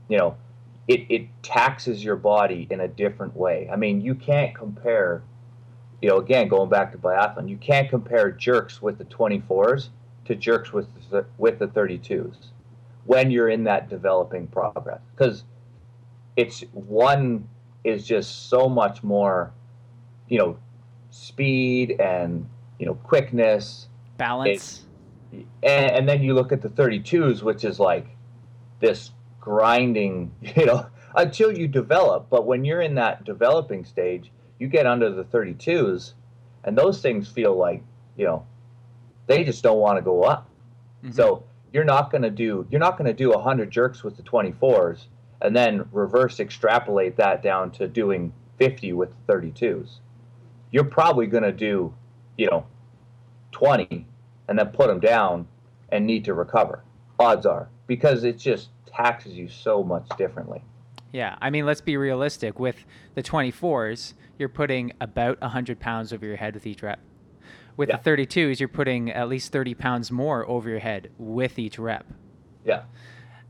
You 0.08 0.18
know, 0.18 0.36
it, 0.88 1.06
it 1.08 1.28
taxes 1.42 2.04
your 2.04 2.16
body 2.16 2.68
in 2.70 2.80
a 2.80 2.88
different 2.88 3.34
way. 3.34 3.70
I 3.72 3.76
mean, 3.76 4.02
you 4.02 4.14
can't 4.14 4.54
compare, 4.54 5.22
you 6.02 6.10
know, 6.10 6.18
again, 6.18 6.48
going 6.48 6.68
back 6.68 6.92
to 6.92 6.98
biathlon, 6.98 7.48
you 7.48 7.56
can't 7.56 7.88
compare 7.88 8.30
jerks 8.30 8.82
with 8.82 8.98
the 8.98 9.06
24s 9.06 9.88
to 10.26 10.34
jerks 10.34 10.70
with 10.70 10.86
the, 11.10 11.24
with 11.38 11.58
the 11.58 11.68
32s 11.68 12.48
when 13.06 13.30
you're 13.30 13.48
in 13.48 13.64
that 13.64 13.88
developing 13.88 14.48
progress. 14.48 15.00
Because 15.16 15.44
it's 16.36 16.60
one 16.72 17.48
is 17.84 18.06
just 18.06 18.50
so 18.50 18.68
much 18.68 19.02
more 19.02 19.52
you 20.28 20.38
know, 20.38 20.58
speed 21.10 22.00
and 22.00 22.48
you 22.78 22.86
know 22.86 22.94
quickness, 22.94 23.88
balance, 24.16 24.82
it, 25.32 25.46
and, 25.62 25.90
and 25.92 26.08
then 26.08 26.22
you 26.22 26.34
look 26.34 26.52
at 26.52 26.62
the 26.62 26.68
32s, 26.68 27.42
which 27.42 27.64
is 27.64 27.78
like 27.78 28.06
this 28.80 29.10
grinding, 29.40 30.32
you 30.56 30.66
know, 30.66 30.86
until 31.14 31.56
you 31.56 31.68
develop. 31.68 32.28
But 32.30 32.46
when 32.46 32.64
you're 32.64 32.80
in 32.80 32.94
that 32.96 33.24
developing 33.24 33.84
stage, 33.84 34.32
you 34.58 34.68
get 34.68 34.86
under 34.86 35.10
the 35.10 35.24
32s, 35.24 36.14
and 36.64 36.76
those 36.76 37.00
things 37.00 37.28
feel 37.28 37.56
like 37.56 37.82
you 38.16 38.24
know 38.24 38.46
they 39.26 39.44
just 39.44 39.62
don't 39.62 39.78
want 39.78 39.98
to 39.98 40.02
go 40.02 40.22
up. 40.22 40.48
Mm-hmm. 41.02 41.12
So 41.12 41.44
you're 41.74 41.84
not 41.84 42.10
going 42.10 42.22
to 42.22 42.30
do 42.30 42.66
you're 42.70 42.80
not 42.80 42.96
going 42.96 43.06
to 43.06 43.12
do 43.12 43.30
100 43.30 43.70
jerks 43.70 44.02
with 44.02 44.16
the 44.16 44.22
24s 44.22 45.06
and 45.42 45.54
then 45.54 45.86
reverse 45.92 46.40
extrapolate 46.40 47.16
that 47.16 47.42
down 47.42 47.70
to 47.72 47.88
doing 47.88 48.32
50 48.58 48.92
with 48.94 49.10
the 49.26 49.32
32s 49.32 49.98
you're 50.74 50.82
probably 50.82 51.28
going 51.28 51.44
to 51.44 51.52
do, 51.52 51.94
you 52.36 52.48
know, 52.50 52.66
20 53.52 54.04
and 54.48 54.58
then 54.58 54.66
put 54.70 54.88
them 54.88 54.98
down 54.98 55.46
and 55.90 56.04
need 56.04 56.24
to 56.24 56.34
recover. 56.34 56.82
Odds 57.20 57.46
are 57.46 57.68
because 57.86 58.24
it 58.24 58.38
just 58.38 58.70
taxes 58.84 59.34
you 59.34 59.48
so 59.48 59.84
much 59.84 60.04
differently. 60.18 60.64
Yeah, 61.12 61.36
I 61.40 61.50
mean, 61.50 61.64
let's 61.64 61.80
be 61.80 61.96
realistic. 61.96 62.58
With 62.58 62.84
the 63.14 63.22
24s, 63.22 64.14
you're 64.36 64.48
putting 64.48 64.92
about 65.00 65.40
100 65.40 65.78
pounds 65.78 66.12
over 66.12 66.26
your 66.26 66.34
head 66.34 66.54
with 66.54 66.66
each 66.66 66.82
rep. 66.82 66.98
With 67.76 67.88
yeah. 67.88 67.98
the 67.98 68.10
32s, 68.10 68.58
you're 68.58 68.68
putting 68.68 69.12
at 69.12 69.28
least 69.28 69.52
30 69.52 69.74
pounds 69.74 70.10
more 70.10 70.44
over 70.50 70.68
your 70.68 70.80
head 70.80 71.08
with 71.18 71.56
each 71.56 71.78
rep. 71.78 72.04
Yeah. 72.64 72.82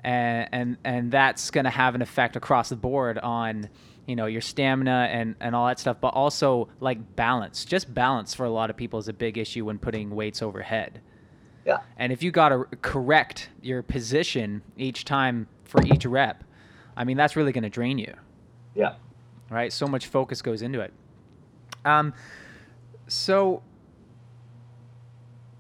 And 0.01 0.49
and 0.53 0.77
and 0.85 1.11
that's 1.11 1.51
going 1.51 1.64
to 1.64 1.70
have 1.70 1.95
an 1.95 2.03
effect 2.03 2.37
across 2.37 2.68
the 2.68 2.77
board 2.77 3.16
on 3.16 3.70
you 4.07 4.17
know 4.17 4.27
your 4.27 4.41
stamina 4.41 5.09
and 5.11 5.35
and 5.41 5.55
all 5.55 5.67
that 5.67 5.79
stuff 5.79 5.97
but 6.01 6.09
also 6.09 6.69
like 6.81 7.17
balance. 7.17 7.65
Just 7.65 7.93
balance 7.93 8.35
for 8.35 8.45
a 8.45 8.51
lot 8.51 8.71
of 8.71 8.77
people 8.77 8.99
is 8.99 9.09
a 9.09 9.13
big 9.13 9.39
issue 9.39 9.65
when 9.65 9.79
putting 9.79 10.11
weights 10.11 10.43
overhead. 10.43 11.01
Yeah. 11.65 11.79
And 11.97 12.13
if 12.13 12.23
you 12.23 12.31
got 12.31 12.51
to 12.51 12.65
correct 12.83 13.49
your 13.63 13.83
position 13.83 14.63
each 14.77 15.05
time 15.05 15.49
for 15.65 15.83
each 15.83 16.05
rep 16.05 16.45
i 16.97 17.03
mean 17.03 17.17
that's 17.17 17.37
really 17.37 17.53
going 17.53 17.65
to 17.65 17.71
drain 17.71 17.99
you. 17.99 18.15
Yeah. 18.75 18.95
Right? 19.51 19.73
So 19.73 19.87
much 19.87 20.07
focus 20.07 20.43
goes 20.43 20.63
into 20.63 20.81
it. 20.81 20.93
Um 21.85 22.13
so 23.09 23.63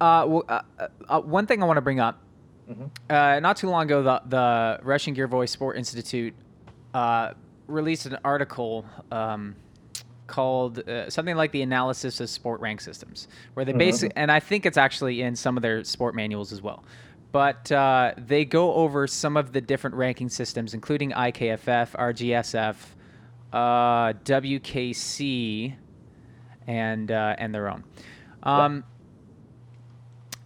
uh, 0.00 0.24
well, 0.26 0.44
uh, 0.48 0.60
uh, 1.08 1.20
one 1.20 1.46
thing 1.46 1.62
I 1.62 1.66
want 1.66 1.76
to 1.78 1.82
bring 1.82 2.00
up. 2.00 2.20
Mm-hmm. 2.70 2.84
Uh, 3.08 3.40
not 3.40 3.56
too 3.56 3.68
long 3.68 3.84
ago, 3.84 4.02
the 4.02 4.22
the 4.26 4.80
Russian 4.82 5.14
Girevoy 5.14 5.48
Sport 5.48 5.76
Institute 5.76 6.34
uh, 6.92 7.32
released 7.66 8.06
an 8.06 8.18
article 8.24 8.84
um, 9.10 9.56
called 10.26 10.88
uh, 10.88 11.10
something 11.10 11.36
like 11.36 11.52
the 11.52 11.62
analysis 11.62 12.20
of 12.20 12.30
sport 12.30 12.60
rank 12.60 12.80
systems, 12.80 13.28
where 13.54 13.64
they 13.64 13.72
mm-hmm. 13.72 13.78
basically, 13.78 14.16
and 14.16 14.30
I 14.30 14.40
think 14.40 14.66
it's 14.66 14.78
actually 14.78 15.22
in 15.22 15.36
some 15.36 15.56
of 15.56 15.62
their 15.62 15.84
sport 15.84 16.14
manuals 16.14 16.52
as 16.52 16.62
well. 16.62 16.84
But 17.32 17.70
uh, 17.72 18.14
they 18.16 18.44
go 18.44 18.74
over 18.74 19.06
some 19.06 19.36
of 19.36 19.52
the 19.52 19.60
different 19.60 19.96
ranking 19.96 20.28
systems, 20.28 20.72
including 20.72 21.10
IKFF, 21.10 21.90
RGSF, 21.90 22.76
uh, 23.52 24.12
WKC, 24.24 25.74
and 26.66 27.10
uh, 27.10 27.34
and 27.38 27.54
their 27.54 27.68
own. 27.68 27.84
Um, 28.42 28.84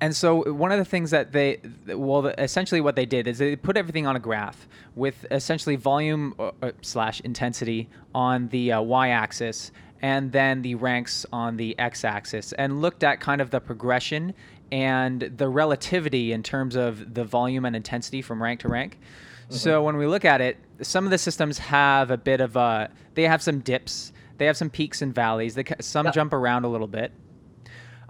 and 0.01 0.15
so 0.15 0.53
one 0.53 0.73
of 0.73 0.79
the 0.79 0.85
things 0.85 1.11
that 1.11 1.33
they, 1.33 1.61
well, 1.87 2.27
essentially 2.27 2.81
what 2.81 2.97
they 2.97 3.07
did 3.07 3.27
is 3.27 3.39
they 3.39 3.57
put 3.57 3.77
everything 3.77 4.07
on 4.07 4.17
a 4.17 4.21
graph 4.21 4.69
with 4.95 5.27
essentially 5.31 5.77
volume 5.77 6.35
uh, 6.39 6.51
uh, 6.63 6.73
slash 6.83 7.21
intensity 7.21 7.89
on 8.15 8.49
the 8.49 8.73
uh, 8.73 8.81
y-axis 8.81 9.73
and 10.01 10.31
then 10.31 10.63
the 10.63 10.77
ranks 10.77 11.27
on 11.33 11.57
the 11.57 11.77
x-axis, 11.79 12.53
and 12.53 12.81
looked 12.81 13.03
at 13.03 13.19
kind 13.19 13.41
of 13.41 13.51
the 13.51 13.61
progression 13.61 14.33
and 14.71 15.23
the 15.23 15.49
relativity 15.49 16.31
in 16.33 16.43
terms 16.43 16.77
of 16.77 17.15
the 17.15 17.25
volume 17.25 17.65
and 17.65 17.75
intensity 17.75 18.23
from 18.23 18.41
rank 18.41 18.61
to 18.61 18.69
rank. 18.69 18.97
Mm-hmm. 18.97 19.55
So 19.57 19.83
when 19.83 19.97
we 19.97 20.07
look 20.07 20.25
at 20.25 20.41
it, 20.41 20.57
some 20.83 21.05
of 21.05 21.11
the 21.11 21.19
systems 21.19 21.59
have 21.59 22.13
a 22.13 22.17
bit 22.17 22.41
of 22.41 22.55
a, 22.55 22.91
they 23.15 23.25
have 23.25 23.43
some 23.43 23.59
dips, 23.59 24.13
they 24.37 24.47
have 24.47 24.57
some 24.57 24.71
peaks 24.71 25.03
and 25.03 25.15
valleys. 25.15 25.55
They 25.55 25.65
some 25.81 26.13
jump 26.13 26.33
around 26.33 26.65
a 26.65 26.69
little 26.69 26.87
bit. 26.87 27.13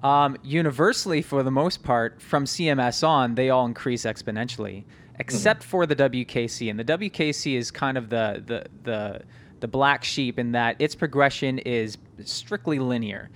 Um, 0.03 0.37
universally, 0.43 1.23
for 1.23 1.43
the 1.43 1.51
most 1.51 1.83
part, 1.83 2.23
from 2.23 2.45
CMS 2.45 3.07
on, 3.07 3.35
they 3.35 3.51
all 3.51 3.67
increase 3.67 4.05
exponentially, 4.05 4.85
except 5.19 5.61
mm-hmm. 5.63 5.71
for 5.71 5.87
the 5.87 5.97
WKC. 5.97 6.71
And 6.71 6.79
the 6.79 6.85
WKC 6.85 7.57
is 7.57 7.71
kind 7.71 7.99
of 7.99 8.09
the, 8.09 8.43
the, 8.47 8.67
the, 8.85 9.23
the 9.61 9.69
black 9.69 10.05
sheep 10.05 10.39
in 10.39 10.53
that 10.53 10.77
its 10.79 10.95
progression 10.95 11.59
is 11.59 11.99
strictly 12.25 12.79
linear 12.79 13.31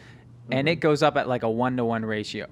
mm-hmm. 0.45 0.53
and 0.53 0.69
it 0.69 0.73
mm-hmm. 0.73 0.81
goes 0.81 1.03
up 1.03 1.17
at 1.17 1.29
like 1.29 1.43
a 1.43 1.51
one 1.51 1.77
to 1.77 1.85
one 1.85 2.05
ratio. 2.05 2.47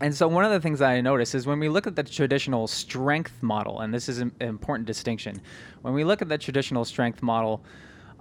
And 0.00 0.12
so, 0.12 0.26
one 0.26 0.44
of 0.44 0.50
the 0.50 0.58
things 0.58 0.80
that 0.80 0.90
I 0.90 1.00
notice 1.00 1.32
is 1.32 1.46
when 1.46 1.60
we 1.60 1.68
look 1.68 1.86
at 1.86 1.94
the 1.94 2.02
traditional 2.02 2.66
strength 2.66 3.40
model, 3.40 3.80
and 3.80 3.94
this 3.94 4.08
is 4.08 4.18
an 4.18 4.32
important 4.40 4.84
distinction, 4.86 5.40
when 5.82 5.94
we 5.94 6.02
look 6.02 6.20
at 6.20 6.28
the 6.28 6.38
traditional 6.38 6.84
strength 6.84 7.22
model 7.22 7.62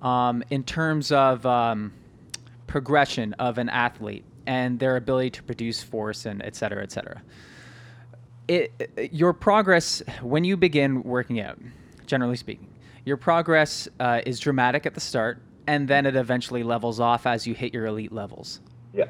um, 0.04 0.44
in 0.52 0.64
terms 0.64 1.12
of 1.12 1.44
um, 1.44 1.92
progression 2.68 3.34
of 3.34 3.58
an 3.58 3.68
athlete, 3.68 4.24
and 4.46 4.80
their 4.80 4.96
ability 4.96 5.30
to 5.32 5.44
produce 5.44 5.82
force 5.84 6.26
and 6.26 6.42
et 6.44 6.56
cetera, 6.56 6.84
et 6.84 6.92
cetera. 6.92 7.22
It, 8.48 9.10
your 9.12 9.34
progress 9.34 10.04
when 10.22 10.44
you 10.44 10.58
begin 10.58 11.04
working 11.04 11.40
out, 11.40 11.60
generally 12.06 12.36
speaking, 12.36 12.68
your 13.06 13.18
progress 13.18 13.88
uh, 14.00 14.22
is 14.26 14.40
dramatic 14.40 14.86
at 14.86 14.94
the 14.94 15.00
start, 15.00 15.42
and 15.68 15.88
then 15.88 16.06
it 16.06 16.16
eventually 16.16 16.64
levels 16.64 17.00
off 17.00 17.26
as 17.26 17.48
you 17.48 17.54
hit 17.54 17.74
your 17.74 17.86
elite 17.86 18.12
levels. 18.12 18.60
Yeah. 18.94 19.06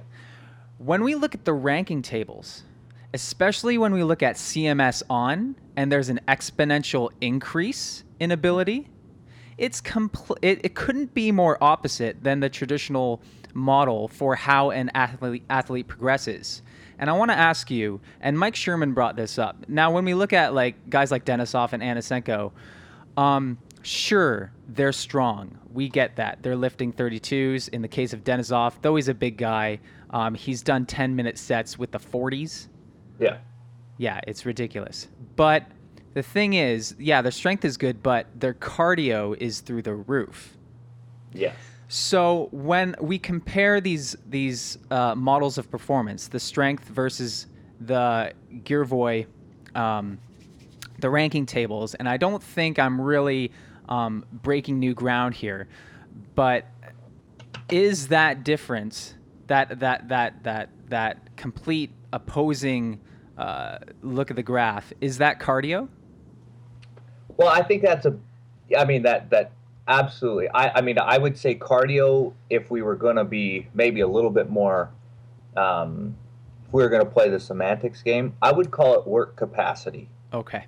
When 0.77 1.03
we 1.03 1.15
look 1.15 1.34
at 1.34 1.45
the 1.45 1.53
ranking 1.53 2.01
tables, 2.01 2.63
especially 3.13 3.77
when 3.77 3.93
we 3.93 4.03
look 4.03 4.23
at 4.23 4.36
CMS 4.36 5.03
on, 5.09 5.55
and 5.75 5.91
there's 5.91 6.09
an 6.09 6.19
exponential 6.27 7.09
increase 7.19 8.03
in 8.19 8.32
ability, 8.32 8.89
it's 9.57 9.82
compl- 9.82 10.38
it, 10.41 10.61
it 10.63 10.75
couldn't 10.75 11.13
be 11.13 11.32
more 11.32 11.57
opposite 11.61 12.23
than 12.23 12.39
the 12.39 12.49
traditional 12.49 13.21
model 13.53 14.07
for 14.07 14.35
how 14.35 14.71
an 14.71 14.91
athlete 14.93 15.43
athlete 15.49 15.87
progresses. 15.87 16.61
And 16.99 17.09
I 17.09 17.13
want 17.13 17.31
to 17.31 17.37
ask 17.37 17.71
you, 17.71 17.99
and 18.21 18.37
Mike 18.37 18.55
Sherman 18.55 18.93
brought 18.93 19.15
this 19.15 19.39
up. 19.39 19.65
Now, 19.67 19.91
when 19.91 20.05
we 20.05 20.13
look 20.13 20.33
at 20.33 20.53
like 20.53 20.89
guys 20.89 21.09
like 21.11 21.25
Denisov 21.25 21.73
and 21.73 21.81
Anasenko, 21.81 22.51
um, 23.17 23.57
sure 23.81 24.51
they're 24.67 24.91
strong. 24.91 25.57
We 25.73 25.89
get 25.89 26.15
that 26.17 26.43
they're 26.43 26.55
lifting 26.55 26.93
32s. 26.93 27.69
In 27.69 27.81
the 27.81 27.87
case 27.87 28.13
of 28.13 28.23
Denisov, 28.23 28.73
though 28.81 28.95
he's 28.95 29.07
a 29.07 29.13
big 29.13 29.37
guy, 29.37 29.79
um, 30.11 30.35
he's 30.35 30.61
done 30.61 30.85
10 30.85 31.15
minute 31.15 31.37
sets 31.37 31.79
with 31.79 31.91
the 31.91 31.99
40s. 31.99 32.67
Yeah. 33.19 33.37
Yeah, 33.97 34.19
it's 34.27 34.45
ridiculous. 34.45 35.07
But 35.35 35.65
the 36.13 36.23
thing 36.23 36.53
is, 36.53 36.95
yeah, 36.99 37.21
their 37.21 37.31
strength 37.31 37.63
is 37.65 37.77
good, 37.77 38.03
but 38.03 38.27
their 38.39 38.53
cardio 38.53 39.35
is 39.37 39.61
through 39.61 39.83
the 39.83 39.93
roof. 39.93 40.57
Yeah. 41.33 41.53
So 41.93 42.47
when 42.53 42.95
we 43.01 43.19
compare 43.19 43.81
these 43.81 44.15
these 44.25 44.77
uh, 44.89 45.13
models 45.13 45.57
of 45.57 45.69
performance, 45.69 46.29
the 46.29 46.39
strength 46.39 46.85
versus 46.85 47.47
the 47.81 48.31
Girevoy, 48.63 49.27
um, 49.75 50.17
the 50.99 51.09
ranking 51.09 51.45
tables, 51.45 51.93
and 51.95 52.07
I 52.07 52.15
don't 52.15 52.41
think 52.41 52.79
I'm 52.79 53.01
really 53.01 53.51
um, 53.89 54.23
breaking 54.31 54.79
new 54.79 54.93
ground 54.93 55.35
here, 55.35 55.67
but 56.33 56.65
is 57.69 58.07
that 58.07 58.45
difference 58.45 59.15
that 59.47 59.81
that 59.81 60.07
that 60.07 60.43
that 60.43 60.69
that 60.87 61.35
complete 61.35 61.91
opposing 62.13 63.01
uh, 63.37 63.79
look 64.01 64.29
at 64.29 64.37
the 64.37 64.43
graph 64.43 64.93
is 65.01 65.17
that 65.17 65.41
cardio? 65.41 65.89
Well, 67.35 67.49
I 67.49 67.63
think 67.63 67.81
that's 67.81 68.05
a, 68.05 68.17
I 68.77 68.85
mean 68.85 69.01
that 69.01 69.29
that 69.31 69.51
Absolutely. 69.91 70.47
I, 70.53 70.77
I 70.77 70.81
mean, 70.81 70.97
I 70.97 71.17
would 71.17 71.37
say 71.37 71.53
cardio 71.53 72.31
if 72.49 72.71
we 72.71 72.81
were 72.81 72.95
going 72.95 73.17
to 73.17 73.25
be 73.25 73.67
maybe 73.73 73.99
a 73.99 74.07
little 74.07 74.29
bit 74.29 74.49
more 74.49 74.89
um, 75.57 76.15
if 76.65 76.73
we 76.73 76.81
were 76.81 76.87
going 76.87 77.03
to 77.03 77.09
play 77.09 77.29
the 77.29 77.41
semantics 77.41 78.01
game, 78.01 78.33
I 78.41 78.53
would 78.53 78.71
call 78.71 78.97
it 78.97 79.05
work 79.05 79.35
capacity. 79.35 80.07
Okay. 80.33 80.63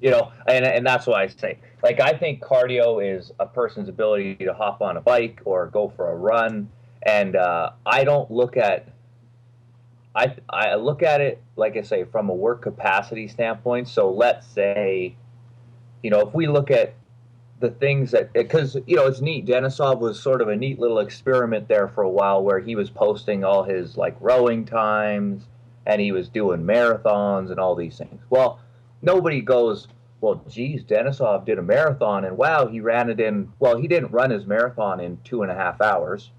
You 0.00 0.10
know, 0.10 0.32
and, 0.48 0.64
and 0.64 0.86
that's 0.86 1.06
what 1.06 1.20
I 1.20 1.26
say. 1.26 1.58
Like, 1.82 2.00
I 2.00 2.14
think 2.14 2.42
cardio 2.42 3.04
is 3.04 3.30
a 3.38 3.44
person's 3.44 3.90
ability 3.90 4.36
to 4.36 4.54
hop 4.54 4.80
on 4.80 4.96
a 4.96 5.02
bike 5.02 5.42
or 5.44 5.66
go 5.66 5.92
for 5.94 6.10
a 6.10 6.16
run. 6.16 6.70
And 7.02 7.36
uh, 7.36 7.72
I 7.84 8.04
don't 8.04 8.30
look 8.30 8.56
at, 8.56 8.88
I, 10.14 10.34
I 10.48 10.76
look 10.76 11.02
at 11.02 11.20
it, 11.20 11.42
like 11.56 11.76
I 11.76 11.82
say, 11.82 12.04
from 12.04 12.30
a 12.30 12.34
work 12.34 12.62
capacity 12.62 13.28
standpoint. 13.28 13.86
So 13.88 14.10
let's 14.10 14.46
say, 14.46 15.14
you 16.02 16.08
know, 16.08 16.20
if 16.26 16.32
we 16.32 16.46
look 16.46 16.70
at 16.70 16.94
the 17.62 17.70
things 17.70 18.10
that 18.10 18.24
eh, 18.34 18.42
because 18.42 18.76
you 18.86 18.96
know 18.96 19.06
it's 19.06 19.22
neat. 19.22 19.46
Denisov 19.46 20.00
was 20.00 20.20
sort 20.20 20.42
of 20.42 20.48
a 20.48 20.56
neat 20.56 20.78
little 20.78 20.98
experiment 20.98 21.68
there 21.68 21.88
for 21.88 22.02
a 22.02 22.10
while, 22.10 22.42
where 22.42 22.58
he 22.58 22.76
was 22.76 22.90
posting 22.90 23.44
all 23.44 23.62
his 23.62 23.96
like 23.96 24.16
rowing 24.20 24.66
times, 24.66 25.44
and 25.86 26.00
he 26.00 26.12
was 26.12 26.28
doing 26.28 26.62
marathons 26.62 27.50
and 27.50 27.58
all 27.58 27.74
these 27.74 27.96
things. 27.96 28.20
Well, 28.28 28.60
nobody 29.00 29.40
goes, 29.40 29.88
well, 30.20 30.44
geez, 30.48 30.84
Denisov 30.84 31.46
did 31.46 31.58
a 31.58 31.62
marathon, 31.62 32.24
and 32.24 32.36
wow, 32.36 32.66
he 32.66 32.80
ran 32.80 33.08
it 33.08 33.20
in. 33.20 33.50
Well, 33.60 33.78
he 33.78 33.88
didn't 33.88 34.10
run 34.10 34.30
his 34.30 34.44
marathon 34.44 35.00
in 35.00 35.18
two 35.24 35.42
and 35.42 35.50
a 35.50 35.54
half 35.54 35.80
hours, 35.80 36.30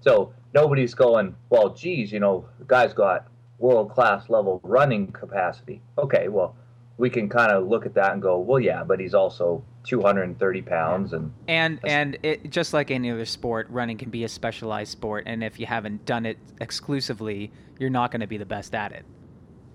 so 0.00 0.32
nobody's 0.54 0.94
going, 0.94 1.34
well, 1.50 1.70
geez, 1.70 2.12
you 2.12 2.20
know, 2.20 2.48
the 2.60 2.64
guy's 2.64 2.94
got 2.94 3.26
world 3.58 3.92
class 3.92 4.30
level 4.30 4.60
running 4.62 5.08
capacity. 5.08 5.82
Okay, 5.98 6.28
well, 6.28 6.54
we 6.98 7.08
can 7.08 7.28
kind 7.28 7.52
of 7.52 7.68
look 7.68 7.86
at 7.86 7.94
that 7.94 8.12
and 8.12 8.20
go, 8.20 8.38
well, 8.38 8.60
yeah, 8.60 8.82
but 8.84 9.00
he's 9.00 9.14
also 9.14 9.64
230 9.84 10.62
pounds 10.62 11.14
and 11.14 11.32
and 11.46 11.80
and 11.86 12.18
it 12.22 12.50
just 12.50 12.74
like 12.74 12.90
any 12.90 13.10
other 13.10 13.24
sport 13.24 13.66
running 13.70 13.96
can 13.96 14.10
be 14.10 14.22
a 14.24 14.28
specialized 14.28 14.92
sport 14.92 15.22
and 15.24 15.42
if 15.42 15.58
you 15.58 15.64
haven't 15.64 16.04
done 16.04 16.26
it 16.26 16.36
exclusively 16.60 17.50
you're 17.78 17.88
not 17.88 18.10
going 18.10 18.20
to 18.20 18.26
be 18.26 18.36
the 18.36 18.44
best 18.44 18.74
at 18.74 18.92
it. 18.92 19.06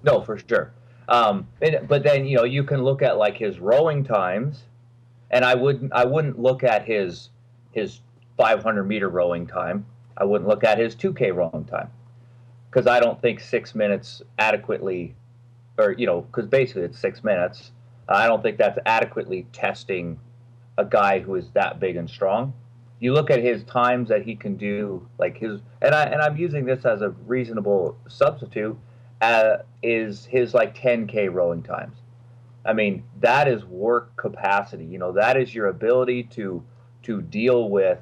No 0.04 0.22
for 0.22 0.38
sure. 0.38 0.72
Um, 1.10 1.48
and, 1.64 1.88
but 1.88 2.04
then 2.04 2.28
you 2.28 2.38
know 2.38 2.44
you 2.44 2.64
can 2.64 2.84
look 2.84 3.02
at 3.02 3.18
like 3.18 3.38
his 3.38 3.60
rowing 3.60 4.04
times 4.04 4.64
and 5.32 5.44
i 5.44 5.56
wouldn't 5.56 5.92
i 5.94 6.06
wouldn't 6.06 6.38
look 6.38 6.64
at 6.64 6.86
his 6.86 7.30
his 7.72 8.02
500 8.38 8.84
meter 8.84 9.10
rowing 9.10 9.48
time. 9.48 9.84
I 10.16 10.26
wouldn't 10.26 10.48
look 10.48 10.64
at 10.64 10.78
his 10.78 10.96
2k 10.96 11.34
rowing 11.34 11.66
time 11.66 11.90
because 12.70 12.86
i 12.86 13.00
don't 13.00 13.20
think 13.20 13.40
six 13.40 13.74
minutes 13.74 14.22
adequately 14.38 15.16
or 15.78 15.92
you 15.94 16.06
know 16.06 16.22
because 16.22 16.48
basically 16.48 16.84
it's 16.84 17.00
six 17.00 17.24
minutes 17.24 17.72
I 18.08 18.28
don't 18.28 18.42
think 18.42 18.58
that's 18.58 18.80
adequately 18.86 19.48
testing 19.54 20.20
a 20.78 20.86
guy 20.86 21.20
who 21.20 21.36
is 21.36 21.50
that 21.52 21.80
big 21.80 21.96
and 21.96 22.10
strong. 22.10 22.54
You 23.00 23.14
look 23.14 23.30
at 23.30 23.42
his 23.42 23.64
times 23.64 24.10
that 24.10 24.24
he 24.24 24.36
can 24.36 24.56
do, 24.56 25.08
like 25.18 25.38
his, 25.38 25.62
and 25.82 25.94
I 25.94 26.04
and 26.06 26.22
I'm 26.22 26.38
using 26.38 26.66
this 26.66 26.86
as 26.86 27.02
a 27.02 27.10
reasonable 27.10 27.98
substitute. 28.08 28.78
Uh, 29.22 29.58
is 29.82 30.26
his 30.26 30.54
like 30.54 30.78
10k 30.78 31.34
rowing 31.34 31.64
times? 31.64 31.98
I 32.66 32.74
mean, 32.74 33.04
that 33.20 33.48
is 33.48 33.66
work 33.66 34.16
capacity. 34.16 34.86
You 34.86 35.00
know, 35.00 35.12
that 35.14 35.38
is 35.38 35.54
your 35.54 35.68
ability 35.68 36.24
to 36.36 36.64
to 37.04 37.22
deal 37.22 37.70
with, 37.70 38.00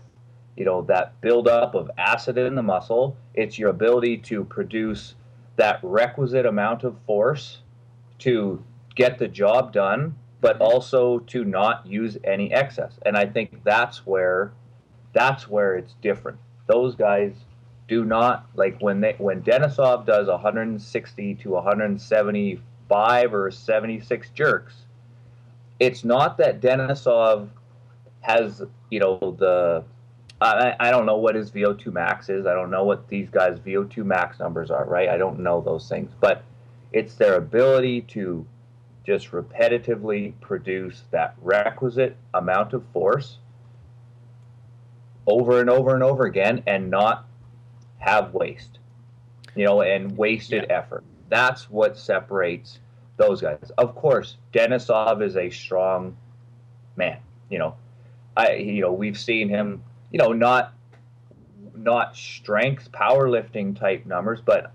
you 0.56 0.66
know, 0.66 0.84
that 0.84 1.20
buildup 1.22 1.74
of 1.74 1.90
acid 1.98 2.38
in 2.38 2.54
the 2.54 2.64
muscle. 2.64 3.18
It's 3.34 3.58
your 3.58 3.70
ability 3.70 4.18
to 4.20 4.44
produce 4.44 5.16
that 5.56 5.80
requisite 5.84 6.46
amount 6.46 6.84
of 6.84 6.96
force 7.06 7.60
to 8.20 8.64
get 8.96 9.18
the 9.18 9.28
job 9.28 9.74
done, 9.74 10.16
but 10.42 10.60
also 10.60 11.20
to 11.20 11.44
not 11.44 11.86
use 11.86 12.18
any 12.24 12.52
excess. 12.54 13.00
And 13.06 13.18
I 13.18 13.26
think 13.26 13.64
that's 13.64 14.06
where 14.06 14.54
that's 15.14 15.48
where 15.48 15.76
it's 15.76 15.94
different. 16.02 16.40
Those 16.68 16.96
guys 16.96 17.34
do 17.88 18.06
not 18.06 18.46
like 18.56 18.80
when 18.80 19.02
they 19.02 19.16
when 19.18 19.42
Denisov 19.42 20.06
does 20.06 20.28
160 20.28 21.36
to 21.36 21.50
175 21.50 23.34
or 23.34 23.52
76 23.52 24.30
jerks. 24.30 24.86
It's 25.80 26.04
not 26.04 26.38
that 26.38 26.62
Denisov 26.62 27.50
has 28.22 28.64
you 28.90 29.00
know 29.00 29.36
the 29.38 29.84
I, 30.42 30.76
I 30.80 30.92
don't 30.92 31.06
know 31.06 31.18
what 31.18 31.36
his 31.36 31.52
VO2 31.52 31.94
max 31.94 32.30
is. 32.30 32.46
I 32.46 32.54
don't 32.54 32.72
know 32.72 32.84
what 32.84 33.08
these 33.08 33.30
guys' 33.30 33.60
VO2 33.60 34.04
max 34.04 34.40
numbers 34.40 34.72
are, 34.72 34.86
right? 34.86 35.10
I 35.10 35.18
don't 35.18 35.40
know 35.40 35.62
those 35.62 35.88
things, 35.88 36.12
but 36.20 36.44
it's 36.92 37.16
their 37.16 37.36
ability 37.36 38.02
to 38.02 38.46
just 39.06 39.32
repetitively 39.32 40.34
produce 40.42 41.04
that 41.12 41.36
requisite 41.42 42.18
amount 42.34 42.74
of 42.74 42.84
force 42.92 43.38
over 45.28 45.60
and 45.60 45.70
over 45.70 45.94
and 45.94 46.04
over 46.04 46.26
again 46.26 46.64
and 46.68 46.90
not 46.90 47.26
have 48.00 48.34
waste, 48.34 48.80
you 49.56 49.66
know, 49.66 49.82
and 49.82 50.18
wasted 50.18 50.66
yeah. 50.68 50.78
effort. 50.78 51.04
That's 51.30 51.70
what 51.70 51.98
separates 51.98 52.80
those 53.18 53.42
guys. 53.42 53.72
Of 53.78 53.96
course, 53.96 54.38
Denisov 54.54 55.22
is 55.22 55.38
a 55.38 55.50
strong 55.50 56.18
man. 56.96 57.18
You 57.50 57.60
know, 57.60 57.76
I 58.36 58.54
you 58.54 58.82
know 58.82 58.92
we've 58.92 59.20
seen 59.20 59.48
him. 59.50 59.84
You 60.12 60.20
know, 60.20 60.34
not 60.34 60.74
not 61.76 62.16
strength 62.16 62.92
powerlifting 62.92 63.78
type 63.78 64.06
numbers, 64.06 64.42
but 64.42 64.74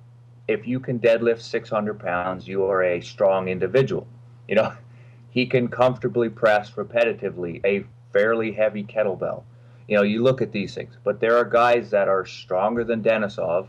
if 0.48 0.66
you 0.66 0.80
can 0.80 0.98
deadlift 0.98 1.40
600 1.40 1.98
pounds, 1.98 2.48
you 2.48 2.64
are 2.64 2.82
a 2.82 3.00
strong 3.00 3.48
individual. 3.48 4.06
You 4.48 4.56
know, 4.56 4.72
he 5.30 5.46
can 5.46 5.68
comfortably 5.68 6.28
press 6.28 6.70
repetitively 6.72 7.60
a 7.64 7.84
fairly 8.12 8.52
heavy 8.52 8.84
kettlebell. 8.84 9.42
You 9.88 9.96
know, 9.96 10.02
you 10.02 10.22
look 10.22 10.42
at 10.42 10.52
these 10.52 10.74
things, 10.74 10.96
but 11.04 11.20
there 11.20 11.36
are 11.36 11.44
guys 11.44 11.90
that 11.90 12.08
are 12.08 12.26
stronger 12.26 12.82
than 12.82 13.02
Denisov. 13.02 13.68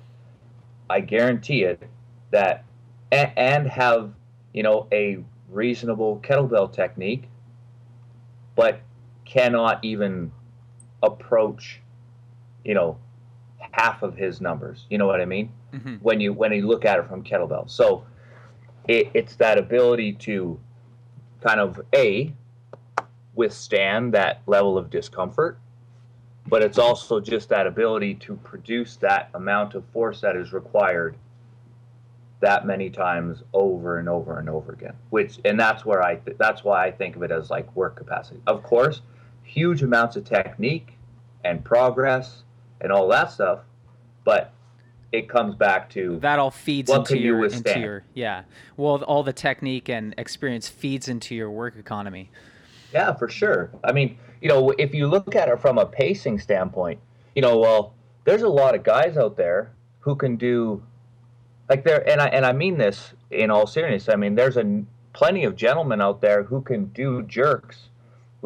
I 0.90 1.02
guarantee 1.02 1.64
it 1.64 1.84
that 2.32 2.64
and 3.12 3.68
have 3.68 4.12
you 4.54 4.64
know 4.64 4.88
a 4.92 5.24
reasonable 5.50 6.20
kettlebell 6.24 6.72
technique, 6.74 7.30
but 8.56 8.82
cannot 9.26 9.84
even 9.84 10.32
approach 11.04 11.82
you 12.64 12.74
know 12.74 12.98
half 13.72 14.04
of 14.04 14.16
his 14.16 14.42
numbers. 14.42 14.86
You 14.90 14.98
know 14.98 15.08
what 15.08 15.22
I 15.22 15.26
mean? 15.26 15.52
Mm-hmm. 15.74 15.96
When 15.96 16.20
you 16.20 16.34
when 16.34 16.52
you 16.52 16.68
look 16.68 16.86
at 16.86 17.00
it 17.00 17.08
from 17.08 17.24
kettlebell, 17.24 17.70
so 17.70 18.06
it, 18.88 19.10
it's 19.14 19.36
that 19.38 19.58
ability 19.58 20.14
to 20.14 20.60
kind 21.42 21.60
of 21.60 21.80
a 21.94 22.34
withstand 23.36 24.14
that 24.14 24.42
level 24.48 24.78
of 24.78 24.90
discomfort 24.90 25.60
but 26.48 26.64
it's 26.64 26.78
also 26.78 27.20
just 27.20 27.50
that 27.50 27.68
ability 27.68 28.16
to 28.16 28.38
produce 28.38 28.96
that 28.96 29.30
amount 29.34 29.76
of 29.76 29.84
force 29.92 30.22
that 30.22 30.36
is 30.36 30.54
required 30.54 31.16
that 32.40 32.66
many 32.66 32.90
times 32.90 33.44
over 33.54 34.00
and 34.00 34.08
over 34.08 34.40
and 34.40 34.50
over 34.50 34.72
again 34.72 34.94
which 35.12 35.40
and 35.46 35.60
that's 35.60 35.86
where 35.86 36.02
i 36.02 36.16
th- 36.16 36.38
that's 36.40 36.64
why 36.64 36.88
i 36.88 36.92
think 36.92 37.16
of 37.16 37.22
it 37.22 37.32
as 37.32 37.50
like 37.52 37.74
work 37.76 37.96
capacity 37.96 38.40
of 38.48 38.64
course 38.64 39.02
huge 39.48 39.82
amounts 39.82 40.16
of 40.16 40.26
technique 40.26 40.98
and 41.44 41.64
progress 41.64 42.44
and 42.82 42.92
all 42.92 43.08
that 43.08 43.32
stuff 43.32 43.60
but 44.24 44.54
it 45.12 45.30
comes 45.30 45.56
back 45.56 45.90
to 45.90 46.20
that 46.20 46.38
all 46.38 46.52
feeds 46.52 46.92
into 46.92 47.18
your, 47.18 47.46
into 47.46 47.80
your 47.80 48.04
yeah. 48.14 48.44
Well 48.76 49.02
all 49.04 49.24
the 49.24 49.32
technique 49.32 49.88
and 49.88 50.14
experience 50.18 50.68
feeds 50.68 51.08
into 51.08 51.34
your 51.34 51.50
work 51.50 51.78
economy. 51.78 52.30
Yeah 52.94 53.14
for 53.14 53.30
sure. 53.30 53.72
I 53.86 53.94
mean 53.94 54.18
you 54.42 54.50
know 54.50 54.72
if 54.78 54.94
you 54.94 55.08
look 55.08 55.36
at 55.36 55.50
it 55.50 55.60
from 55.60 55.78
a 55.78 55.86
pacing 55.86 56.40
standpoint 56.40 57.00
you 57.36 57.42
know 57.42 57.58
well 57.58 57.94
there's 58.24 58.42
a 58.42 58.50
lot 58.50 58.76
of 58.76 58.84
guys 58.84 59.18
out 59.18 59.38
there 59.38 59.72
who 60.00 60.16
can 60.16 60.36
do 60.36 60.84
like 61.70 61.84
there 61.84 62.08
and 62.08 62.22
i 62.22 62.28
and 62.28 62.46
i 62.46 62.52
mean 62.52 62.78
this 62.78 63.14
in 63.32 63.50
all 63.50 63.66
seriousness 63.66 64.14
i 64.14 64.16
mean 64.16 64.36
there's 64.36 64.58
a 64.58 64.84
plenty 65.14 65.44
of 65.44 65.56
gentlemen 65.56 66.02
out 66.02 66.22
there 66.22 66.44
who 66.44 66.62
can 66.62 66.86
do 66.88 67.24
jerks 67.24 67.90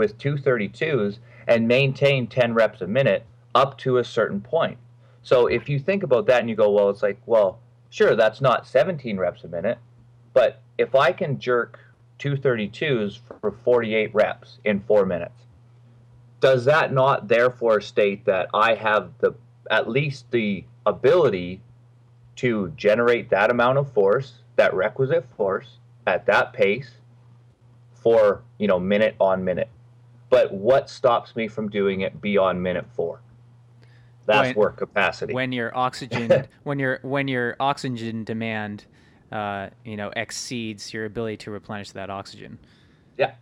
with 0.01 0.17
232s 0.17 1.19
and 1.47 1.67
maintain 1.67 2.27
10 2.27 2.53
reps 2.53 2.81
a 2.81 2.87
minute 2.87 3.25
up 3.55 3.77
to 3.77 3.97
a 3.97 4.03
certain 4.03 4.41
point 4.41 4.77
so 5.23 5.47
if 5.47 5.69
you 5.69 5.79
think 5.79 6.03
about 6.03 6.25
that 6.27 6.41
and 6.41 6.49
you 6.49 6.55
go, 6.55 6.71
well, 6.71 6.89
it's 6.89 7.03
like, 7.03 7.19
well, 7.25 7.59
sure, 7.89 8.15
that's 8.15 8.41
not 8.41 8.67
17 8.67 9.17
reps 9.17 9.43
a 9.43 9.47
minute, 9.47 9.77
but 10.33 10.61
if 10.77 10.95
I 10.95 11.11
can 11.11 11.39
jerk 11.39 11.79
232s 12.19 13.19
for 13.41 13.51
48 13.51 14.13
reps 14.13 14.59
in 14.65 14.79
four 14.81 15.05
minutes, 15.05 15.45
does 16.39 16.65
that 16.65 16.91
not 16.91 17.27
therefore 17.27 17.81
state 17.81 18.25
that 18.25 18.49
I 18.53 18.73
have 18.75 19.11
the 19.19 19.35
at 19.69 19.87
least 19.87 20.29
the 20.31 20.63
ability 20.85 21.61
to 22.35 22.73
generate 22.75 23.29
that 23.29 23.51
amount 23.51 23.77
of 23.77 23.93
force, 23.93 24.39
that 24.55 24.73
requisite 24.73 25.25
force 25.37 25.77
at 26.07 26.25
that 26.25 26.51
pace 26.51 26.89
for, 27.93 28.41
you 28.57 28.67
know, 28.67 28.79
minute 28.79 29.15
on 29.19 29.43
minute? 29.45 29.69
But 30.31 30.51
what 30.51 30.89
stops 30.89 31.35
me 31.35 31.49
from 31.49 31.69
doing 31.69 32.01
it 32.01 32.21
beyond 32.21 32.63
minute 32.63 32.85
four? 32.93 33.21
That's 34.25 34.47
when, 34.47 34.55
work 34.55 34.77
capacity. 34.77 35.33
When 35.33 35.51
your 35.51 35.77
oxygen 35.77 36.47
when 36.63 36.79
your 36.79 36.99
when 37.03 37.27
your 37.27 37.57
oxygen 37.59 38.23
demand 38.23 38.85
uh, 39.31 39.69
you 39.83 39.97
know 39.97 40.11
exceeds 40.15 40.93
your 40.93 41.05
ability 41.05 41.37
to 41.37 41.51
replenish 41.51 41.91
that 41.91 42.09
oxygen. 42.09 42.57
Yeah. 43.17 43.33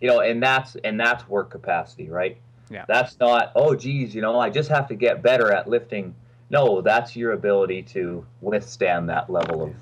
You 0.00 0.08
know, 0.08 0.20
and 0.20 0.42
that's 0.42 0.76
and 0.82 0.98
that's 0.98 1.28
work 1.28 1.50
capacity, 1.50 2.08
right? 2.08 2.38
Yeah. 2.70 2.86
That's 2.88 3.18
not, 3.18 3.52
oh 3.54 3.74
geez, 3.74 4.14
you 4.14 4.22
know, 4.22 4.40
I 4.40 4.48
just 4.48 4.70
have 4.70 4.88
to 4.88 4.94
get 4.94 5.22
better 5.22 5.52
at 5.52 5.68
lifting. 5.68 6.14
No, 6.48 6.80
that's 6.80 7.14
your 7.14 7.32
ability 7.32 7.82
to 7.82 8.24
withstand 8.40 9.10
that 9.10 9.28
level 9.28 9.62
of 9.62 9.74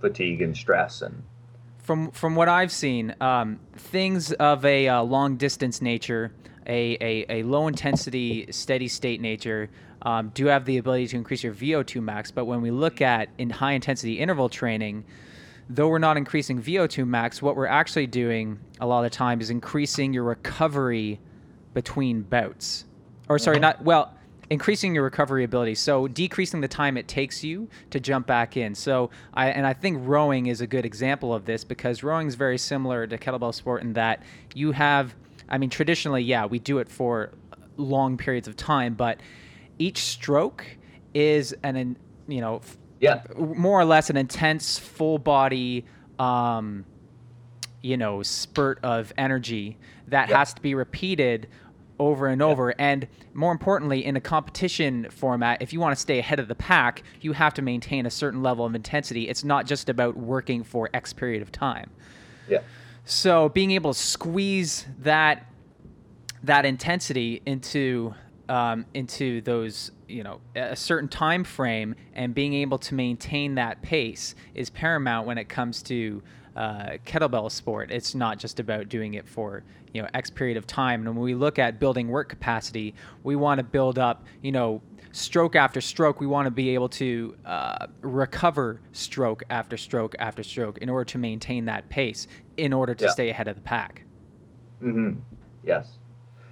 fatigue 0.00 0.40
and 0.40 0.56
stress 0.56 1.02
and 1.02 1.22
from 1.86 2.10
from 2.10 2.34
what 2.34 2.48
I've 2.48 2.72
seen, 2.72 3.14
um, 3.20 3.60
things 3.76 4.32
of 4.32 4.64
a 4.64 4.88
uh, 4.88 5.02
long 5.02 5.36
distance 5.36 5.80
nature, 5.80 6.32
a, 6.66 6.98
a, 7.00 7.26
a, 7.28 7.42
low 7.44 7.68
intensity, 7.68 8.50
steady 8.50 8.88
state 8.88 9.20
nature, 9.20 9.70
um, 10.02 10.32
do 10.34 10.46
have 10.46 10.64
the 10.64 10.78
ability 10.78 11.06
to 11.08 11.16
increase 11.16 11.44
your 11.44 11.54
VO2 11.54 12.02
max. 12.02 12.32
But 12.32 12.46
when 12.46 12.60
we 12.60 12.72
look 12.72 13.00
at 13.00 13.28
in 13.38 13.50
high 13.50 13.72
intensity 13.72 14.18
interval 14.18 14.48
training, 14.48 15.04
though 15.70 15.86
we're 15.86 15.98
not 15.98 16.16
increasing 16.16 16.60
VO2 16.60 17.06
max, 17.06 17.40
what 17.40 17.54
we're 17.54 17.66
actually 17.66 18.08
doing 18.08 18.58
a 18.80 18.86
lot 18.86 19.04
of 19.04 19.12
the 19.12 19.16
time 19.16 19.40
is 19.40 19.50
increasing 19.50 20.12
your 20.12 20.24
recovery 20.24 21.20
between 21.72 22.22
bouts. 22.22 22.84
Or 23.28 23.38
sorry, 23.38 23.56
mm-hmm. 23.56 23.62
not 23.62 23.84
well, 23.84 24.12
increasing 24.50 24.94
your 24.94 25.04
recovery 25.04 25.44
ability. 25.44 25.74
So 25.74 26.06
decreasing 26.08 26.60
the 26.60 26.68
time 26.68 26.96
it 26.96 27.08
takes 27.08 27.42
you 27.42 27.68
to 27.90 28.00
jump 28.00 28.26
back 28.26 28.56
in. 28.56 28.74
So 28.74 29.10
I 29.34 29.50
and 29.50 29.66
I 29.66 29.72
think 29.72 29.98
rowing 30.02 30.46
is 30.46 30.60
a 30.60 30.66
good 30.66 30.84
example 30.84 31.34
of 31.34 31.44
this 31.44 31.64
because 31.64 32.02
rowing 32.02 32.28
is 32.28 32.34
very 32.34 32.58
similar 32.58 33.06
to 33.06 33.18
kettlebell 33.18 33.54
sport 33.54 33.82
in 33.82 33.94
that 33.94 34.22
you 34.54 34.72
have 34.72 35.14
I 35.48 35.58
mean 35.58 35.70
traditionally, 35.70 36.22
yeah, 36.22 36.46
we 36.46 36.58
do 36.58 36.78
it 36.78 36.88
for 36.88 37.30
long 37.76 38.16
periods 38.16 38.48
of 38.48 38.56
time, 38.56 38.94
but 38.94 39.20
each 39.78 39.98
stroke 39.98 40.64
is 41.14 41.54
an 41.62 41.96
you 42.28 42.40
know 42.40 42.60
yeah 43.00 43.22
more 43.36 43.80
or 43.80 43.84
less 43.84 44.10
an 44.10 44.16
intense 44.16 44.78
full 44.78 45.18
body 45.18 45.84
um, 46.18 46.84
you 47.82 47.96
know 47.96 48.22
spurt 48.22 48.78
of 48.82 49.12
energy 49.18 49.76
that 50.08 50.28
has 50.28 50.54
to 50.54 50.60
be 50.60 50.74
repeated 50.74 51.48
over 51.98 52.26
and 52.26 52.42
over. 52.42 52.74
And 52.78 53.06
more 53.34 53.52
importantly, 53.52 54.04
in 54.04 54.16
a 54.16 54.20
competition 54.20 55.08
format, 55.10 55.62
if 55.62 55.72
you 55.72 55.80
want 55.80 55.94
to 55.96 56.00
stay 56.00 56.18
ahead 56.18 56.40
of 56.40 56.48
the 56.48 56.54
pack, 56.54 57.02
you 57.20 57.32
have 57.32 57.54
to 57.54 57.62
maintain 57.62 58.06
a 58.06 58.10
certain 58.10 58.42
level 58.42 58.64
of 58.64 58.74
intensity. 58.74 59.28
It's 59.28 59.44
not 59.44 59.66
just 59.66 59.88
about 59.88 60.16
working 60.16 60.64
for 60.64 60.88
X 60.92 61.12
period 61.12 61.42
of 61.42 61.52
time. 61.52 61.90
Yeah. 62.48 62.60
So 63.04 63.48
being 63.48 63.70
able 63.70 63.94
to 63.94 63.98
squeeze 63.98 64.86
that 65.00 65.46
that 66.42 66.64
intensity 66.64 67.42
into 67.46 68.14
um, 68.48 68.86
into 68.94 69.40
those 69.40 69.90
you 70.08 70.22
know 70.22 70.40
a 70.54 70.76
certain 70.76 71.08
time 71.08 71.44
frame 71.44 71.94
and 72.14 72.34
being 72.34 72.54
able 72.54 72.78
to 72.78 72.94
maintain 72.94 73.56
that 73.56 73.82
pace 73.82 74.34
is 74.54 74.70
paramount 74.70 75.26
when 75.26 75.38
it 75.38 75.48
comes 75.48 75.82
to 75.84 76.22
uh, 76.56 76.96
kettlebell 77.04 77.52
sport. 77.52 77.90
It's 77.90 78.14
not 78.14 78.38
just 78.38 78.58
about 78.58 78.88
doing 78.88 79.14
it 79.14 79.28
for 79.28 79.62
you 79.92 80.02
know 80.02 80.08
X 80.14 80.30
period 80.30 80.56
of 80.56 80.66
time. 80.66 81.06
And 81.06 81.16
when 81.16 81.24
we 81.24 81.34
look 81.34 81.58
at 81.58 81.78
building 81.78 82.08
work 82.08 82.28
capacity, 82.28 82.94
we 83.22 83.36
want 83.36 83.58
to 83.58 83.64
build 83.64 83.98
up 83.98 84.24
you 84.42 84.52
know 84.52 84.80
stroke 85.12 85.54
after 85.54 85.80
stroke. 85.80 86.18
We 86.18 86.26
want 86.26 86.46
to 86.46 86.50
be 86.50 86.70
able 86.70 86.88
to 86.90 87.36
uh, 87.44 87.86
recover 88.00 88.80
stroke 88.92 89.42
after 89.50 89.76
stroke 89.76 90.14
after 90.18 90.42
stroke 90.42 90.78
in 90.78 90.88
order 90.88 91.04
to 91.04 91.18
maintain 91.18 91.66
that 91.66 91.88
pace 91.90 92.26
in 92.56 92.72
order 92.72 92.94
to 92.94 93.04
yeah. 93.04 93.10
stay 93.10 93.28
ahead 93.28 93.48
of 93.48 93.56
the 93.56 93.62
pack. 93.62 94.04
Mm-hmm. 94.82 95.20
Yes. 95.62 95.98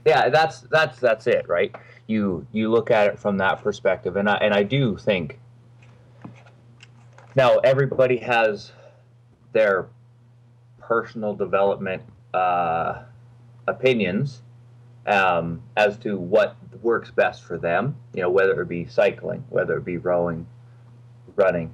Yeah, 0.04 0.28
that's 0.28 0.60
that's 0.62 1.00
that's 1.00 1.26
it, 1.26 1.48
right? 1.48 1.74
You 2.06 2.46
you 2.52 2.70
look 2.70 2.90
at 2.90 3.06
it 3.06 3.18
from 3.18 3.38
that 3.38 3.62
perspective, 3.62 4.16
and 4.16 4.28
I 4.28 4.34
and 4.36 4.52
I 4.52 4.62
do 4.62 4.98
think 4.98 5.38
now 7.34 7.56
everybody 7.58 8.18
has 8.18 8.72
their 9.52 9.88
personal 10.86 11.34
development 11.34 12.02
uh, 12.32 13.02
opinions 13.66 14.42
um, 15.06 15.62
as 15.76 15.96
to 15.98 16.16
what 16.18 16.56
works 16.82 17.10
best 17.10 17.44
for 17.44 17.58
them. 17.58 17.96
You 18.14 18.22
know, 18.22 18.30
whether 18.30 18.60
it 18.60 18.68
be 18.68 18.86
cycling, 18.86 19.44
whether 19.50 19.76
it 19.76 19.84
be 19.84 19.98
rowing, 19.98 20.46
running. 21.36 21.72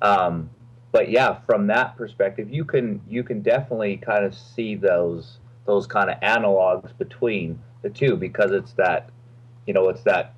Um, 0.00 0.50
but 0.90 1.10
yeah, 1.10 1.40
from 1.46 1.66
that 1.68 1.96
perspective, 1.96 2.52
you 2.52 2.64
can 2.64 3.00
you 3.08 3.22
can 3.22 3.42
definitely 3.42 3.96
kind 3.96 4.24
of 4.24 4.34
see 4.34 4.74
those 4.74 5.38
those 5.64 5.86
kind 5.86 6.10
of 6.10 6.20
analogs 6.20 6.96
between 6.98 7.58
the 7.82 7.90
two 7.90 8.16
because 8.16 8.52
it's 8.52 8.72
that 8.74 9.10
you 9.66 9.74
know 9.74 9.88
it's 9.88 10.02
that 10.02 10.34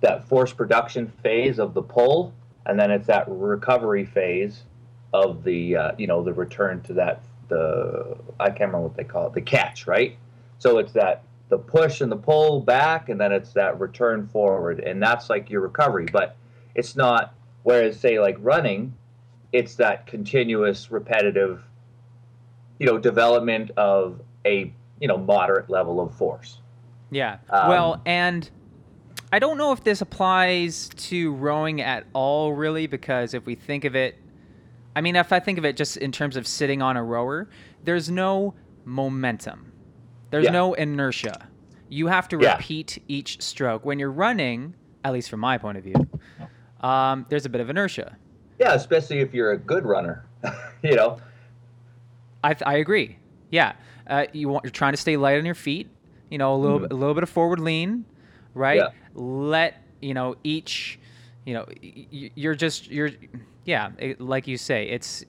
that 0.00 0.26
force 0.28 0.52
production 0.52 1.12
phase 1.22 1.58
of 1.58 1.74
the 1.74 1.82
pull 1.82 2.32
and 2.66 2.78
then 2.78 2.90
it's 2.90 3.06
that 3.06 3.24
recovery 3.28 4.04
phase 4.04 4.64
of 5.12 5.44
the 5.44 5.76
uh, 5.76 5.92
you 5.98 6.06
know 6.06 6.22
the 6.22 6.32
return 6.32 6.80
to 6.82 6.92
that 6.94 7.22
the 7.48 8.16
I 8.38 8.48
can't 8.48 8.60
remember 8.60 8.82
what 8.82 8.96
they 8.96 9.04
call 9.04 9.26
it 9.26 9.34
the 9.34 9.40
catch 9.40 9.86
right? 9.86 10.16
So 10.58 10.78
it's 10.78 10.92
that 10.92 11.22
the 11.48 11.58
push 11.58 12.00
and 12.00 12.10
the 12.12 12.16
pull 12.16 12.60
back 12.60 13.08
and 13.08 13.20
then 13.20 13.32
it's 13.32 13.52
that 13.54 13.78
return 13.80 14.28
forward 14.28 14.80
and 14.80 15.02
that's 15.02 15.28
like 15.28 15.50
your 15.50 15.62
recovery. 15.62 16.06
But 16.10 16.36
it's 16.74 16.96
not 16.96 17.34
whereas 17.62 17.98
say 17.98 18.20
like 18.20 18.36
running 18.40 18.94
it's 19.52 19.74
that 19.74 20.06
continuous 20.06 20.90
repetitive 20.92 21.62
you 22.78 22.86
know 22.86 22.98
development 22.98 23.72
of 23.76 24.20
a 24.46 24.72
you 25.00 25.08
know 25.08 25.18
moderate 25.18 25.68
level 25.68 26.00
of 26.00 26.14
force. 26.14 26.58
Yeah. 27.10 27.38
Um, 27.48 27.68
well 27.68 28.00
and 28.06 28.48
I 29.32 29.38
don't 29.38 29.58
know 29.58 29.72
if 29.72 29.84
this 29.84 30.00
applies 30.00 30.88
to 30.88 31.32
rowing 31.34 31.80
at 31.80 32.04
all, 32.14 32.52
really, 32.52 32.88
because 32.88 33.32
if 33.32 33.46
we 33.46 33.54
think 33.54 33.84
of 33.84 33.94
it 33.94 34.16
I 34.94 35.00
mean, 35.00 35.16
if 35.16 35.32
I 35.32 35.40
think 35.40 35.58
of 35.58 35.64
it 35.64 35.76
just 35.76 35.96
in 35.96 36.12
terms 36.12 36.36
of 36.36 36.46
sitting 36.46 36.82
on 36.82 36.96
a 36.96 37.04
rower, 37.04 37.48
there's 37.84 38.10
no 38.10 38.54
momentum. 38.84 39.72
There's 40.30 40.44
yeah. 40.44 40.50
no 40.50 40.74
inertia. 40.74 41.48
You 41.88 42.06
have 42.06 42.28
to 42.28 42.38
yeah. 42.40 42.56
repeat 42.56 43.02
each 43.08 43.40
stroke. 43.42 43.84
When 43.84 43.98
you're 43.98 44.12
running, 44.12 44.74
at 45.04 45.12
least 45.12 45.28
from 45.28 45.40
my 45.40 45.58
point 45.58 45.78
of 45.78 45.84
view, 45.84 46.08
um, 46.80 47.26
there's 47.28 47.46
a 47.46 47.48
bit 47.48 47.60
of 47.60 47.68
inertia. 47.68 48.16
Yeah, 48.58 48.74
especially 48.74 49.20
if 49.20 49.34
you're 49.34 49.52
a 49.52 49.58
good 49.58 49.84
runner. 49.84 50.24
you 50.82 50.94
know. 50.94 51.18
I, 52.44 52.54
I 52.64 52.76
agree. 52.76 53.18
Yeah, 53.50 53.72
uh, 54.06 54.26
you 54.32 54.48
want 54.48 54.64
you're 54.64 54.70
trying 54.70 54.92
to 54.92 54.96
stay 54.96 55.16
light 55.16 55.38
on 55.38 55.44
your 55.44 55.54
feet. 55.54 55.88
You 56.30 56.38
know, 56.38 56.54
a 56.54 56.56
little 56.56 56.80
mm. 56.80 56.90
a 56.90 56.94
little 56.94 57.14
bit 57.14 57.22
of 57.22 57.28
forward 57.28 57.58
lean, 57.58 58.04
right? 58.54 58.76
Yeah. 58.76 58.88
Let 59.14 59.82
you 60.00 60.14
know 60.14 60.36
each. 60.44 60.99
You 61.44 61.54
know, 61.54 61.66
you're 61.80 62.54
just 62.54 62.90
you're 62.90 63.10
yeah, 63.64 63.90
it, 63.98 64.20
like 64.20 64.46
you 64.46 64.56
say, 64.56 64.88
it's 64.88 65.24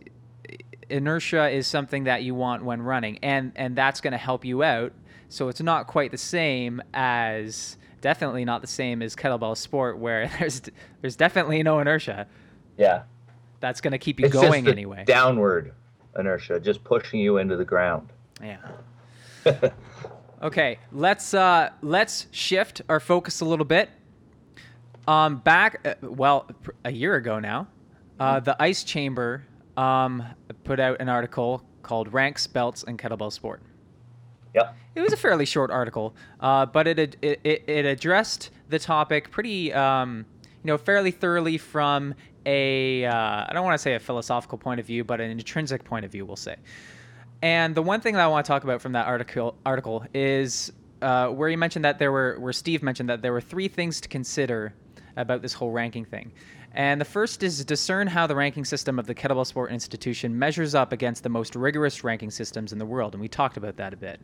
inertia 0.89 1.49
is 1.49 1.67
something 1.67 2.03
that 2.03 2.23
you 2.23 2.35
want 2.35 2.63
when 2.63 2.81
running, 2.81 3.19
and 3.23 3.51
and 3.55 3.75
that's 3.75 4.01
going 4.01 4.11
to 4.11 4.17
help 4.17 4.45
you 4.45 4.63
out. 4.63 4.93
So 5.29 5.47
it's 5.47 5.61
not 5.61 5.87
quite 5.87 6.11
the 6.11 6.17
same 6.17 6.81
as 6.93 7.77
definitely 8.01 8.43
not 8.43 8.61
the 8.61 8.67
same 8.67 9.01
as 9.01 9.15
kettlebell 9.15 9.55
sport 9.55 9.97
where 9.97 10.29
there's 10.39 10.61
there's 11.01 11.15
definitely 11.15 11.63
no 11.63 11.79
inertia. 11.79 12.27
Yeah. 12.77 13.03
That's 13.59 13.79
going 13.79 13.91
to 13.91 13.99
keep 13.99 14.19
you 14.19 14.25
it's 14.25 14.33
going 14.33 14.67
anyway. 14.67 15.03
Downward 15.05 15.73
inertia, 16.17 16.59
just 16.59 16.83
pushing 16.83 17.19
you 17.19 17.37
into 17.37 17.55
the 17.55 17.65
ground. 17.65 18.09
Yeah. 18.41 18.57
okay, 20.41 20.79
let's 20.91 21.33
uh 21.33 21.69
let's 21.81 22.27
shift 22.31 22.81
our 22.89 22.99
focus 22.99 23.41
a 23.41 23.45
little 23.45 23.65
bit. 23.65 23.89
Um 25.07 25.37
back 25.37 25.85
uh, 25.85 25.95
well 26.01 26.47
a 26.85 26.91
year 26.91 27.15
ago 27.15 27.39
now, 27.39 27.67
uh, 28.19 28.39
the 28.39 28.55
Ice 28.61 28.83
Chamber 28.83 29.43
um, 29.77 30.23
put 30.63 30.79
out 30.79 31.01
an 31.01 31.09
article 31.09 31.63
called 31.81 32.13
"Ranks, 32.13 32.45
Belts, 32.47 32.83
and 32.83 32.99
Kettlebell 32.99 33.31
Sport." 33.31 33.61
Yep. 34.53 34.75
It 34.95 35.01
was 35.01 35.13
a 35.13 35.17
fairly 35.17 35.45
short 35.45 35.71
article, 35.71 36.13
uh, 36.39 36.65
but 36.65 36.87
it, 36.87 36.99
it, 36.99 37.39
it 37.43 37.63
it 37.67 37.85
addressed 37.85 38.51
the 38.69 38.77
topic 38.77 39.31
pretty 39.31 39.73
um, 39.73 40.25
you 40.63 40.67
know 40.67 40.77
fairly 40.77 41.11
thoroughly 41.11 41.57
from 41.57 42.13
a 42.45 43.05
uh, 43.05 43.45
I 43.47 43.49
don't 43.53 43.63
want 43.63 43.75
to 43.75 43.81
say 43.81 43.95
a 43.95 43.99
philosophical 43.99 44.57
point 44.57 44.79
of 44.79 44.85
view, 44.85 45.03
but 45.03 45.21
an 45.21 45.31
intrinsic 45.31 45.83
point 45.83 46.05
of 46.05 46.11
view, 46.11 46.25
we'll 46.25 46.35
say. 46.35 46.55
And 47.41 47.73
the 47.73 47.81
one 47.81 48.01
thing 48.01 48.13
that 48.15 48.21
I 48.21 48.27
want 48.27 48.45
to 48.45 48.47
talk 48.47 48.63
about 48.63 48.81
from 48.81 48.91
that 48.93 49.07
article 49.07 49.55
article 49.65 50.05
is 50.13 50.71
uh, 51.01 51.29
where 51.29 51.49
you 51.49 51.57
mentioned 51.57 51.85
that 51.85 51.97
there 51.97 52.11
were 52.11 52.37
where 52.39 52.53
Steve 52.53 52.83
mentioned 52.83 53.09
that 53.09 53.21
there 53.21 53.31
were 53.31 53.41
three 53.41 53.67
things 53.67 54.01
to 54.01 54.09
consider 54.09 54.73
about 55.17 55.41
this 55.41 55.53
whole 55.53 55.71
ranking 55.71 56.05
thing. 56.05 56.31
And 56.73 57.01
the 57.01 57.05
first 57.05 57.43
is 57.43 57.65
discern 57.65 58.07
how 58.07 58.27
the 58.27 58.35
ranking 58.35 58.63
system 58.63 58.97
of 58.97 59.05
the 59.05 59.13
Kettlebell 59.13 59.45
Sport 59.45 59.71
Institution 59.71 60.37
measures 60.37 60.73
up 60.73 60.93
against 60.93 61.23
the 61.23 61.29
most 61.29 61.55
rigorous 61.55 62.03
ranking 62.03 62.31
systems 62.31 62.71
in 62.71 62.79
the 62.79 62.85
world. 62.85 63.13
And 63.13 63.21
we 63.21 63.27
talked 63.27 63.57
about 63.57 63.75
that 63.77 63.93
a 63.93 63.97
bit. 63.97 64.21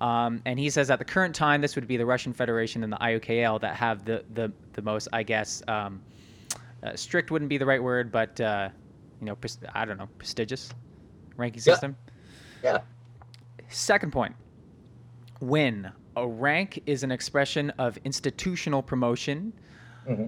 Um, 0.00 0.40
and 0.44 0.60
he 0.60 0.70
says 0.70 0.90
at 0.90 1.00
the 1.00 1.04
current 1.04 1.34
time, 1.34 1.60
this 1.60 1.74
would 1.74 1.88
be 1.88 1.96
the 1.96 2.06
Russian 2.06 2.32
Federation 2.32 2.84
and 2.84 2.92
the 2.92 2.98
IUKL 2.98 3.60
that 3.62 3.74
have 3.74 4.04
the, 4.04 4.24
the, 4.34 4.52
the 4.74 4.82
most, 4.82 5.08
I 5.12 5.24
guess, 5.24 5.60
um, 5.66 6.00
uh, 6.84 6.94
strict 6.94 7.32
wouldn't 7.32 7.48
be 7.48 7.58
the 7.58 7.66
right 7.66 7.82
word, 7.82 8.12
but, 8.12 8.40
uh, 8.40 8.68
you 9.20 9.26
know, 9.26 9.34
pres- 9.34 9.58
I 9.74 9.84
don't 9.84 9.98
know, 9.98 10.08
prestigious 10.18 10.70
ranking 11.36 11.60
system. 11.60 11.96
Yeah. 12.62 12.74
yeah. 12.74 12.78
Second 13.68 14.12
point 14.12 14.36
win. 15.40 15.90
A 16.16 16.26
rank 16.26 16.82
is 16.86 17.04
an 17.04 17.12
expression 17.12 17.70
of 17.78 17.96
institutional 18.04 18.82
promotion. 18.82 19.52
Mm-hmm 20.08 20.26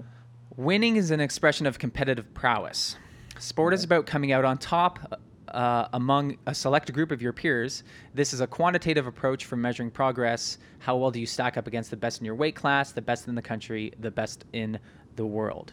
Winning 0.57 0.97
is 0.97 1.11
an 1.11 1.21
expression 1.21 1.65
of 1.65 1.79
competitive 1.79 2.33
prowess. 2.33 2.97
Sport 3.39 3.73
is 3.73 3.85
about 3.85 4.05
coming 4.05 4.33
out 4.33 4.43
on 4.43 4.57
top 4.57 5.21
uh, 5.47 5.87
among 5.93 6.37
a 6.45 6.53
select 6.53 6.91
group 6.91 7.11
of 7.11 7.21
your 7.21 7.31
peers. 7.31 7.83
This 8.13 8.33
is 8.33 8.41
a 8.41 8.47
quantitative 8.47 9.07
approach 9.07 9.45
for 9.45 9.55
measuring 9.55 9.91
progress. 9.91 10.57
How 10.79 10.97
well 10.97 11.09
do 11.09 11.21
you 11.21 11.25
stack 11.25 11.55
up 11.55 11.67
against 11.67 11.89
the 11.89 11.97
best 11.97 12.19
in 12.19 12.25
your 12.25 12.35
weight 12.35 12.55
class, 12.55 12.91
the 12.91 13.01
best 13.01 13.27
in 13.27 13.35
the 13.35 13.41
country, 13.41 13.93
the 13.99 14.11
best 14.11 14.43
in 14.51 14.77
the 15.15 15.25
world? 15.25 15.71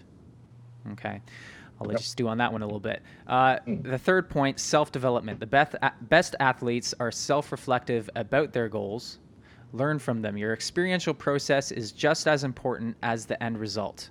Okay. 0.93 1.21
I'll 1.81 1.87
let 1.87 1.99
you 1.99 2.05
stew 2.05 2.29
on 2.29 2.39
that 2.39 2.53
one 2.53 2.63
a 2.63 2.65
little 2.65 2.81
bit. 2.81 3.03
Uh, 3.27 3.59
mm. 3.59 3.83
The 3.83 3.99
third 3.99 4.31
point 4.31 4.61
self 4.61 4.93
development. 4.93 5.41
The 5.41 5.47
best, 5.47 5.75
best 6.03 6.37
athletes 6.39 6.95
are 7.01 7.11
self 7.11 7.51
reflective 7.51 8.09
about 8.15 8.53
their 8.53 8.69
goals, 8.69 9.19
learn 9.73 9.99
from 9.99 10.23
them. 10.23 10.37
Your 10.37 10.53
experiential 10.53 11.15
process 11.15 11.71
is 11.71 11.93
just 11.93 12.27
as 12.27 12.45
important 12.45 12.97
as 13.03 13.27
the 13.27 13.43
end 13.43 13.59
result. 13.59 14.11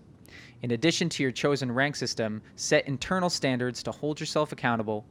In 0.61 0.71
addition 0.71 1.09
to 1.09 1.23
your 1.23 1.31
chosen 1.31 1.71
rank 1.71 1.95
system, 1.95 2.41
set 2.55 2.87
internal 2.87 3.29
standards 3.29 3.83
to 3.83 3.91
hold 3.91 4.19
yourself 4.19 4.51
accountable 4.51 5.05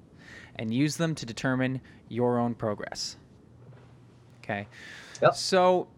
and 0.57 0.73
use 0.73 0.97
them 0.97 1.15
to 1.15 1.27
determine 1.27 1.81
your 2.09 2.39
own 2.39 2.55
progress. 2.55 3.17
Okay. 4.43 4.67
Yep. 5.23 5.35
So, 5.35 5.89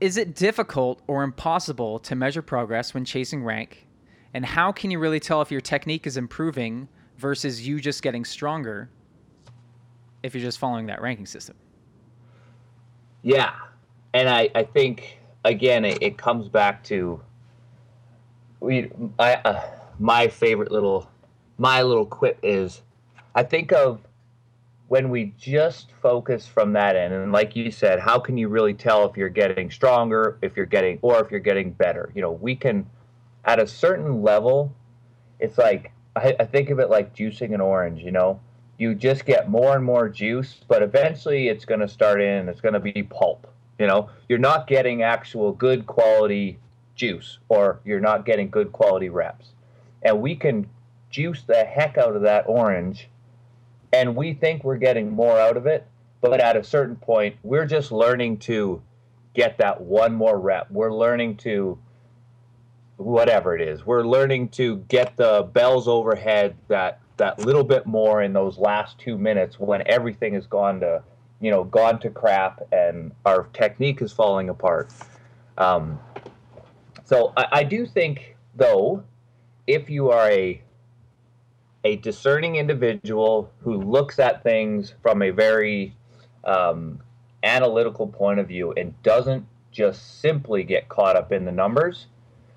is 0.00 0.16
it 0.16 0.34
difficult 0.34 1.00
or 1.06 1.22
impossible 1.22 1.98
to 2.00 2.14
measure 2.14 2.42
progress 2.42 2.92
when 2.92 3.04
chasing 3.04 3.42
rank? 3.42 3.86
And 4.34 4.44
how 4.44 4.72
can 4.72 4.90
you 4.90 4.98
really 4.98 5.20
tell 5.20 5.40
if 5.40 5.50
your 5.50 5.60
technique 5.60 6.06
is 6.06 6.16
improving 6.16 6.88
versus 7.16 7.66
you 7.66 7.80
just 7.80 8.02
getting 8.02 8.24
stronger 8.24 8.90
if 10.22 10.34
you're 10.34 10.42
just 10.42 10.58
following 10.58 10.86
that 10.86 11.00
ranking 11.00 11.26
system? 11.26 11.56
Yeah. 13.24 13.54
And 14.12 14.28
I, 14.28 14.50
I 14.54 14.62
think, 14.62 15.18
again, 15.44 15.84
it, 15.84 15.98
it 16.00 16.18
comes 16.18 16.48
back 16.48 16.84
to 16.84 17.20
we 18.60 18.90
I 19.18 19.34
uh, 19.34 19.62
my 19.98 20.28
favorite 20.28 20.70
little 20.70 21.10
my 21.58 21.82
little 21.82 22.06
quip 22.06 22.38
is 22.42 22.82
I 23.34 23.42
think 23.42 23.72
of 23.72 24.00
when 24.88 25.10
we 25.10 25.34
just 25.38 25.92
focus 26.00 26.46
from 26.46 26.72
that 26.74 26.96
end. 26.96 27.12
And 27.12 27.32
like 27.32 27.56
you 27.56 27.70
said 27.70 27.98
how 27.98 28.18
can 28.18 28.36
you 28.36 28.48
really 28.48 28.74
tell 28.74 29.08
if 29.08 29.16
you're 29.16 29.28
getting 29.28 29.70
stronger 29.70 30.38
if 30.40 30.56
you're 30.56 30.66
getting 30.66 30.98
or 31.02 31.22
if 31.22 31.30
you're 31.30 31.40
getting 31.40 31.72
better? 31.72 32.10
You 32.14 32.22
know 32.22 32.32
we 32.32 32.54
can 32.56 32.86
at 33.44 33.58
a 33.58 33.66
certain 33.66 34.22
level 34.22 34.74
it's 35.40 35.58
like 35.58 35.92
I, 36.16 36.34
I 36.40 36.44
think 36.44 36.70
of 36.70 36.78
it 36.78 36.88
like 36.88 37.14
juicing 37.14 37.54
an 37.54 37.60
orange 37.60 38.00
you 38.02 38.12
know 38.12 38.40
you 38.78 38.94
just 38.94 39.24
get 39.24 39.48
more 39.50 39.76
and 39.76 39.84
more 39.84 40.08
juice 40.08 40.60
but 40.68 40.82
eventually 40.82 41.48
it's 41.48 41.64
going 41.64 41.80
to 41.80 41.88
start 41.88 42.20
in 42.20 42.48
it's 42.48 42.60
going 42.60 42.74
to 42.74 42.80
be 42.80 43.02
pulp 43.02 43.46
you 43.78 43.86
know 43.86 44.08
you're 44.28 44.38
not 44.38 44.66
getting 44.66 45.02
actual 45.02 45.52
good 45.52 45.86
quality 45.86 46.58
juice 46.94 47.38
or 47.48 47.80
you're 47.84 48.00
not 48.00 48.24
getting 48.24 48.48
good 48.50 48.72
quality 48.72 49.08
reps. 49.08 49.50
And 50.02 50.20
we 50.20 50.36
can 50.36 50.68
juice 51.10 51.42
the 51.42 51.64
heck 51.64 51.98
out 51.98 52.16
of 52.16 52.22
that 52.22 52.44
orange 52.46 53.08
and 53.92 54.16
we 54.16 54.34
think 54.34 54.64
we're 54.64 54.76
getting 54.76 55.10
more 55.10 55.38
out 55.38 55.56
of 55.56 55.66
it, 55.66 55.86
but 56.20 56.40
at 56.40 56.56
a 56.56 56.64
certain 56.64 56.96
point, 56.96 57.36
we're 57.42 57.66
just 57.66 57.92
learning 57.92 58.38
to 58.38 58.82
get 59.34 59.58
that 59.58 59.80
one 59.80 60.12
more 60.12 60.38
rep. 60.38 60.68
We're 60.70 60.92
learning 60.92 61.36
to 61.38 61.78
whatever 62.96 63.54
it 63.54 63.62
is. 63.62 63.86
We're 63.86 64.04
learning 64.04 64.48
to 64.50 64.78
get 64.88 65.16
the 65.16 65.48
bells 65.52 65.86
overhead 65.86 66.56
that 66.68 67.00
that 67.16 67.38
little 67.40 67.64
bit 67.64 67.86
more 67.86 68.22
in 68.22 68.32
those 68.32 68.58
last 68.58 68.98
2 68.98 69.16
minutes 69.16 69.58
when 69.58 69.82
everything 69.86 70.34
has 70.34 70.46
gone 70.46 70.80
to, 70.80 71.02
you 71.40 71.50
know, 71.50 71.64
gone 71.64 71.98
to 72.00 72.10
crap 72.10 72.60
and 72.72 73.12
our 73.24 73.44
technique 73.52 74.02
is 74.02 74.12
falling 74.12 74.48
apart. 74.48 74.92
Um, 75.58 75.98
so 77.04 77.32
I, 77.36 77.46
I 77.52 77.64
do 77.64 77.86
think, 77.86 78.36
though, 78.54 79.04
if 79.66 79.88
you 79.88 80.10
are 80.10 80.30
a 80.30 80.60
a 81.84 81.96
discerning 81.96 82.56
individual 82.56 83.50
who 83.60 83.74
looks 83.74 84.18
at 84.18 84.42
things 84.42 84.94
from 85.02 85.20
a 85.20 85.30
very 85.30 85.94
um, 86.44 86.98
analytical 87.42 88.06
point 88.06 88.40
of 88.40 88.48
view 88.48 88.72
and 88.72 89.00
doesn't 89.02 89.46
just 89.70 90.20
simply 90.20 90.62
get 90.64 90.88
caught 90.88 91.14
up 91.14 91.30
in 91.30 91.44
the 91.44 91.52
numbers, 91.52 92.06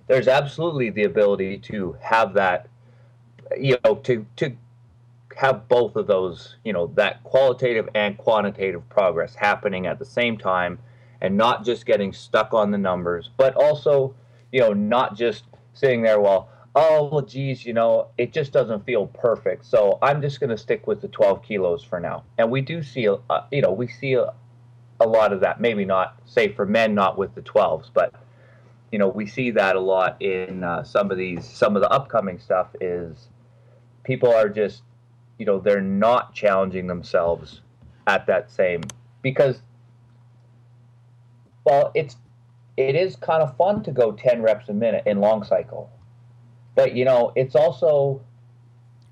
there's 0.08 0.30
absolutely 0.30 0.90
the 0.90 1.04
ability 1.04 1.58
to 1.58 1.98
have 2.02 2.34
that, 2.34 2.70
you 3.60 3.78
know, 3.84 3.96
to 3.96 4.26
to 4.38 4.56
have 5.36 5.68
both 5.68 5.96
of 5.96 6.08
those, 6.08 6.56
you 6.64 6.74
know, 6.74 6.88
that 6.96 7.24
qualitative 7.24 7.88
and 7.94 8.18
quantitative 8.18 8.88
progress 8.90 9.36
happening 9.36 9.86
at 9.86 10.00
the 10.00 10.06
same 10.06 10.38
time, 10.38 10.80
and 11.22 11.38
not 11.38 11.64
just 11.64 11.86
getting 11.86 12.12
stuck 12.12 12.54
on 12.54 12.72
the 12.72 12.78
numbers, 12.78 13.30
but 13.38 13.56
also 13.56 14.16
you 14.52 14.62
know, 14.62 14.74
not 14.74 15.16
just 15.16 15.44
sitting 15.74 16.02
there, 16.02 16.20
well, 16.20 16.50
oh, 16.76 17.10
well, 17.12 17.22
geez, 17.22 17.66
you 17.66 17.74
know, 17.74 18.08
it 18.18 18.32
just 18.32 18.52
doesn't 18.52 18.86
feel 18.86 19.08
perfect. 19.08 19.66
So 19.66 19.98
I'm 20.02 20.22
just 20.22 20.40
going 20.40 20.50
to 20.50 20.58
stick 20.58 20.88
with 20.88 21.02
the 21.02 21.08
12 21.08 21.44
kilos 21.44 21.84
for 21.84 22.00
now. 22.00 22.24
And 22.38 22.52
we 22.52 22.62
do 22.62 22.84
see, 22.84 23.08
uh, 23.08 23.42
you 23.52 23.62
know, 23.62 23.72
we 23.72 23.88
see 23.88 24.14
a, 24.14 24.34
a 25.00 25.08
lot 25.08 25.34
of 25.34 25.42
that. 25.42 25.60
Maybe 25.60 25.86
not, 25.86 26.20
say, 26.26 26.54
for 26.54 26.66
men, 26.66 26.94
not 26.94 27.18
with 27.18 27.36
the 27.36 27.42
12s, 27.42 27.90
but 27.94 28.14
you 28.92 29.00
know, 29.00 29.10
we 29.10 29.26
see 29.26 29.52
that 29.52 29.76
a 29.76 29.80
lot 29.80 30.22
in 30.22 30.64
uh, 30.64 30.84
some 30.84 31.12
of 31.12 31.18
these, 31.18 31.46
some 31.46 31.76
of 31.76 31.82
the 31.82 31.90
upcoming 31.90 32.40
stuff 32.40 32.68
is 32.80 33.28
people 34.08 34.34
are 34.34 34.48
just, 34.48 34.82
you 35.38 35.46
know, 35.46 35.60
they're 35.60 35.82
not 35.82 36.34
challenging 36.34 36.88
themselves 36.88 37.62
at 38.08 38.26
that 38.26 38.50
same 38.50 38.82
because, 39.22 39.62
well, 41.66 41.92
it's 41.94 42.16
it 42.78 42.96
is 42.96 43.18
kind 43.18 43.44
of 43.44 43.58
fun 43.58 43.84
to 43.84 43.92
go 43.92 44.14
10 44.14 44.42
reps 44.42 44.70
a 44.70 44.74
minute 44.74 45.04
in 45.06 45.20
long 45.20 45.44
cycle. 45.44 45.92
But, 46.76 46.96
you 46.96 47.06
know, 47.06 47.34
it's 47.36 47.56
also. 47.56 48.22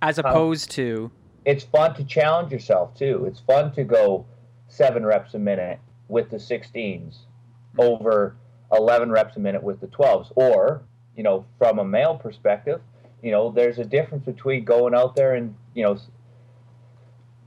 As 0.02 0.20
opposed 0.20 0.72
to. 0.72 1.12
It's 1.46 1.64
fun 1.64 1.96
to 1.96 2.04
challenge 2.04 2.52
yourself, 2.52 2.96
too. 2.96 3.26
It's 3.28 3.40
fun 3.40 3.72
to 3.74 3.84
go 3.84 4.26
seven 4.68 5.06
reps 5.06 5.34
a 5.34 5.40
minute 5.40 5.80
with 6.08 6.30
the 6.30 6.38
16s 6.38 7.18
over 7.78 8.36
11 8.72 9.12
reps 9.12 9.36
a 9.36 9.40
minute 9.40 9.64
with 9.64 9.82
the 9.82 9.88
12s. 9.88 10.32
Or, 10.36 10.84
you 11.18 11.24
know, 11.24 11.46
from 11.58 11.80
a 11.80 11.86
male 11.86 12.16
perspective, 12.16 12.82
you 13.22 13.32
know, 13.32 13.52
there's 13.52 13.80
a 13.80 13.86
difference 13.86 14.26
between 14.26 14.64
going 14.64 14.94
out 14.94 15.16
there 15.16 15.36
and, 15.36 15.56
you 15.74 15.84
know, 15.84 15.98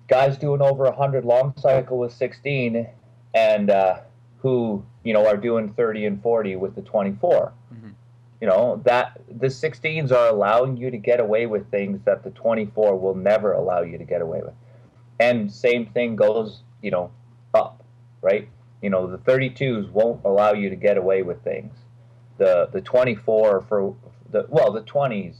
guys 0.09 0.39
doing 0.39 0.63
over 0.63 0.85
100 0.85 1.25
long 1.25 1.55
cycle 1.57 1.99
with 1.99 2.13
16 2.13 2.89
and 3.35 3.71
uh, 3.71 4.01
who 4.39 4.85
you 5.09 5.15
know, 5.15 5.27
are 5.27 5.39
doing 5.39 5.73
30 5.73 6.05
and 6.05 6.23
40 6.23 6.57
with 6.57 6.75
the 6.75 6.83
24. 6.83 7.55
Mm-hmm. 7.73 7.89
You 8.43 8.47
know, 8.47 8.83
that 8.85 9.19
the 9.27 9.47
16s 9.47 10.13
are 10.13 10.29
allowing 10.29 10.77
you 10.77 10.91
to 10.91 10.99
get 10.99 11.19
away 11.19 11.47
with 11.47 11.71
things 11.71 12.03
that 12.05 12.23
the 12.23 12.31
24 12.33 12.95
will 12.99 13.15
never 13.15 13.53
allow 13.53 13.81
you 13.81 13.97
to 13.97 14.05
get 14.05 14.21
away 14.21 14.43
with. 14.43 14.53
And 15.19 15.51
same 15.51 15.87
thing 15.87 16.15
goes, 16.15 16.63
you 16.83 16.91
know, 16.91 17.11
up, 17.55 17.83
right? 18.21 18.51
You 18.83 18.91
know, 18.91 19.07
the 19.07 19.17
32s 19.17 19.91
won't 19.91 20.21
allow 20.27 20.53
you 20.53 20.69
to 20.69 20.77
get 20.77 20.99
away 20.99 21.23
with 21.23 21.43
things. 21.43 21.73
The 22.37 22.69
the 22.71 22.83
24 22.83 23.63
for 23.63 23.97
the 24.31 24.45
well, 24.51 24.71
the 24.73 24.83
20s 24.83 25.37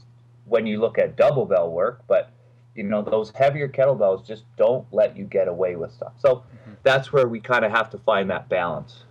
when 0.49 0.65
you 0.65 0.79
look 0.79 0.97
at 0.97 1.15
double 1.15 1.45
bell 1.45 1.71
work, 1.71 2.03
but 2.07 2.31
you 2.75 2.83
know, 2.83 3.01
those 3.01 3.31
heavier 3.31 3.67
kettlebells 3.67 4.25
just 4.25 4.45
don't 4.55 4.85
let 4.91 5.17
you 5.17 5.25
get 5.25 5.47
away 5.47 5.75
with 5.75 5.91
stuff. 5.91 6.13
So 6.17 6.35
mm-hmm. 6.35 6.73
that's 6.83 7.11
where 7.11 7.27
we 7.27 7.39
kind 7.39 7.65
of 7.65 7.71
have 7.71 7.89
to 7.91 7.97
find 7.99 8.29
that 8.29 8.47
balance 8.49 9.03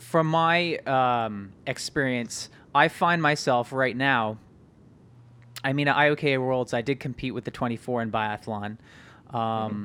from 0.00 0.26
my 0.26 0.76
um, 0.78 1.52
experience, 1.66 2.50
I 2.74 2.88
find 2.88 3.22
myself 3.22 3.72
right 3.72 3.96
now. 3.96 4.38
I 5.64 5.72
mean, 5.72 5.88
at 5.88 5.96
IOKA 5.96 6.38
Worlds, 6.38 6.74
I 6.74 6.82
did 6.82 7.00
compete 7.00 7.34
with 7.34 7.44
the 7.44 7.50
24 7.50 8.02
in 8.02 8.12
biathlon. 8.12 8.64
Um, 8.64 8.78
mm-hmm. 9.32 9.84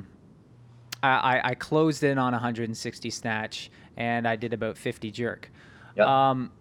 I, 1.03 1.41
I 1.43 1.55
closed 1.55 2.03
in 2.03 2.17
on 2.17 2.34
160 2.34 3.09
snatch, 3.09 3.71
and 3.97 4.27
I 4.27 4.36
did 4.36 4.53
about 4.53 4.77
50 4.77 5.09
jerk. 5.11 5.51
Yep. 5.95 6.05
Um, 6.05 6.51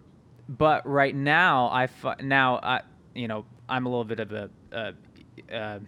but 0.49 0.87
right 0.87 1.15
now, 1.15 1.67
I 1.67 1.87
now 2.21 2.59
I, 2.63 2.81
you 3.13 3.27
know 3.27 3.45
I'm 3.71 3.85
a 3.85 3.89
little 3.89 4.03
bit 4.03 4.19
of 4.19 4.31
a, 4.33 4.49
a, 4.71 4.93
a 5.49 5.79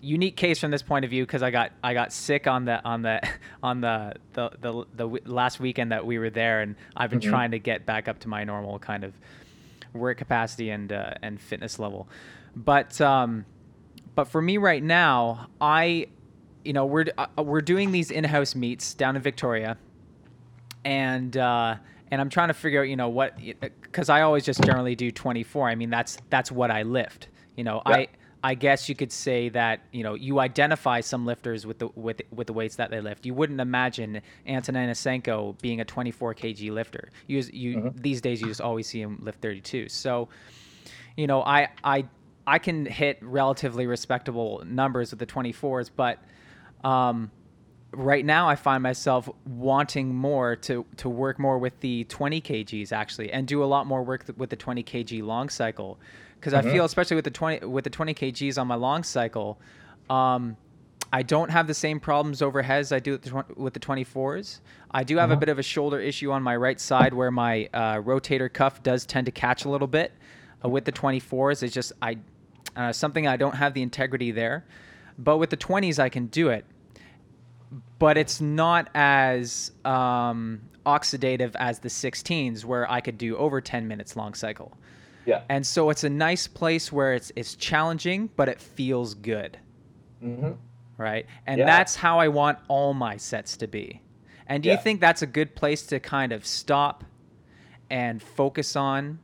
unique 0.00 0.36
case 0.36 0.60
from 0.60 0.70
this 0.70 0.82
point 0.82 1.04
of 1.04 1.10
view 1.10 1.24
because 1.26 1.42
I 1.42 1.50
got 1.50 1.72
I 1.82 1.94
got 1.94 2.12
sick 2.12 2.46
on 2.46 2.64
the 2.64 2.82
on 2.84 3.02
the 3.02 3.20
on 3.62 3.80
the 3.80 4.14
the, 4.34 4.50
the, 4.60 4.84
the 4.94 5.06
last 5.30 5.58
weekend 5.60 5.92
that 5.92 6.06
we 6.06 6.18
were 6.18 6.30
there, 6.30 6.60
and 6.62 6.76
I've 6.96 7.10
been 7.10 7.20
mm-hmm. 7.20 7.30
trying 7.30 7.50
to 7.50 7.58
get 7.58 7.84
back 7.84 8.08
up 8.08 8.20
to 8.20 8.28
my 8.28 8.44
normal 8.44 8.78
kind 8.78 9.04
of 9.04 9.12
work 9.92 10.18
capacity 10.18 10.70
and 10.70 10.92
uh, 10.92 11.14
and 11.22 11.40
fitness 11.40 11.78
level. 11.78 12.08
But 12.54 13.00
um, 13.00 13.46
but 14.14 14.28
for 14.28 14.40
me 14.40 14.58
right 14.58 14.82
now, 14.82 15.48
I 15.60 16.06
you 16.64 16.72
know 16.72 16.86
we're 16.86 17.06
uh, 17.18 17.42
we're 17.42 17.62
doing 17.62 17.90
these 17.90 18.10
in-house 18.10 18.54
meets 18.54 18.94
down 18.94 19.16
in 19.16 19.22
Victoria, 19.22 19.76
and 20.84 21.36
uh, 21.36 21.76
and 22.10 22.20
I'm 22.20 22.30
trying 22.30 22.48
to 22.48 22.54
figure 22.54 22.80
out 22.80 22.88
you 22.88 22.96
know 22.96 23.08
what 23.08 23.38
because 23.94 24.08
I 24.08 24.22
always 24.22 24.44
just 24.44 24.60
generally 24.64 24.96
do 24.96 25.12
24. 25.12 25.68
I 25.68 25.76
mean 25.76 25.88
that's 25.88 26.18
that's 26.28 26.50
what 26.50 26.70
I 26.70 26.82
lift. 26.82 27.28
You 27.56 27.62
know 27.62 27.80
I 27.86 28.08
I 28.42 28.54
guess 28.54 28.88
you 28.88 28.96
could 28.96 29.12
say 29.12 29.48
that 29.50 29.82
you 29.92 30.02
know 30.02 30.14
you 30.14 30.40
identify 30.40 31.00
some 31.00 31.24
lifters 31.24 31.64
with 31.64 31.78
the 31.78 31.88
with 31.94 32.20
with 32.32 32.48
the 32.48 32.52
weights 32.52 32.74
that 32.76 32.90
they 32.90 33.00
lift. 33.00 33.24
You 33.24 33.34
wouldn't 33.34 33.60
imagine 33.60 34.20
Anton 34.46 34.74
Denisenko 34.74 35.60
being 35.60 35.80
a 35.80 35.84
24 35.84 36.34
kg 36.34 36.72
lifter. 36.72 37.10
You 37.28 37.44
you 37.52 37.76
mm-hmm. 37.76 38.00
these 38.00 38.20
days 38.20 38.40
you 38.40 38.48
just 38.48 38.60
always 38.60 38.88
see 38.88 39.00
him 39.00 39.18
lift 39.22 39.40
32. 39.40 39.88
So, 39.88 40.28
you 41.16 41.28
know, 41.28 41.42
I 41.42 41.68
I 41.84 42.06
I 42.48 42.58
can 42.58 42.86
hit 42.86 43.18
relatively 43.22 43.86
respectable 43.86 44.62
numbers 44.66 45.12
with 45.12 45.20
the 45.20 45.26
24s, 45.26 45.90
but 45.94 46.18
um, 46.82 47.30
right 47.96 48.24
now 48.24 48.48
I 48.48 48.56
find 48.56 48.82
myself 48.82 49.28
wanting 49.44 50.14
more 50.14 50.56
to 50.56 50.84
to 50.98 51.08
work 51.08 51.38
more 51.38 51.58
with 51.58 51.78
the 51.80 52.04
20 52.04 52.40
kgs 52.40 52.92
actually 52.92 53.32
and 53.32 53.46
do 53.46 53.62
a 53.62 53.66
lot 53.66 53.86
more 53.86 54.02
work 54.02 54.24
with 54.36 54.50
the 54.50 54.56
20 54.56 54.82
kg 54.82 55.22
long 55.22 55.48
cycle 55.48 55.98
because 56.38 56.52
mm-hmm. 56.52 56.68
I 56.68 56.72
feel 56.72 56.84
especially 56.84 57.16
with 57.16 57.24
the 57.24 57.30
20 57.30 57.66
with 57.66 57.84
the 57.84 57.90
20 57.90 58.14
kgs 58.14 58.58
on 58.58 58.66
my 58.66 58.74
long 58.74 59.02
cycle 59.02 59.58
um, 60.10 60.56
I 61.12 61.22
don't 61.22 61.50
have 61.50 61.68
the 61.68 61.74
same 61.74 62.00
problems 62.00 62.42
overhead 62.42 62.80
as 62.80 62.90
I 62.90 62.98
do 62.98 63.20
with 63.56 63.72
the 63.72 63.78
24s. 63.78 64.58
I 64.90 65.04
do 65.04 65.16
have 65.16 65.26
mm-hmm. 65.28 65.34
a 65.34 65.36
bit 65.36 65.48
of 65.48 65.60
a 65.60 65.62
shoulder 65.62 66.00
issue 66.00 66.32
on 66.32 66.42
my 66.42 66.56
right 66.56 66.80
side 66.80 67.14
where 67.14 67.30
my 67.30 67.68
uh, 67.72 67.98
rotator 67.98 68.52
cuff 68.52 68.82
does 68.82 69.06
tend 69.06 69.26
to 69.26 69.32
catch 69.32 69.64
a 69.64 69.68
little 69.68 69.86
bit. 69.86 70.12
Uh, 70.64 70.68
with 70.68 70.84
the 70.84 70.90
24s, 70.90 71.62
it's 71.62 71.72
just 71.72 71.92
I 72.02 72.18
uh, 72.74 72.92
something 72.92 73.28
I 73.28 73.36
don't 73.36 73.54
have 73.54 73.74
the 73.74 73.82
integrity 73.82 74.32
there. 74.32 74.64
But 75.16 75.38
with 75.38 75.50
the 75.50 75.56
20s, 75.56 76.00
I 76.00 76.08
can 76.08 76.26
do 76.26 76.48
it. 76.48 76.64
But 77.98 78.16
it's 78.16 78.40
not 78.40 78.88
as 78.94 79.72
um, 79.84 80.60
oxidative 80.86 81.52
as 81.56 81.80
the 81.80 81.88
16s, 81.88 82.64
where 82.64 82.90
I 82.90 83.00
could 83.00 83.18
do 83.18 83.36
over 83.36 83.60
10 83.60 83.88
minutes 83.88 84.16
long 84.16 84.34
cycle. 84.34 84.76
Yeah. 85.26 85.42
And 85.48 85.66
so 85.66 85.90
it's 85.90 86.04
a 86.04 86.10
nice 86.10 86.46
place 86.46 86.92
where 86.92 87.14
it's 87.14 87.32
it's 87.34 87.54
challenging, 87.54 88.28
but 88.36 88.48
it 88.48 88.60
feels 88.60 89.14
good. 89.14 89.58
Mm-hmm. 90.22 90.52
Right. 90.96 91.26
And 91.46 91.58
yeah. 91.58 91.66
that's 91.66 91.96
how 91.96 92.18
I 92.18 92.28
want 92.28 92.58
all 92.68 92.94
my 92.94 93.16
sets 93.16 93.56
to 93.58 93.66
be. 93.66 94.02
And 94.46 94.62
do 94.62 94.68
yeah. 94.68 94.76
you 94.76 94.80
think 94.82 95.00
that's 95.00 95.22
a 95.22 95.26
good 95.26 95.54
place 95.56 95.86
to 95.86 95.98
kind 95.98 96.32
of 96.32 96.46
stop 96.46 97.04
and 97.90 98.22
focus 98.22 98.76
on 98.76 99.18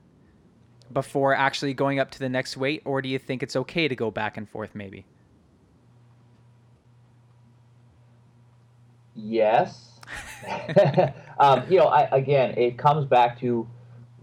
before 0.93 1.34
actually 1.34 1.74
going 1.74 1.99
up 1.99 2.11
to 2.12 2.18
the 2.18 2.28
next 2.28 2.57
weight, 2.57 2.82
or 2.84 3.01
do 3.03 3.09
you 3.09 3.18
think 3.18 3.43
it's 3.43 3.55
okay 3.55 3.86
to 3.86 3.95
go 3.95 4.11
back 4.11 4.36
and 4.36 4.49
forth 4.49 4.74
maybe? 4.74 5.05
Yes. 9.23 10.01
um, 11.39 11.64
you 11.68 11.79
know, 11.79 11.87
I, 11.87 12.09
again, 12.12 12.55
it 12.57 12.79
comes 12.79 13.07
back 13.07 13.39
to 13.41 13.68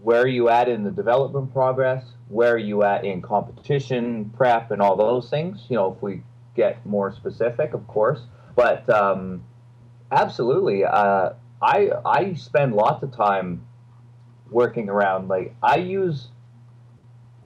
where 0.00 0.22
are 0.22 0.28
you 0.28 0.48
at 0.48 0.68
in 0.68 0.84
the 0.84 0.90
development 0.90 1.52
progress, 1.52 2.04
where 2.28 2.54
are 2.54 2.58
you 2.58 2.82
at 2.82 3.04
in 3.04 3.22
competition 3.22 4.30
prep, 4.36 4.70
and 4.70 4.82
all 4.82 4.96
those 4.96 5.30
things. 5.30 5.66
You 5.68 5.76
know, 5.76 5.94
if 5.94 6.02
we 6.02 6.22
get 6.54 6.84
more 6.84 7.12
specific, 7.12 7.74
of 7.74 7.86
course, 7.86 8.20
but 8.54 8.88
um, 8.90 9.44
absolutely, 10.10 10.84
uh, 10.84 11.30
I 11.62 11.90
I 12.04 12.34
spend 12.34 12.74
lots 12.74 13.02
of 13.02 13.14
time 13.14 13.66
working 14.50 14.88
around. 14.88 15.28
Like 15.28 15.54
I 15.62 15.76
use 15.76 16.28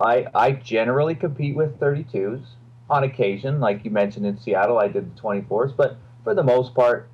I 0.01 0.27
I 0.35 0.53
generally 0.53 1.15
compete 1.15 1.55
with 1.55 1.79
32s 1.79 2.45
on 2.91 3.05
occasion, 3.05 3.61
like 3.61 3.85
you 3.85 3.91
mentioned 3.91 4.27
in 4.27 4.39
Seattle, 4.39 4.79
I 4.79 4.89
did 4.89 5.17
the 5.17 5.21
24s, 5.21 5.75
but 5.75 5.97
for 6.25 6.35
the 6.35 6.43
most 6.43 6.75
part, 6.75 7.09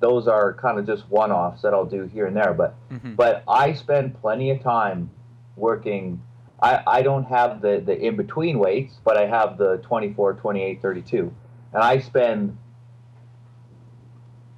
those 0.00 0.28
are 0.28 0.54
kind 0.54 0.78
of 0.78 0.86
just 0.86 1.08
one-offs 1.08 1.62
that 1.62 1.72
I'll 1.72 1.86
do 1.86 2.04
here 2.04 2.26
and 2.26 2.36
there. 2.36 2.52
But 2.52 2.74
mm-hmm. 2.90 3.14
but 3.14 3.42
I 3.48 3.72
spend 3.72 4.20
plenty 4.20 4.50
of 4.50 4.62
time 4.62 5.10
working. 5.56 6.22
I, 6.62 6.82
I 6.86 7.02
don't 7.02 7.24
have 7.24 7.60
the, 7.60 7.82
the 7.84 7.98
in-between 7.98 8.58
weights, 8.58 8.98
but 9.04 9.16
I 9.16 9.26
have 9.26 9.58
the 9.58 9.78
24, 9.78 10.34
28, 10.34 10.80
32. 10.80 11.34
And 11.72 11.82
I 11.82 11.98
spend 11.98 12.56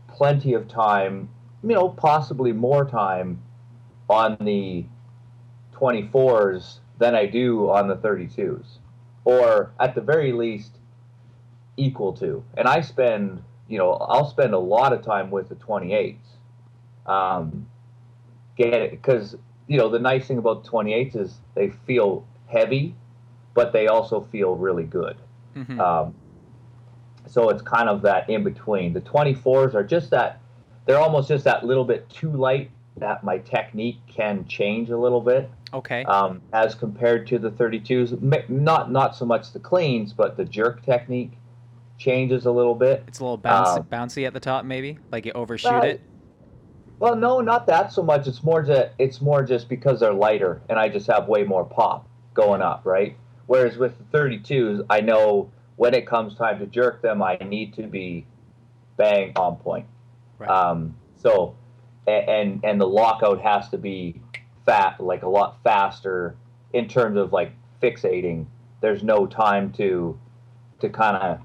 plenty 0.09 0.55
of 0.55 0.69
time, 0.69 1.29
you 1.63 1.75
know, 1.75 1.89
possibly 1.89 2.53
more 2.53 2.85
time 2.85 3.43
on 4.09 4.37
the 4.41 4.85
24s 5.75 6.79
than 6.99 7.15
I 7.15 7.27
do 7.27 7.71
on 7.71 7.89
the 7.89 7.97
32s, 7.97 8.79
or 9.25 9.73
at 9.79 9.95
the 9.95 10.01
very 10.01 10.33
least, 10.33 10.79
equal 11.77 12.13
to. 12.15 12.43
And 12.57 12.67
I 12.67 12.81
spend, 12.81 13.43
you 13.69 13.79
know, 13.79 13.93
I'll 13.93 14.29
spend 14.29 14.55
a 14.55 14.59
lot 14.59 14.93
of 14.93 15.03
time 15.03 15.31
with 15.31 15.49
the 15.49 15.57
28s. 15.57 16.17
Um, 17.07 17.67
get 18.57 18.75
it 18.75 18.91
because 18.91 19.37
you 19.69 19.79
know 19.79 19.89
the 19.89 19.99
nice 19.99 20.27
thing 20.27 20.39
about 20.39 20.65
the 20.65 20.71
28s 20.71 21.17
is 21.17 21.35
they 21.55 21.71
feel 21.87 22.27
heavy, 22.47 22.95
but 23.55 23.73
they 23.73 23.87
also 23.89 24.21
feel 24.33 24.57
really 24.57 24.85
good. 24.85 25.17
Mm-hmm. 25.55 25.81
Um, 25.81 26.15
so 27.27 27.49
it's 27.49 27.63
kind 27.63 27.89
of 27.89 28.03
that 28.03 28.29
in 28.31 28.45
between. 28.45 28.93
The 28.93 29.01
24s 29.01 29.75
are 29.75 29.83
just 29.83 30.11
that 30.11 30.41
they're 30.85 30.99
almost 30.99 31.29
just 31.29 31.45
that 31.45 31.65
little 31.65 31.85
bit 31.85 32.09
too 32.09 32.31
light 32.31 32.71
that 32.97 33.25
my 33.25 33.39
technique 33.39 33.99
can 34.07 34.47
change 34.47 34.91
a 34.91 34.97
little 34.97 35.21
bit. 35.21 35.51
Okay. 35.75 36.05
Um, 36.05 36.41
as 36.53 36.75
compared 36.75 37.27
to 37.29 37.39
the 37.39 37.51
32s, 37.51 38.49
not 38.49 38.91
not 38.91 39.17
so 39.17 39.25
much 39.25 39.53
the 39.53 39.59
cleans, 39.59 40.13
but 40.13 40.37
the 40.37 40.45
jerk 40.45 40.85
technique 40.85 41.33
changes 41.99 42.47
a 42.47 42.51
little 42.51 42.75
bit. 42.75 43.05
It's 43.07 43.21
a 43.21 43.25
little 43.25 43.39
bouncy, 43.39 43.79
uh, 43.79 43.83
bouncy 43.83 44.27
at 44.27 44.35
the 44.35 44.41
top, 44.41 44.65
maybe 44.65 44.99
like 45.11 45.27
you 45.27 45.33
overshoot 45.33 45.85
it. 45.85 46.01
Well, 46.99 47.15
no, 47.15 47.41
not 47.41 47.67
that 47.67 47.93
so 47.93 48.03
much. 48.03 48.27
It's 48.27 48.43
more 48.43 48.63
just 48.63 48.89
it's 48.99 49.21
more 49.21 49.43
just 49.43 49.69
because 49.69 50.01
they're 50.01 50.15
lighter, 50.15 50.63
and 50.69 50.79
I 50.79 50.89
just 50.89 51.07
have 51.09 51.29
way 51.29 51.45
more 51.45 51.65
pop 51.65 52.09
going 52.35 52.63
up, 52.63 52.83
right? 52.85 53.17
Whereas 53.47 53.77
with 53.77 53.95
the 53.99 54.19
32s, 54.19 54.85
I 54.91 55.01
know 55.01 55.51
when 55.77 55.95
it 55.95 56.07
comes 56.07 56.35
time 56.35 56.59
to 56.59 56.67
jerk 56.67 57.03
them, 57.03 57.23
I 57.23 57.37
need 57.37 57.75
to 57.75 57.83
be 57.83 58.27
bang 58.97 59.33
on 59.37 59.57
point. 59.57 59.87
Right. 60.39 60.51
Um, 60.51 60.97
so, 61.17 61.55
and 62.07 62.61
and 62.65 62.81
the 62.81 62.87
lockout 62.89 63.41
has 63.43 63.69
to 63.71 63.79
be 63.79 64.21
fat, 64.65 65.01
like 65.01 65.23
a 65.23 65.29
lot 65.29 65.59
faster 65.63 66.37
in 66.73 66.89
terms 66.89 67.19
of 67.19 67.33
like 67.33 67.53
fixating. 67.83 68.47
There's 68.81 69.03
no 69.03 69.27
time 69.27 69.73
to 69.73 70.19
to 70.81 70.89
kind 70.89 71.17
of 71.17 71.41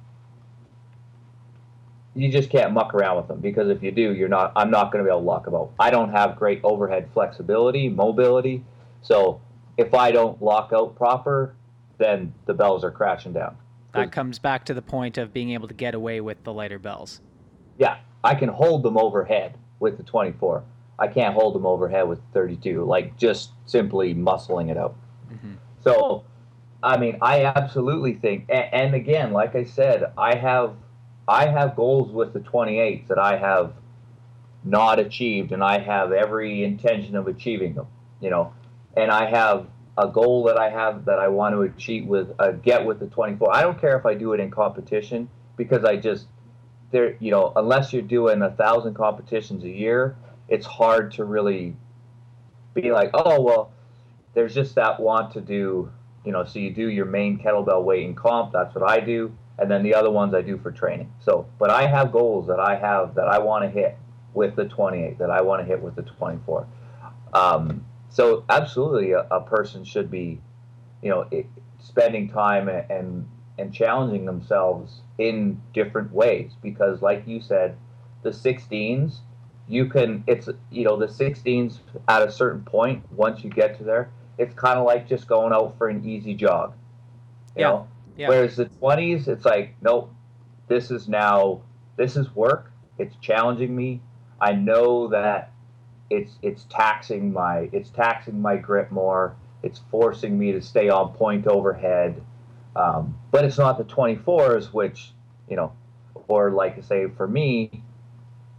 you 2.16 2.32
just 2.32 2.49
can't 2.49 2.74
muck 2.74 2.93
around 2.93 3.18
with 3.18 3.28
them 3.28 3.39
because 3.39 3.70
if 3.70 3.82
you 3.82 3.91
do, 3.91 4.14
you're 4.14 4.30
not. 4.30 4.51
I'm 4.55 4.70
not 4.70 4.91
going 4.91 5.03
to 5.03 5.07
be 5.07 5.12
able 5.12 5.22
to 5.22 5.26
lock 5.26 5.45
them 5.45 5.55
out. 5.55 5.72
I 5.80 5.89
don't 5.89 6.12
have 6.12 6.36
great 6.36 6.59
overhead 6.64 7.09
flexibility, 7.14 7.89
mobility, 7.89 8.64
so 9.01 9.41
if 9.78 9.93
I 9.93 10.12
don't 10.12 10.41
lock 10.41 10.72
out 10.74 10.95
proper, 10.95 11.55
then 11.97 12.34
the 12.45 12.53
bells 12.53 12.84
are 12.84 12.91
crashing 12.91 13.34
down. 13.34 13.57
That 13.93 14.12
comes 14.12 14.39
back 14.39 14.64
to 14.66 14.74
the 14.74 14.82
point 14.82 15.18
of 15.18 15.34
being 15.34 15.51
able 15.51 15.68
to 15.68 15.74
get 15.74 15.93
away 15.93 16.22
with 16.22 16.43
the 16.43 16.53
lighter 16.53 16.80
bells. 16.80 17.20
Yeah, 17.78 17.97
I 18.24 18.36
can 18.36 18.49
hold 18.49 18.84
them 18.84 18.97
overhead 18.97 19.57
with 19.80 19.97
the 19.97 20.03
24. 20.03 20.64
I 20.97 21.07
can't 21.07 21.34
hold 21.34 21.55
them 21.55 21.66
overhead 21.66 22.07
with 22.07 22.20
32, 22.34 22.86
like 22.86 23.18
just 23.18 23.51
simply 23.66 24.14
muscling 24.14 24.70
it 24.70 24.78
out. 24.78 24.95
Mm-hmm. 25.32 25.55
So, 25.84 26.24
I 26.84 26.97
mean, 26.97 27.18
I 27.22 27.45
absolutely 27.45 28.14
think, 28.14 28.45
and, 28.49 28.74
and, 28.74 28.95
again, 28.95 29.34
like 29.34 29.55
I 29.55 29.64
said, 29.64 30.14
I 30.18 30.36
have, 30.36 30.76
I 31.32 31.48
have 31.48 31.76
goals 31.76 32.12
with 32.12 32.34
the 32.34 32.40
28s 32.40 33.08
that 33.08 33.18
I 33.18 33.38
have 33.38 33.74
not 34.64 35.00
achieved, 35.00 35.52
and 35.52 35.64
I 35.64 35.80
have 35.80 36.12
every 36.12 36.64
intention 36.64 37.16
of 37.16 37.28
achieving 37.28 37.74
them. 37.74 37.88
You 38.20 38.30
know, 38.30 38.54
and 38.96 39.10
I 39.10 39.30
have 39.30 39.68
a 39.98 40.08
goal 40.08 40.44
that 40.46 40.58
I 40.58 40.70
have 40.70 41.06
that 41.06 41.20
I 41.20 41.28
want 41.28 41.56
to 41.56 41.62
achieve 41.64 42.06
with, 42.06 42.32
uh, 42.40 42.52
get 42.52 42.86
with 42.86 43.00
the 43.00 43.08
24. 43.08 43.56
I 43.56 43.62
don't 43.62 43.80
care 43.80 43.98
if 43.98 44.06
I 44.06 44.14
do 44.14 44.34
it 44.34 44.40
in 44.40 44.52
competition 44.52 45.30
because 45.58 45.84
I 45.84 45.98
just, 45.98 46.28
there, 46.92 47.16
you 47.20 47.32
know, 47.32 47.52
unless 47.56 47.92
you're 47.92 48.02
doing 48.02 48.42
a 48.42 48.52
thousand 48.52 48.94
competitions 48.94 49.64
a 49.64 49.70
year 49.70 50.16
it's 50.52 50.66
hard 50.66 51.14
to 51.14 51.24
really 51.24 51.76
be 52.74 52.92
like, 52.92 53.10
oh 53.14 53.42
well, 53.42 53.72
there's 54.34 54.54
just 54.54 54.76
that 54.76 55.00
want 55.00 55.34
to 55.34 55.42
do, 55.42 55.92
you 56.26 56.32
know. 56.34 56.44
So 56.46 56.60
you 56.60 56.72
do 56.72 56.90
your 56.90 57.06
main 57.06 57.40
kettlebell 57.40 57.84
weight 57.84 58.04
in 58.04 58.14
comp. 58.14 58.52
That's 58.52 58.76
what 58.76 58.88
I 58.88 59.00
do, 59.00 59.36
and 59.60 59.70
then 59.70 59.84
the 59.84 59.93
other 59.93 60.10
ones 60.10 60.34
I 60.34 60.41
do 60.41 60.58
for 60.58 60.72
training. 60.72 61.12
So, 61.20 61.47
but 61.60 61.70
I 61.70 61.88
have 61.88 62.12
goals 62.12 62.47
that 62.47 62.60
I 62.60 62.76
have 62.76 63.16
that 63.16 63.28
I 63.28 63.39
want 63.39 63.64
to 63.64 63.70
hit 63.70 63.97
with 64.34 64.56
the 64.56 64.66
28, 64.66 65.20
that 65.20 65.30
I 65.30 65.41
want 65.41 65.62
to 65.62 65.66
hit 65.66 65.82
with 65.82 65.95
the 65.95 66.04
24. 66.04 66.68
Um, 67.34 67.86
so 68.10 68.43
absolutely, 68.49 69.12
a, 69.12 69.28
a, 69.32 69.41
person 69.41 69.84
should 69.84 70.12
be, 70.12 70.41
you 71.02 71.10
know, 71.10 71.28
it, 71.32 71.47
spending 71.80 72.30
time 72.30 72.68
and 72.68 73.28
and 73.58 73.74
challenging 73.74 74.26
themselves 74.26 75.02
in 75.18 75.62
different 75.74 76.12
ways 76.12 76.52
because, 76.62 77.02
like 77.02 77.28
you 77.28 77.41
said, 77.41 77.78
the 78.24 78.30
16s 78.30 79.20
you 79.68 79.86
can 79.86 80.24
it's 80.28 80.49
you 80.70 80.84
know 80.84 80.97
the 80.97 81.08
16s 81.08 81.80
at 82.08 82.22
a 82.22 82.32
certain 82.32 82.62
point 82.62 83.04
once 83.12 83.43
you 83.43 83.49
get 83.49 83.78
to 83.78 83.84
there 83.84 84.10
it's 84.38 84.54
kind 84.56 84.78
of 84.78 84.86
like 84.86 85.08
just 85.08 85.28
going 85.28 85.54
out 85.54 85.78
for 85.78 85.88
an 85.88 86.08
easy 86.08 86.34
jog 86.34 86.74
you 87.56 87.62
yeah. 87.62 87.70
know 87.70 87.88
yeah. 88.22 88.30
whereas 88.30 88.55
the 88.55 88.65
20s 88.65 89.28
it's 89.28 89.45
like 89.45 89.76
nope 89.82 90.13
this 90.67 90.91
is 90.91 91.07
now 91.07 91.61
this 91.97 92.15
is 92.15 92.34
work 92.36 92.72
it's 92.97 93.15
challenging 93.17 93.76
me 93.76 94.01
i 94.39 94.51
know 94.51 95.07
that 95.07 95.51
it's 96.09 96.34
it's 96.41 96.65
taxing 96.69 97.32
my 97.32 97.69
it's 97.72 97.89
taxing 97.89 98.41
my 98.41 98.55
grip 98.55 98.91
more 98.91 99.36
it's 99.63 99.82
forcing 99.91 100.38
me 100.38 100.51
to 100.51 100.61
stay 100.61 100.89
on 100.89 101.13
point 101.13 101.47
overhead 101.47 102.22
um, 102.76 103.17
but 103.32 103.43
it's 103.43 103.57
not 103.57 103.78
the 103.78 103.84
24s 103.84 104.74
which 104.74 105.11
you 105.49 105.55
know 105.55 105.74
or 106.28 106.51
like 106.51 106.78
I 106.78 106.82
say 106.82 107.07
for 107.09 107.28
me 107.28 107.84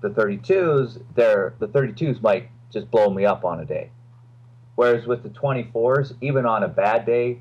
the 0.03 0.11
32s, 0.11 1.03
they're 1.15 1.55
the 1.59 1.69
32s 1.69 2.21
might 2.21 2.51
just 2.73 2.91
blow 2.91 3.09
me 3.09 3.25
up 3.25 3.45
on 3.45 3.61
a 3.61 3.65
day. 3.65 3.91
Whereas 4.75 5.07
with 5.07 5.23
the 5.23 5.29
24s, 5.29 6.15
even 6.21 6.45
on 6.45 6.63
a 6.63 6.69
bad 6.69 7.07
day, 7.07 7.41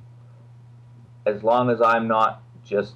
as 1.25 1.43
long 1.43 1.69
as 1.69 1.81
I'm 1.81 2.07
not 2.07 2.41
just 2.63 2.95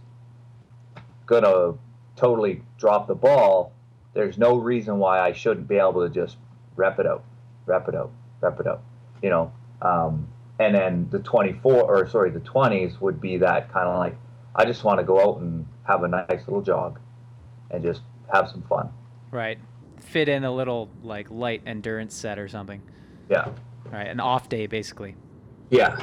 gonna 1.26 1.74
totally 2.16 2.62
drop 2.78 3.08
the 3.08 3.16
ball, 3.16 3.72
there's 4.14 4.38
no 4.38 4.58
reason 4.58 4.98
why 5.00 5.20
I 5.20 5.34
shouldn't 5.34 5.68
be 5.68 5.76
able 5.76 6.08
to 6.08 6.10
just 6.10 6.38
rep 6.76 7.00
it 7.00 7.06
out, 7.06 7.24
rep 7.66 7.88
it 7.88 7.96
out, 7.96 8.12
rep 8.42 8.60
it 8.60 8.68
out. 8.68 8.82
You 9.22 9.30
know, 9.30 9.52
um, 9.82 10.28
and 10.60 10.74
then 10.74 11.08
the 11.12 11.20
24 11.20 11.74
or 11.84 12.08
sorry, 12.08 12.30
the 12.32 12.40
20s 12.40 13.00
would 13.02 13.20
be 13.20 13.38
that 13.38 13.72
kind 13.72 13.88
of 13.88 13.98
like 13.98 14.16
I 14.56 14.66
just 14.66 14.84
want 14.84 15.00
to 15.00 15.04
go 15.04 15.20
out 15.20 15.42
and 15.42 15.68
have 15.84 16.04
a 16.04 16.08
nice 16.08 16.48
little 16.48 16.62
jog, 16.62 17.00
and 17.70 17.84
just 17.84 18.02
have 18.34 18.50
some 18.50 18.64
fun. 18.64 18.90
Right. 19.32 19.60
Fit 20.00 20.30
in 20.30 20.44
a 20.44 20.54
little 20.54 20.90
like 21.04 21.30
light 21.30 21.62
endurance 21.66 22.16
set 22.16 22.40
or 22.40 22.48
something. 22.48 22.82
Yeah. 23.30 23.50
Right. 23.92 24.08
An 24.08 24.20
off 24.20 24.48
day 24.48 24.68
basically. 24.68 25.16
Yeah. 25.70 26.02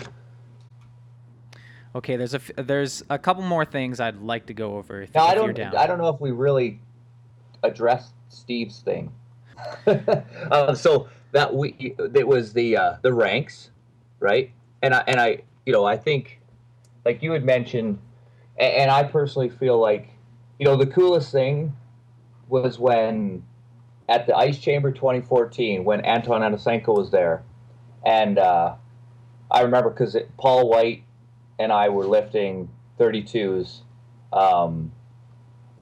Okay, 1.94 2.16
there's 2.16 2.34
a 2.34 2.38
f- 2.38 2.50
there's 2.56 3.04
a 3.10 3.18
couple 3.18 3.42
more 3.42 3.64
things 3.64 4.00
I'd 4.00 4.20
like 4.20 4.46
to 4.46 4.54
go 4.54 4.76
over 4.76 5.02
if, 5.02 5.14
Now 5.14 5.26
I 5.26 5.30
if 5.32 5.36
you're 5.36 5.46
don't 5.52 5.56
down. 5.56 5.76
I 5.76 5.86
don't 5.86 5.98
know 5.98 6.08
if 6.08 6.20
we 6.20 6.30
really 6.30 6.80
addressed 7.62 8.14
Steve's 8.28 8.80
thing. 8.80 9.12
uh, 9.86 10.74
so 10.74 11.08
that 11.32 11.54
we 11.54 11.94
it 12.14 12.26
was 12.26 12.52
the 12.52 12.76
uh, 12.76 12.94
the 13.02 13.12
ranks, 13.12 13.70
right? 14.20 14.50
And 14.82 14.94
I 14.94 15.04
and 15.06 15.20
I 15.20 15.42
you 15.66 15.72
know 15.72 15.84
I 15.84 15.96
think 15.96 16.40
like 17.04 17.22
you 17.22 17.32
had 17.32 17.44
mentioned, 17.44 17.98
and, 18.58 18.72
and 18.74 18.90
I 18.90 19.02
personally 19.02 19.50
feel 19.50 19.78
like 19.78 20.08
you 20.58 20.64
know 20.64 20.76
the 20.76 20.86
coolest 20.86 21.30
thing 21.30 21.76
was 22.48 22.78
when 22.78 23.44
at 24.08 24.26
the 24.26 24.36
Ice 24.36 24.58
Chamber 24.58 24.92
2014 24.92 25.84
when 25.84 26.00
Anton 26.02 26.40
Anasenko 26.40 26.96
was 26.96 27.10
there, 27.10 27.42
and 28.06 28.38
uh, 28.38 28.74
I 29.50 29.60
remember 29.60 29.90
because 29.90 30.16
Paul 30.38 30.68
White 30.70 31.04
and 31.62 31.72
I 31.72 31.88
were 31.88 32.06
lifting 32.06 32.68
32s. 32.98 33.82
Um, 34.32 34.90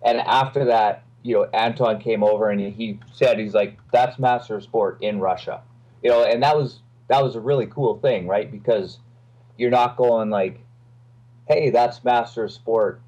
and 0.04 0.18
after 0.20 0.66
that, 0.66 1.04
you 1.22 1.34
know, 1.34 1.44
Anton 1.54 2.00
came 2.00 2.22
over 2.22 2.50
and 2.50 2.60
he 2.60 3.00
said, 3.12 3.38
he's 3.38 3.54
like, 3.54 3.78
that's 3.90 4.18
master 4.18 4.60
sport 4.60 4.98
in 5.00 5.20
Russia. 5.20 5.62
You 6.02 6.10
know, 6.10 6.24
and 6.24 6.42
that 6.42 6.54
was, 6.54 6.80
that 7.08 7.22
was 7.22 7.34
a 7.34 7.40
really 7.40 7.66
cool 7.66 7.98
thing, 7.98 8.26
right? 8.26 8.50
Because 8.50 8.98
you're 9.56 9.70
not 9.70 9.96
going 9.96 10.28
like, 10.28 10.60
hey, 11.48 11.70
that's 11.70 12.04
master 12.04 12.46
sport 12.48 13.00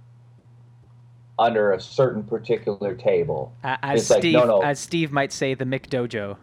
under 1.38 1.72
a 1.72 1.80
certain 1.80 2.22
particular 2.22 2.94
table. 2.94 3.52
As 3.62 4.02
It's 4.02 4.10
like, 4.10 4.20
Steve 4.20 4.32
no, 4.34 4.44
no. 4.44 4.62
as 4.62 4.80
Steve 4.80 5.12
might 5.12 5.32
say, 5.32 5.52
the 5.52 5.64
Mick 5.66 5.88
Dojo. 5.88 6.38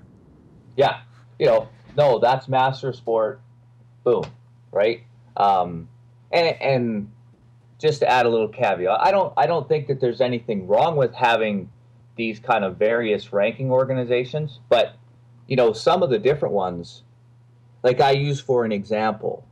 Yeah, 0.77 1.01
you 1.39 1.47
know, 1.47 1.69
no, 1.97 2.19
that's 2.19 2.47
master 2.47 2.93
sport. 2.93 3.41
Boom, 4.03 4.23
right? 4.71 5.03
Um, 5.35 5.87
and 6.31 6.61
and 6.61 7.11
just 7.79 8.01
to 8.01 8.09
add 8.09 8.25
a 8.25 8.29
little 8.29 8.49
caveat, 8.49 8.99
I 8.99 9.11
don't 9.11 9.33
I 9.37 9.45
don't 9.47 9.67
think 9.67 9.87
that 9.87 9.99
there's 9.99 10.21
anything 10.21 10.67
wrong 10.67 10.95
with 10.95 11.13
having 11.13 11.69
these 12.15 12.39
kind 12.39 12.65
of 12.65 12.77
various 12.77 13.31
ranking 13.31 13.71
organizations, 13.71 14.59
but 14.69 14.95
you 15.47 15.55
know, 15.55 15.73
some 15.73 16.03
of 16.03 16.09
the 16.09 16.19
different 16.19 16.53
ones, 16.53 17.03
like 17.83 18.01
I 18.01 18.11
use 18.11 18.39
for 18.41 18.65
an 18.65 18.71
example, 18.71 19.45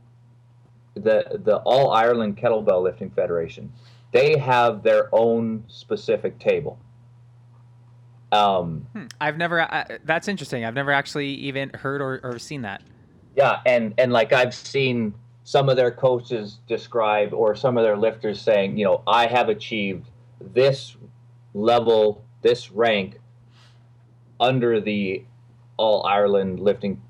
the 0.94 1.40
the 1.44 1.56
All 1.58 1.90
Ireland 1.90 2.36
Kettlebell 2.36 2.82
Lifting 2.82 3.10
Federation, 3.10 3.72
they 4.12 4.38
have 4.38 4.82
their 4.82 5.08
own 5.12 5.64
specific 5.68 6.38
table. 6.38 6.78
Um, 8.30 8.86
Hmm. 8.92 9.06
I've 9.20 9.38
never. 9.38 9.60
Uh, 9.60 9.84
that's 10.04 10.28
interesting. 10.28 10.64
I've 10.64 10.74
never 10.74 10.92
actually 10.92 11.28
even 11.28 11.70
heard 11.70 12.02
or, 12.02 12.20
or 12.22 12.38
seen 12.38 12.62
that. 12.62 12.82
Yeah, 13.36 13.60
and 13.64 13.94
and 13.96 14.12
like 14.12 14.32
I've 14.32 14.54
seen 14.54 15.14
some 15.48 15.70
of 15.70 15.76
their 15.76 15.90
coaches 15.90 16.58
describe 16.68 17.32
or 17.32 17.56
some 17.56 17.78
of 17.78 17.82
their 17.82 17.96
lifters 17.96 18.38
saying, 18.38 18.76
you 18.76 18.84
know, 18.84 19.02
I 19.06 19.28
have 19.28 19.48
achieved 19.48 20.10
this 20.42 20.94
level, 21.54 22.22
this 22.42 22.70
rank 22.70 23.18
under 24.38 24.78
the 24.78 25.24
All 25.78 26.04
Ireland 26.04 26.60
lifting, 26.60 27.00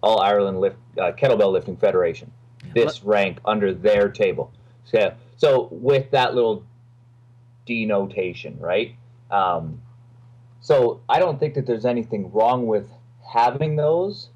All 0.00 0.20
Ireland 0.20 0.60
lift 0.60 0.76
uh, 0.96 1.10
kettlebell 1.10 1.50
lifting 1.50 1.76
federation. 1.76 2.30
This 2.72 3.02
rank 3.02 3.38
under 3.44 3.74
their 3.74 4.08
table. 4.08 4.52
So 4.84 5.14
so 5.36 5.68
with 5.72 6.12
that 6.12 6.36
little 6.36 6.64
denotation, 7.66 8.60
right? 8.60 8.94
Um, 9.28 9.82
so 10.60 11.00
I 11.08 11.18
don't 11.18 11.40
think 11.40 11.54
that 11.54 11.66
there's 11.66 11.84
anything 11.84 12.30
wrong 12.30 12.68
with 12.68 12.88
having 13.34 13.74
those 13.74 14.28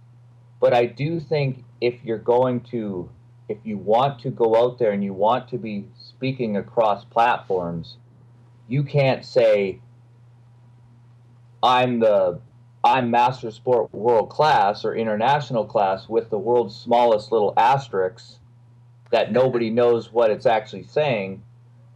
but 0.61 0.73
I 0.73 0.87
do 0.87 1.21
think 1.21 1.65
if 1.81 2.03
you're 2.05 2.19
going 2.19 2.61
to, 2.73 3.09
if 3.49 3.59
you 3.65 3.79
want 3.79 4.19
to 4.21 4.31
go 4.31 4.57
out 4.57 4.79
there 4.79 4.91
and 4.91 5.05
you 5.05 5.13
want 5.13 5.49
to 5.49 5.59
be 5.59 5.85
speaking 5.99 6.57
across 6.57 7.05
platforms, 7.05 7.97
you 8.69 8.83
can't 8.83 9.25
say, 9.25 9.81
I'm 11.63 12.01
the, 12.01 12.41
I'm 12.83 13.11
master 13.11 13.51
sport 13.51 13.93
world 13.95 14.31
class 14.31 14.85
or 14.85 14.95
international 14.95 15.65
class 15.65 16.09
with 16.09 16.31
the 16.31 16.39
world's 16.39 16.77
smallest 16.77 17.31
little 17.31 17.53
asterisks 17.57 18.39
that 19.13 19.33
nobody 19.33 19.71
knows 19.71 20.13
what 20.13 20.31
it's 20.31 20.47
actually 20.47 20.85
saying. 20.85 21.43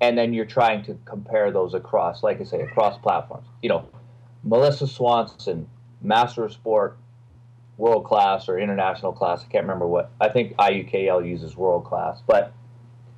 And 0.00 0.16
then 0.16 0.32
you're 0.32 0.46
trying 0.46 0.84
to 0.84 0.96
compare 1.04 1.50
those 1.50 1.74
across, 1.74 2.22
like 2.22 2.40
I 2.40 2.44
say, 2.44 2.62
across 2.62 2.96
platforms. 2.98 3.46
You 3.62 3.68
know, 3.68 3.88
Melissa 4.44 4.86
Swanson, 4.86 5.68
master 6.00 6.48
sport 6.48 6.96
world 7.80 8.04
class 8.04 8.48
or 8.48 8.58
international 8.58 9.10
class. 9.10 9.42
I 9.42 9.50
can't 9.50 9.64
remember 9.64 9.86
what. 9.86 10.12
I 10.20 10.28
think 10.28 10.54
IUKL 10.56 11.26
uses 11.26 11.56
world 11.56 11.84
class, 11.84 12.20
but 12.26 12.52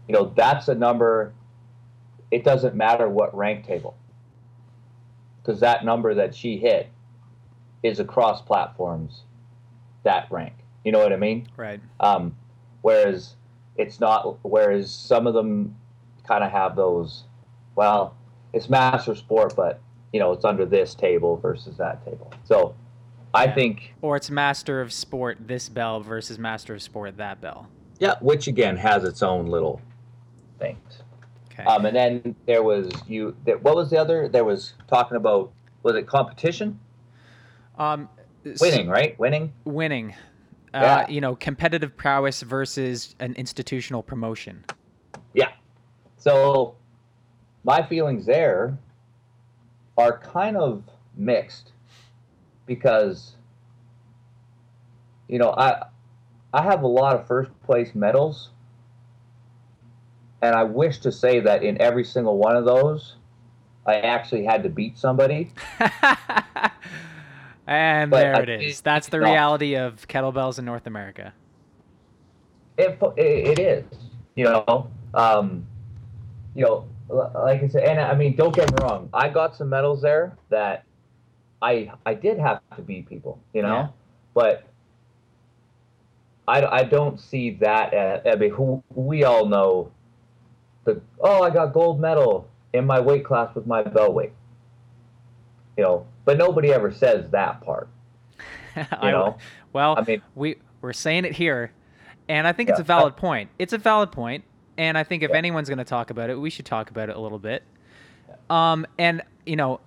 you 0.09 0.15
know 0.15 0.33
that's 0.37 0.69
a 0.69 0.75
number. 0.75 1.35
It 2.31 2.45
doesn't 2.45 2.75
matter 2.75 3.09
what 3.09 3.37
rank 3.37 3.67
table, 3.67 3.97
because 5.43 5.61
that 5.61 5.85
number 5.85 6.15
that 6.15 6.35
she 6.35 6.57
hit 6.57 6.89
is 7.83 7.99
across 8.01 8.41
platforms. 8.41 9.23
That 10.05 10.29
rank, 10.31 10.55
you 10.85 10.93
know 10.93 11.01
what 11.01 11.13
I 11.13 11.17
mean? 11.17 11.49
Right. 11.57 11.81
Um, 12.01 12.37
whereas 12.81 13.35
it's 13.77 14.01
not. 14.01 14.39
Whereas 14.45 14.91
some 14.93 15.27
of 15.27 15.35
them 15.35 15.77
kind 16.27 16.45
of 16.45 16.53
have 16.53 16.77
those. 16.77 17.25
Well, 17.75 18.17
it's 18.53 18.71
master 18.71 19.15
sport, 19.17 19.55
but 19.57 19.81
you 20.13 20.21
know 20.21 20.33
it's 20.33 20.45
under 20.45 20.65
this 20.65 20.95
table 20.95 21.37
versus 21.37 21.77
that 21.79 22.05
table. 22.05 22.33
So 22.45 22.75
I 23.35 23.49
think 23.49 23.95
Or 24.03 24.17
it's 24.17 24.31
Master 24.31 24.81
of 24.81 24.93
Sport 24.93 25.39
this 25.47 25.69
bell 25.69 26.01
versus 26.01 26.39
Master 26.39 26.75
of 26.75 26.83
Sport 26.83 27.17
that 27.17 27.41
bell. 27.41 27.69
Yeah, 27.99 28.15
which 28.21 28.47
again 28.47 28.77
has 28.77 29.05
its 29.05 29.23
own 29.23 29.47
little 29.47 29.81
things. 30.59 31.03
Okay. 31.53 31.65
Um, 31.65 31.87
and 31.87 31.95
then 31.97 32.35
there 32.47 32.63
was 32.63 32.91
you. 33.07 33.37
There, 33.45 33.59
what 33.59 33.77
was 33.77 33.91
the 33.91 33.99
other? 33.99 34.29
There 34.29 34.45
was 34.45 34.75
talking 34.89 35.17
about 35.17 35.53
was 35.83 35.95
it 35.97 36.07
competition? 36.07 36.79
Um, 37.79 38.09
Winning, 38.61 38.89
right? 38.89 39.19
Winning. 39.19 39.53
Winning. 39.65 40.15
Uh, 40.75 40.81
Yeah. 40.81 41.09
You 41.09 41.21
know, 41.21 41.37
competitive 41.37 41.97
prowess 41.97 42.43
versus 42.43 43.15
an 43.21 43.35
institutional 43.35 44.03
promotion. 44.03 44.65
Yeah. 45.35 45.53
So 46.17 46.77
my 47.65 47.83
feelings 47.83 48.27
there 48.27 48.77
are 49.97 50.19
kind 50.19 50.57
of 50.57 50.83
mixed 51.17 51.73
because 52.75 53.37
you 55.29 55.39
know 55.39 55.51
I 55.57 55.85
I 56.53 56.63
have 56.63 56.83
a 56.83 56.87
lot 56.89 57.15
of 57.17 57.27
first 57.27 57.51
place 57.63 57.95
medals 57.95 58.51
and 60.43 60.55
I 60.55 60.65
wish 60.65 60.99
to 61.01 61.13
say 61.13 61.41
that 61.41 61.63
in 61.63 61.81
every 61.81 62.05
single 62.05 62.39
one 62.39 62.57
of 62.57 62.65
those 62.65 63.17
I 63.87 63.97
actually 64.01 64.45
had 64.45 64.63
to 64.63 64.69
beat 64.69 64.97
somebody. 64.99 65.53
and 67.67 68.11
But 68.11 68.17
there 68.17 68.37
I 68.37 68.43
it 68.43 68.49
is. 68.49 68.81
think 68.81 68.83
That's 68.83 69.09
the 69.09 69.21
reality 69.21 69.75
of 69.77 70.07
kettlebells 70.09 70.59
in 70.59 70.65
North 70.65 70.87
America. 70.87 71.35
It, 72.79 72.99
it, 73.17 73.59
it 73.59 73.59
is, 73.59 73.85
you 74.35 74.45
know, 74.45 74.91
um, 75.15 75.67
you 76.55 76.65
know, 76.65 76.89
like 77.09 77.63
I 77.63 77.69
said, 77.69 77.85
and 77.85 78.01
I 78.01 78.15
mean, 78.15 78.37
don't 78.37 78.55
get 78.55 78.71
me 78.71 78.77
wrong. 78.83 79.11
I 79.13 79.29
got 79.29 79.57
some 79.57 79.69
medals 79.69 80.01
there 80.03 80.37
that 80.49 80.85
I 81.63 81.91
I 82.05 82.15
did 82.15 82.39
have 82.39 82.61
to 82.77 82.83
beat 82.83 83.09
people, 83.09 83.39
you 83.55 83.63
know, 83.63 83.69
Yeah. 83.75 83.89
but 84.35 84.65
I, 86.49 86.65
I 86.67 86.83
don't 86.85 87.21
see 87.21 87.51
that. 87.61 87.95
As, 87.95 88.21
I 88.27 88.35
mean, 88.37 88.51
who 88.51 88.83
we 88.95 89.25
all 89.25 89.47
know 89.47 89.93
the 90.85 91.01
oh, 91.21 91.43
I 91.43 91.51
got 91.51 91.73
gold 91.73 92.01
medal 92.01 92.49
in 92.73 92.85
my 92.87 92.99
weight 93.01 93.25
class 93.25 93.55
with 93.55 93.67
my 93.67 93.83
belt 93.83 94.13
weight, 94.15 94.33
you 95.77 95.85
know, 95.85 96.07
but 96.25 96.37
nobody 96.39 96.73
ever 96.73 96.91
says 96.93 97.31
that 97.31 97.61
part, 97.61 97.89
you 98.77 98.85
I- 98.91 99.11
know. 99.13 99.37
well, 99.73 99.95
I 99.97 100.03
mean, 100.03 100.23
we 100.35 100.57
we're 100.81 100.93
saying 100.93 101.25
it 101.25 101.33
here, 101.37 101.71
and 102.29 102.47
I 102.47 102.53
think 102.53 102.69
it's 102.71 102.81
a 102.81 102.85
valid 102.85 103.17
point. 103.17 103.51
It's 103.61 103.73
a 103.73 103.79
valid 103.79 104.11
point, 104.11 104.43
and 104.77 104.99
I 104.99 105.05
think 105.05 105.23
if 105.23 105.31
Yeah. 105.31 105.37
anyone's 105.37 105.69
going 105.69 105.79
to 105.79 105.85
talk 105.85 106.11
about 106.11 106.29
it, 106.29 106.35
we 106.41 106.51
should 106.51 106.67
talk 106.67 106.91
about 106.91 107.09
it 107.09 107.15
a 107.17 107.21
little 107.21 107.39
bit. 107.39 107.63
Um, 108.51 108.85
and 108.99 109.23
you 109.47 109.55
know, 109.57 109.75
uh, 109.77 109.79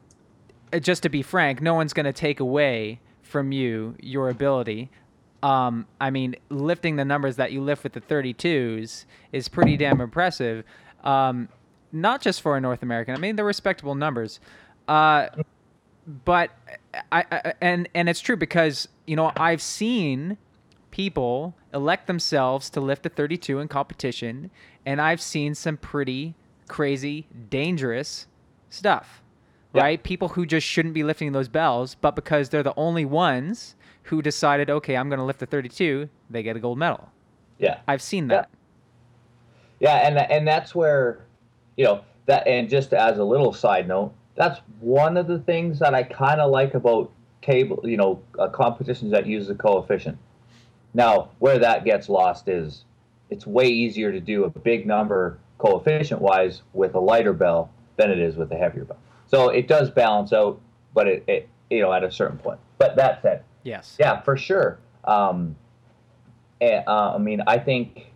just 0.82 1.04
to 1.04 1.10
be 1.10 1.22
frank, 1.22 1.62
no 1.62 1.74
one's 1.74 1.94
going 1.94 2.06
to 2.06 2.14
take 2.14 2.40
away 2.40 3.00
from 3.22 3.52
you 3.52 3.96
your 4.00 4.30
ability. 4.30 4.90
Um, 5.44 5.86
I 6.00 6.10
mean, 6.10 6.36
lifting 6.50 6.96
the 6.96 7.06
numbers 7.06 7.36
that 7.36 7.52
you 7.52 7.62
lift 7.62 7.84
with 7.84 7.94
the 7.94 8.02
32s 8.02 9.06
is 9.32 9.48
pretty 9.48 9.78
damn 9.78 10.02
impressive. 10.02 10.64
Um, 11.04 11.50
not 11.92 12.22
just 12.22 12.42
for 12.42 12.58
a 12.58 12.62
North 12.62 12.84
American. 12.84 13.16
I 13.16 13.18
mean, 13.20 13.36
they're 13.36 13.46
respectable 13.46 13.96
numbers. 13.96 14.40
Uh, 14.88 15.28
but 16.24 16.52
I, 17.12 17.26
I 17.32 17.54
and 17.62 17.90
and 17.96 18.08
it's 18.10 18.20
true 18.20 18.38
because 18.38 18.88
you 19.08 19.16
know 19.16 19.32
I've 19.36 19.62
seen 19.62 20.38
people 20.92 21.56
elect 21.74 22.08
themselves 22.08 22.70
to 22.72 22.80
lift 22.80 23.06
a 23.06 23.10
32 23.10 23.60
in 23.60 23.68
competition, 23.68 24.52
and 24.86 25.02
I've 25.02 25.22
seen 25.22 25.56
some 25.56 25.78
pretty 25.78 26.36
crazy, 26.68 27.28
dangerous 27.50 28.28
stuff. 28.70 29.22
Yeah. 29.76 29.82
Right? 29.82 30.04
People 30.04 30.30
who 30.30 30.46
just 30.46 30.66
shouldn't 30.66 30.94
be 30.94 31.04
lifting 31.04 31.32
those 31.32 31.48
bells, 31.48 31.96
but 31.96 32.16
because 32.16 32.50
they're 32.50 32.64
the 32.64 32.74
only 32.78 33.06
ones 33.06 33.76
who 34.04 34.22
decided, 34.22 34.70
okay, 34.70 34.96
I'm 34.96 35.10
going 35.10 35.20
to 35.20 35.26
lift 35.26 35.40
the 35.40 35.46
32, 35.46 36.10
they 36.30 36.44
get 36.44 36.56
a 36.56 36.60
gold 36.60 36.78
medal. 36.78 37.10
Yeah. 37.58 37.80
I've 37.88 38.02
seen 38.02 38.28
that. 38.28 38.50
Yeah, 39.80 40.08
and 40.08 40.18
and 40.18 40.48
that's 40.48 40.74
where, 40.74 41.26
you 41.76 41.84
know, 41.86 42.02
that 42.28 42.48
and 42.48 42.70
just 42.70 42.94
as 42.94 43.18
a 43.18 43.24
little 43.24 43.54
side 43.54 43.88
note, 43.88 44.14
that's 44.36 44.60
one 44.80 45.18
of 45.18 45.28
the 45.28 45.40
things 45.40 45.80
that 45.80 45.94
I 45.94 46.04
kind 46.04 46.40
of 46.40 46.52
like 46.52 46.74
about 46.74 47.12
table, 47.42 47.82
you 47.84 47.98
know, 47.98 48.22
uh, 48.40 48.48
competitions 48.50 49.12
that 49.12 49.28
use 49.28 49.48
the 49.48 49.56
coefficient. 49.56 50.18
Now, 50.94 51.30
where 51.40 51.60
that 51.60 51.84
gets 51.84 52.10
lost 52.10 52.48
is 52.48 52.86
it's 53.30 53.46
way 53.46 53.68
easier 53.68 54.12
to 54.12 54.20
do 54.20 54.46
a 54.46 54.50
big 54.50 54.88
number 54.88 55.38
coefficient 55.58 56.22
wise 56.22 56.62
with 56.74 56.96
a 56.96 57.00
lighter 57.00 57.34
bell 57.34 57.70
than 57.98 58.12
it 58.12 58.20
is 58.20 58.36
with 58.36 58.52
a 58.52 58.56
heavier 58.56 58.86
bell. 58.86 58.98
So 59.28 59.50
it 59.50 59.68
does 59.68 59.90
balance 59.90 60.34
out, 60.34 60.60
but 60.94 61.08
it, 61.08 61.24
it 61.28 61.50
you 61.70 61.82
know, 61.82 61.92
at 61.94 62.04
a 62.04 62.12
certain 62.12 62.38
point. 62.38 62.60
But 62.78 62.96
that 62.96 63.22
said, 63.22 63.44
Yes. 63.64 63.96
yeah, 64.00 64.22
for 64.22 64.38
sure. 64.38 64.80
Um, 65.04 65.56
eh, 66.62 66.82
uh, 66.86 67.14
I 67.16 67.18
mean, 67.18 67.42
I 67.48 67.58
think 67.58 68.12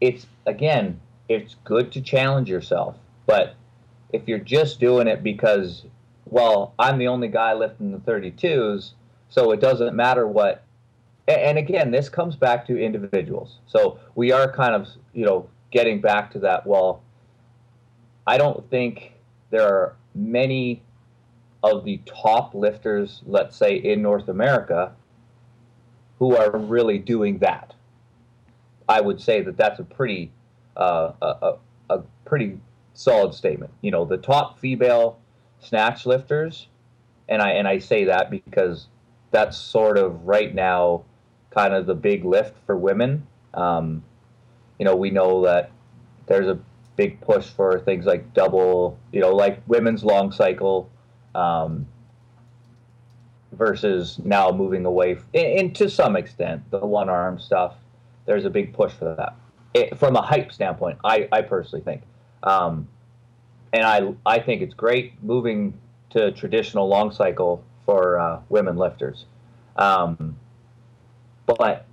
it's 0.00 0.26
again, 0.46 1.00
it's 1.28 1.56
good 1.64 1.92
to 1.92 2.00
challenge 2.00 2.48
yourself, 2.48 2.96
but 3.26 3.56
if 4.12 4.28
you're 4.28 4.38
just 4.38 4.80
doing 4.80 5.08
it 5.08 5.22
because, 5.22 5.84
well, 6.26 6.74
I'm 6.78 6.98
the 6.98 7.08
only 7.08 7.28
guy 7.28 7.54
lifting 7.54 7.92
the 7.92 7.98
32s, 7.98 8.92
so 9.28 9.50
it 9.50 9.60
doesn't 9.60 9.94
matter 9.94 10.26
what. 10.26 10.62
And 11.28 11.58
again, 11.58 11.90
this 11.90 12.08
comes 12.08 12.36
back 12.36 12.66
to 12.68 12.80
individuals. 12.80 13.58
So 13.66 13.98
we 14.14 14.30
are 14.30 14.50
kind 14.50 14.74
of, 14.74 14.88
you 15.12 15.24
know, 15.24 15.48
getting 15.72 16.00
back 16.00 16.30
to 16.32 16.38
that. 16.40 16.64
Well, 16.66 17.02
I 18.28 18.38
don't 18.38 18.68
think 18.70 19.12
there 19.50 19.66
are 19.66 19.96
many 20.14 20.82
of 21.62 21.84
the 21.84 22.00
top 22.06 22.54
lifters, 22.54 23.22
let's 23.26 23.56
say 23.56 23.76
in 23.76 24.02
North 24.02 24.28
America, 24.28 24.92
who 26.18 26.36
are 26.36 26.56
really 26.56 26.98
doing 26.98 27.38
that. 27.38 27.74
I 28.88 29.00
would 29.00 29.20
say 29.20 29.42
that 29.42 29.56
that's 29.56 29.80
a 29.80 29.84
pretty, 29.84 30.30
uh, 30.76 31.12
a, 31.20 31.54
a, 31.90 32.02
pretty 32.24 32.58
solid 32.94 33.34
statement. 33.34 33.72
You 33.80 33.90
know, 33.90 34.04
the 34.04 34.16
top 34.16 34.58
female 34.58 35.18
snatch 35.60 36.06
lifters, 36.06 36.68
and 37.28 37.42
I 37.42 37.50
and 37.52 37.66
I 37.66 37.78
say 37.78 38.04
that 38.04 38.30
because 38.30 38.86
that's 39.32 39.56
sort 39.56 39.98
of 39.98 40.24
right 40.24 40.54
now, 40.54 41.04
kind 41.50 41.74
of 41.74 41.86
the 41.86 41.94
big 41.94 42.24
lift 42.24 42.54
for 42.64 42.76
women. 42.76 43.26
Um, 43.54 44.04
you 44.78 44.84
know, 44.84 44.94
we 44.94 45.10
know 45.10 45.44
that 45.44 45.70
there's 46.26 46.46
a 46.46 46.58
big 46.96 47.20
push 47.20 47.46
for 47.46 47.78
things 47.80 48.06
like 48.06 48.32
double, 48.34 48.98
you 49.12 49.20
know, 49.20 49.34
like 49.34 49.62
women's 49.66 50.02
long 50.02 50.32
cycle, 50.32 50.90
um, 51.34 51.86
versus 53.52 54.18
now 54.24 54.50
moving 54.50 54.84
away, 54.84 55.18
and, 55.34 55.74
to 55.76 55.88
some 55.88 56.16
extent, 56.16 56.62
the 56.70 56.78
one 56.78 57.08
arm 57.08 57.38
stuff. 57.38 57.74
There's 58.26 58.44
a 58.44 58.50
big 58.50 58.72
push 58.72 58.92
for 58.92 59.14
that. 59.14 59.36
It, 59.74 59.98
from 59.98 60.16
a 60.16 60.22
hype 60.22 60.52
standpoint, 60.52 60.98
I, 61.04 61.28
I 61.30 61.42
personally 61.42 61.84
think, 61.84 62.02
um, 62.42 62.88
and 63.72 63.84
I 63.84 64.14
I 64.24 64.40
think 64.40 64.62
it's 64.62 64.74
great 64.74 65.22
moving 65.22 65.78
to 66.10 66.32
traditional 66.32 66.88
long 66.88 67.12
cycle 67.12 67.62
for 67.84 68.18
uh, 68.18 68.40
women 68.48 68.76
lifters, 68.76 69.26
um, 69.76 70.36
but 71.44 71.86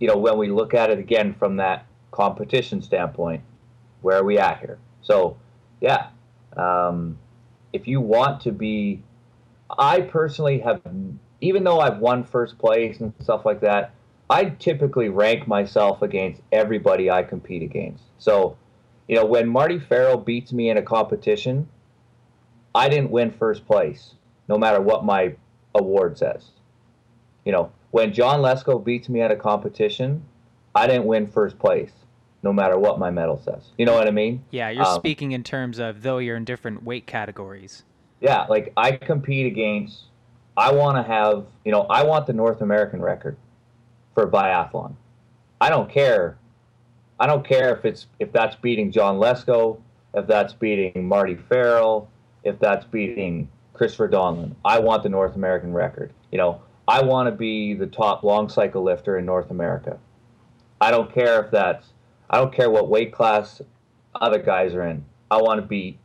you 0.00 0.08
know 0.08 0.16
when 0.16 0.38
we 0.38 0.48
look 0.48 0.74
at 0.74 0.90
it 0.90 0.98
again 0.98 1.34
from 1.34 1.56
that 1.56 1.86
competition 2.10 2.80
standpoint, 2.82 3.42
where 4.04 4.18
are 4.18 4.24
we 4.24 4.38
at 4.38 4.60
here? 4.60 4.78
So, 5.00 5.38
yeah, 5.80 6.08
um, 6.56 7.18
if 7.72 7.88
you 7.88 8.02
want 8.02 8.42
to 8.42 8.52
be, 8.52 9.02
I 9.78 10.02
personally 10.02 10.58
have, 10.60 10.82
even 11.40 11.64
though 11.64 11.80
I've 11.80 11.98
won 11.98 12.22
first 12.22 12.58
place 12.58 13.00
and 13.00 13.14
stuff 13.20 13.46
like 13.46 13.60
that, 13.62 13.92
I 14.28 14.44
typically 14.44 15.08
rank 15.08 15.48
myself 15.48 16.02
against 16.02 16.42
everybody 16.52 17.10
I 17.10 17.22
compete 17.22 17.62
against. 17.62 18.04
So, 18.18 18.58
you 19.08 19.16
know, 19.16 19.24
when 19.24 19.48
Marty 19.48 19.78
Farrell 19.78 20.18
beats 20.18 20.52
me 20.52 20.68
in 20.68 20.76
a 20.76 20.82
competition, 20.82 21.66
I 22.74 22.90
didn't 22.90 23.10
win 23.10 23.30
first 23.30 23.66
place, 23.66 24.14
no 24.48 24.58
matter 24.58 24.82
what 24.82 25.04
my 25.04 25.34
award 25.74 26.18
says. 26.18 26.50
You 27.46 27.52
know, 27.52 27.72
when 27.90 28.12
John 28.12 28.40
Lesko 28.40 28.84
beats 28.84 29.08
me 29.08 29.22
at 29.22 29.30
a 29.30 29.36
competition, 29.36 30.24
I 30.74 30.86
didn't 30.86 31.06
win 31.06 31.26
first 31.26 31.58
place, 31.58 31.92
no 32.44 32.52
matter 32.52 32.78
what 32.78 32.98
my 32.98 33.10
medal 33.10 33.40
says. 33.42 33.70
You 33.78 33.86
know 33.86 33.94
what 33.94 34.06
I 34.06 34.10
mean? 34.10 34.44
Yeah, 34.50 34.68
you're 34.68 34.84
Um, 34.84 34.96
speaking 34.96 35.32
in 35.32 35.42
terms 35.42 35.78
of 35.78 36.02
though 36.02 36.18
you're 36.18 36.36
in 36.36 36.44
different 36.44 36.84
weight 36.84 37.06
categories. 37.06 37.82
Yeah, 38.20 38.44
like 38.48 38.72
I 38.76 38.92
compete 38.92 39.46
against. 39.46 40.04
I 40.56 40.72
want 40.72 40.96
to 40.98 41.02
have, 41.02 41.46
you 41.64 41.72
know, 41.72 41.82
I 41.90 42.04
want 42.04 42.26
the 42.26 42.32
North 42.34 42.60
American 42.60 43.00
record 43.00 43.36
for 44.14 44.30
biathlon. 44.30 44.94
I 45.60 45.70
don't 45.70 45.90
care. 45.90 46.36
I 47.18 47.26
don't 47.26 47.44
care 47.46 47.74
if 47.74 47.84
it's 47.84 48.06
if 48.20 48.30
that's 48.30 48.54
beating 48.56 48.92
John 48.92 49.16
Lesko, 49.16 49.80
if 50.12 50.26
that's 50.26 50.52
beating 50.52 51.08
Marty 51.08 51.34
Farrell, 51.34 52.08
if 52.44 52.58
that's 52.58 52.84
beating 52.84 53.48
Christopher 53.72 54.08
Doenlen. 54.08 54.54
I 54.64 54.78
want 54.80 55.02
the 55.02 55.08
North 55.08 55.34
American 55.34 55.72
record. 55.72 56.12
You 56.30 56.38
know, 56.38 56.60
I 56.86 57.02
want 57.02 57.26
to 57.28 57.32
be 57.32 57.72
the 57.74 57.86
top 57.86 58.22
long 58.22 58.48
cycle 58.50 58.82
lifter 58.82 59.16
in 59.16 59.24
North 59.24 59.50
America. 59.50 59.98
I 60.80 60.90
don't 60.90 61.12
care 61.12 61.42
if 61.42 61.50
that's. 61.50 61.86
I 62.30 62.38
don't 62.38 62.52
care 62.54 62.70
what 62.70 62.88
weight 62.88 63.12
class 63.12 63.60
other 64.14 64.38
guys 64.38 64.74
are 64.74 64.86
in. 64.86 65.04
I 65.30 65.36
want 65.38 65.60
to 65.60 65.66
beat 65.66 65.98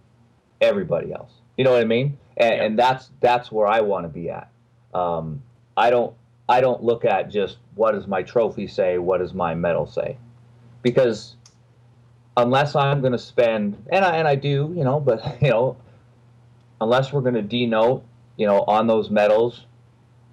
everybody 0.62 1.14
else. 1.14 1.32
You 1.58 1.64
know 1.64 1.72
what 1.72 1.82
I 1.82 1.86
mean? 1.86 2.18
And, 2.38 2.56
Yeah. 2.56 2.64
and 2.64 2.80
that's 2.80 3.10
that's 3.20 3.52
where 3.52 3.68
I 3.68 3.82
want 3.82 4.06
to 4.06 4.10
be 4.10 4.30
at. 4.30 4.50
Um, 4.94 5.42
I 5.76 5.90
don't 5.90 6.16
I 6.48 6.62
don't 6.62 6.84
look 6.84 7.06
at 7.06 7.30
just 7.30 7.58
what 7.76 7.92
does 7.92 8.08
my 8.08 8.24
trophy 8.24 8.68
say, 8.68 8.98
what 8.98 9.20
does 9.20 9.34
my 9.34 9.56
medal 9.56 9.86
say, 9.86 10.18
because 10.82 11.36
unless 12.38 12.76
I'm 12.76 13.02
going 13.02 13.12
to 13.12 13.20
spend 13.20 13.86
and 13.92 14.04
I 14.06 14.18
and 14.18 14.28
I 14.28 14.36
do, 14.36 14.74
you 14.76 14.84
know, 14.84 15.00
but 15.00 15.38
you 15.42 15.50
know, 15.50 15.78
unless 16.82 17.12
we're 17.14 17.22
going 17.22 17.36
to 17.36 17.42
denote, 17.42 18.04
you 18.38 18.48
know, 18.48 18.64
on 18.68 18.88
those 18.88 19.10
medals 19.10 19.66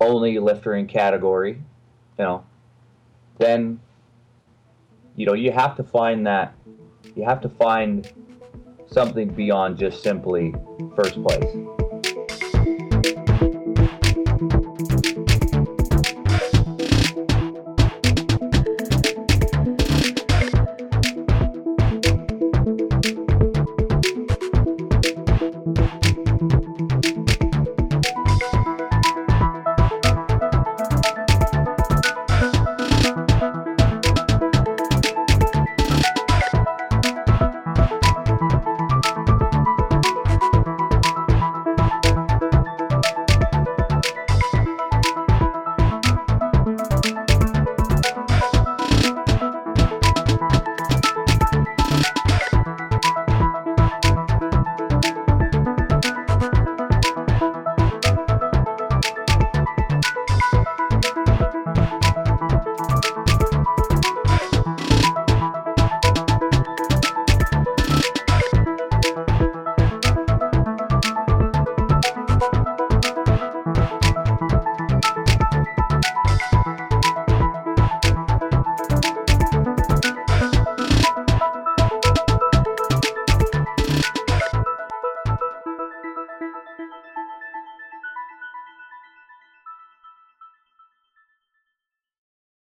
only 0.01 0.39
lifter 0.39 0.74
in 0.74 0.87
category, 0.87 1.53
you 2.18 2.24
know, 2.24 2.45
then 3.39 3.80
you 5.17 5.26
know 5.26 5.34
you 5.34 5.51
have 5.51 5.75
to 5.76 5.83
find 5.83 6.26
that 6.26 6.55
you 7.14 7.25
have 7.25 7.41
to 7.41 7.49
find 7.49 8.13
something 8.87 9.29
beyond 9.29 9.79
just 9.79 10.03
simply 10.03 10.55
first 10.95 11.21
place. 11.22 11.57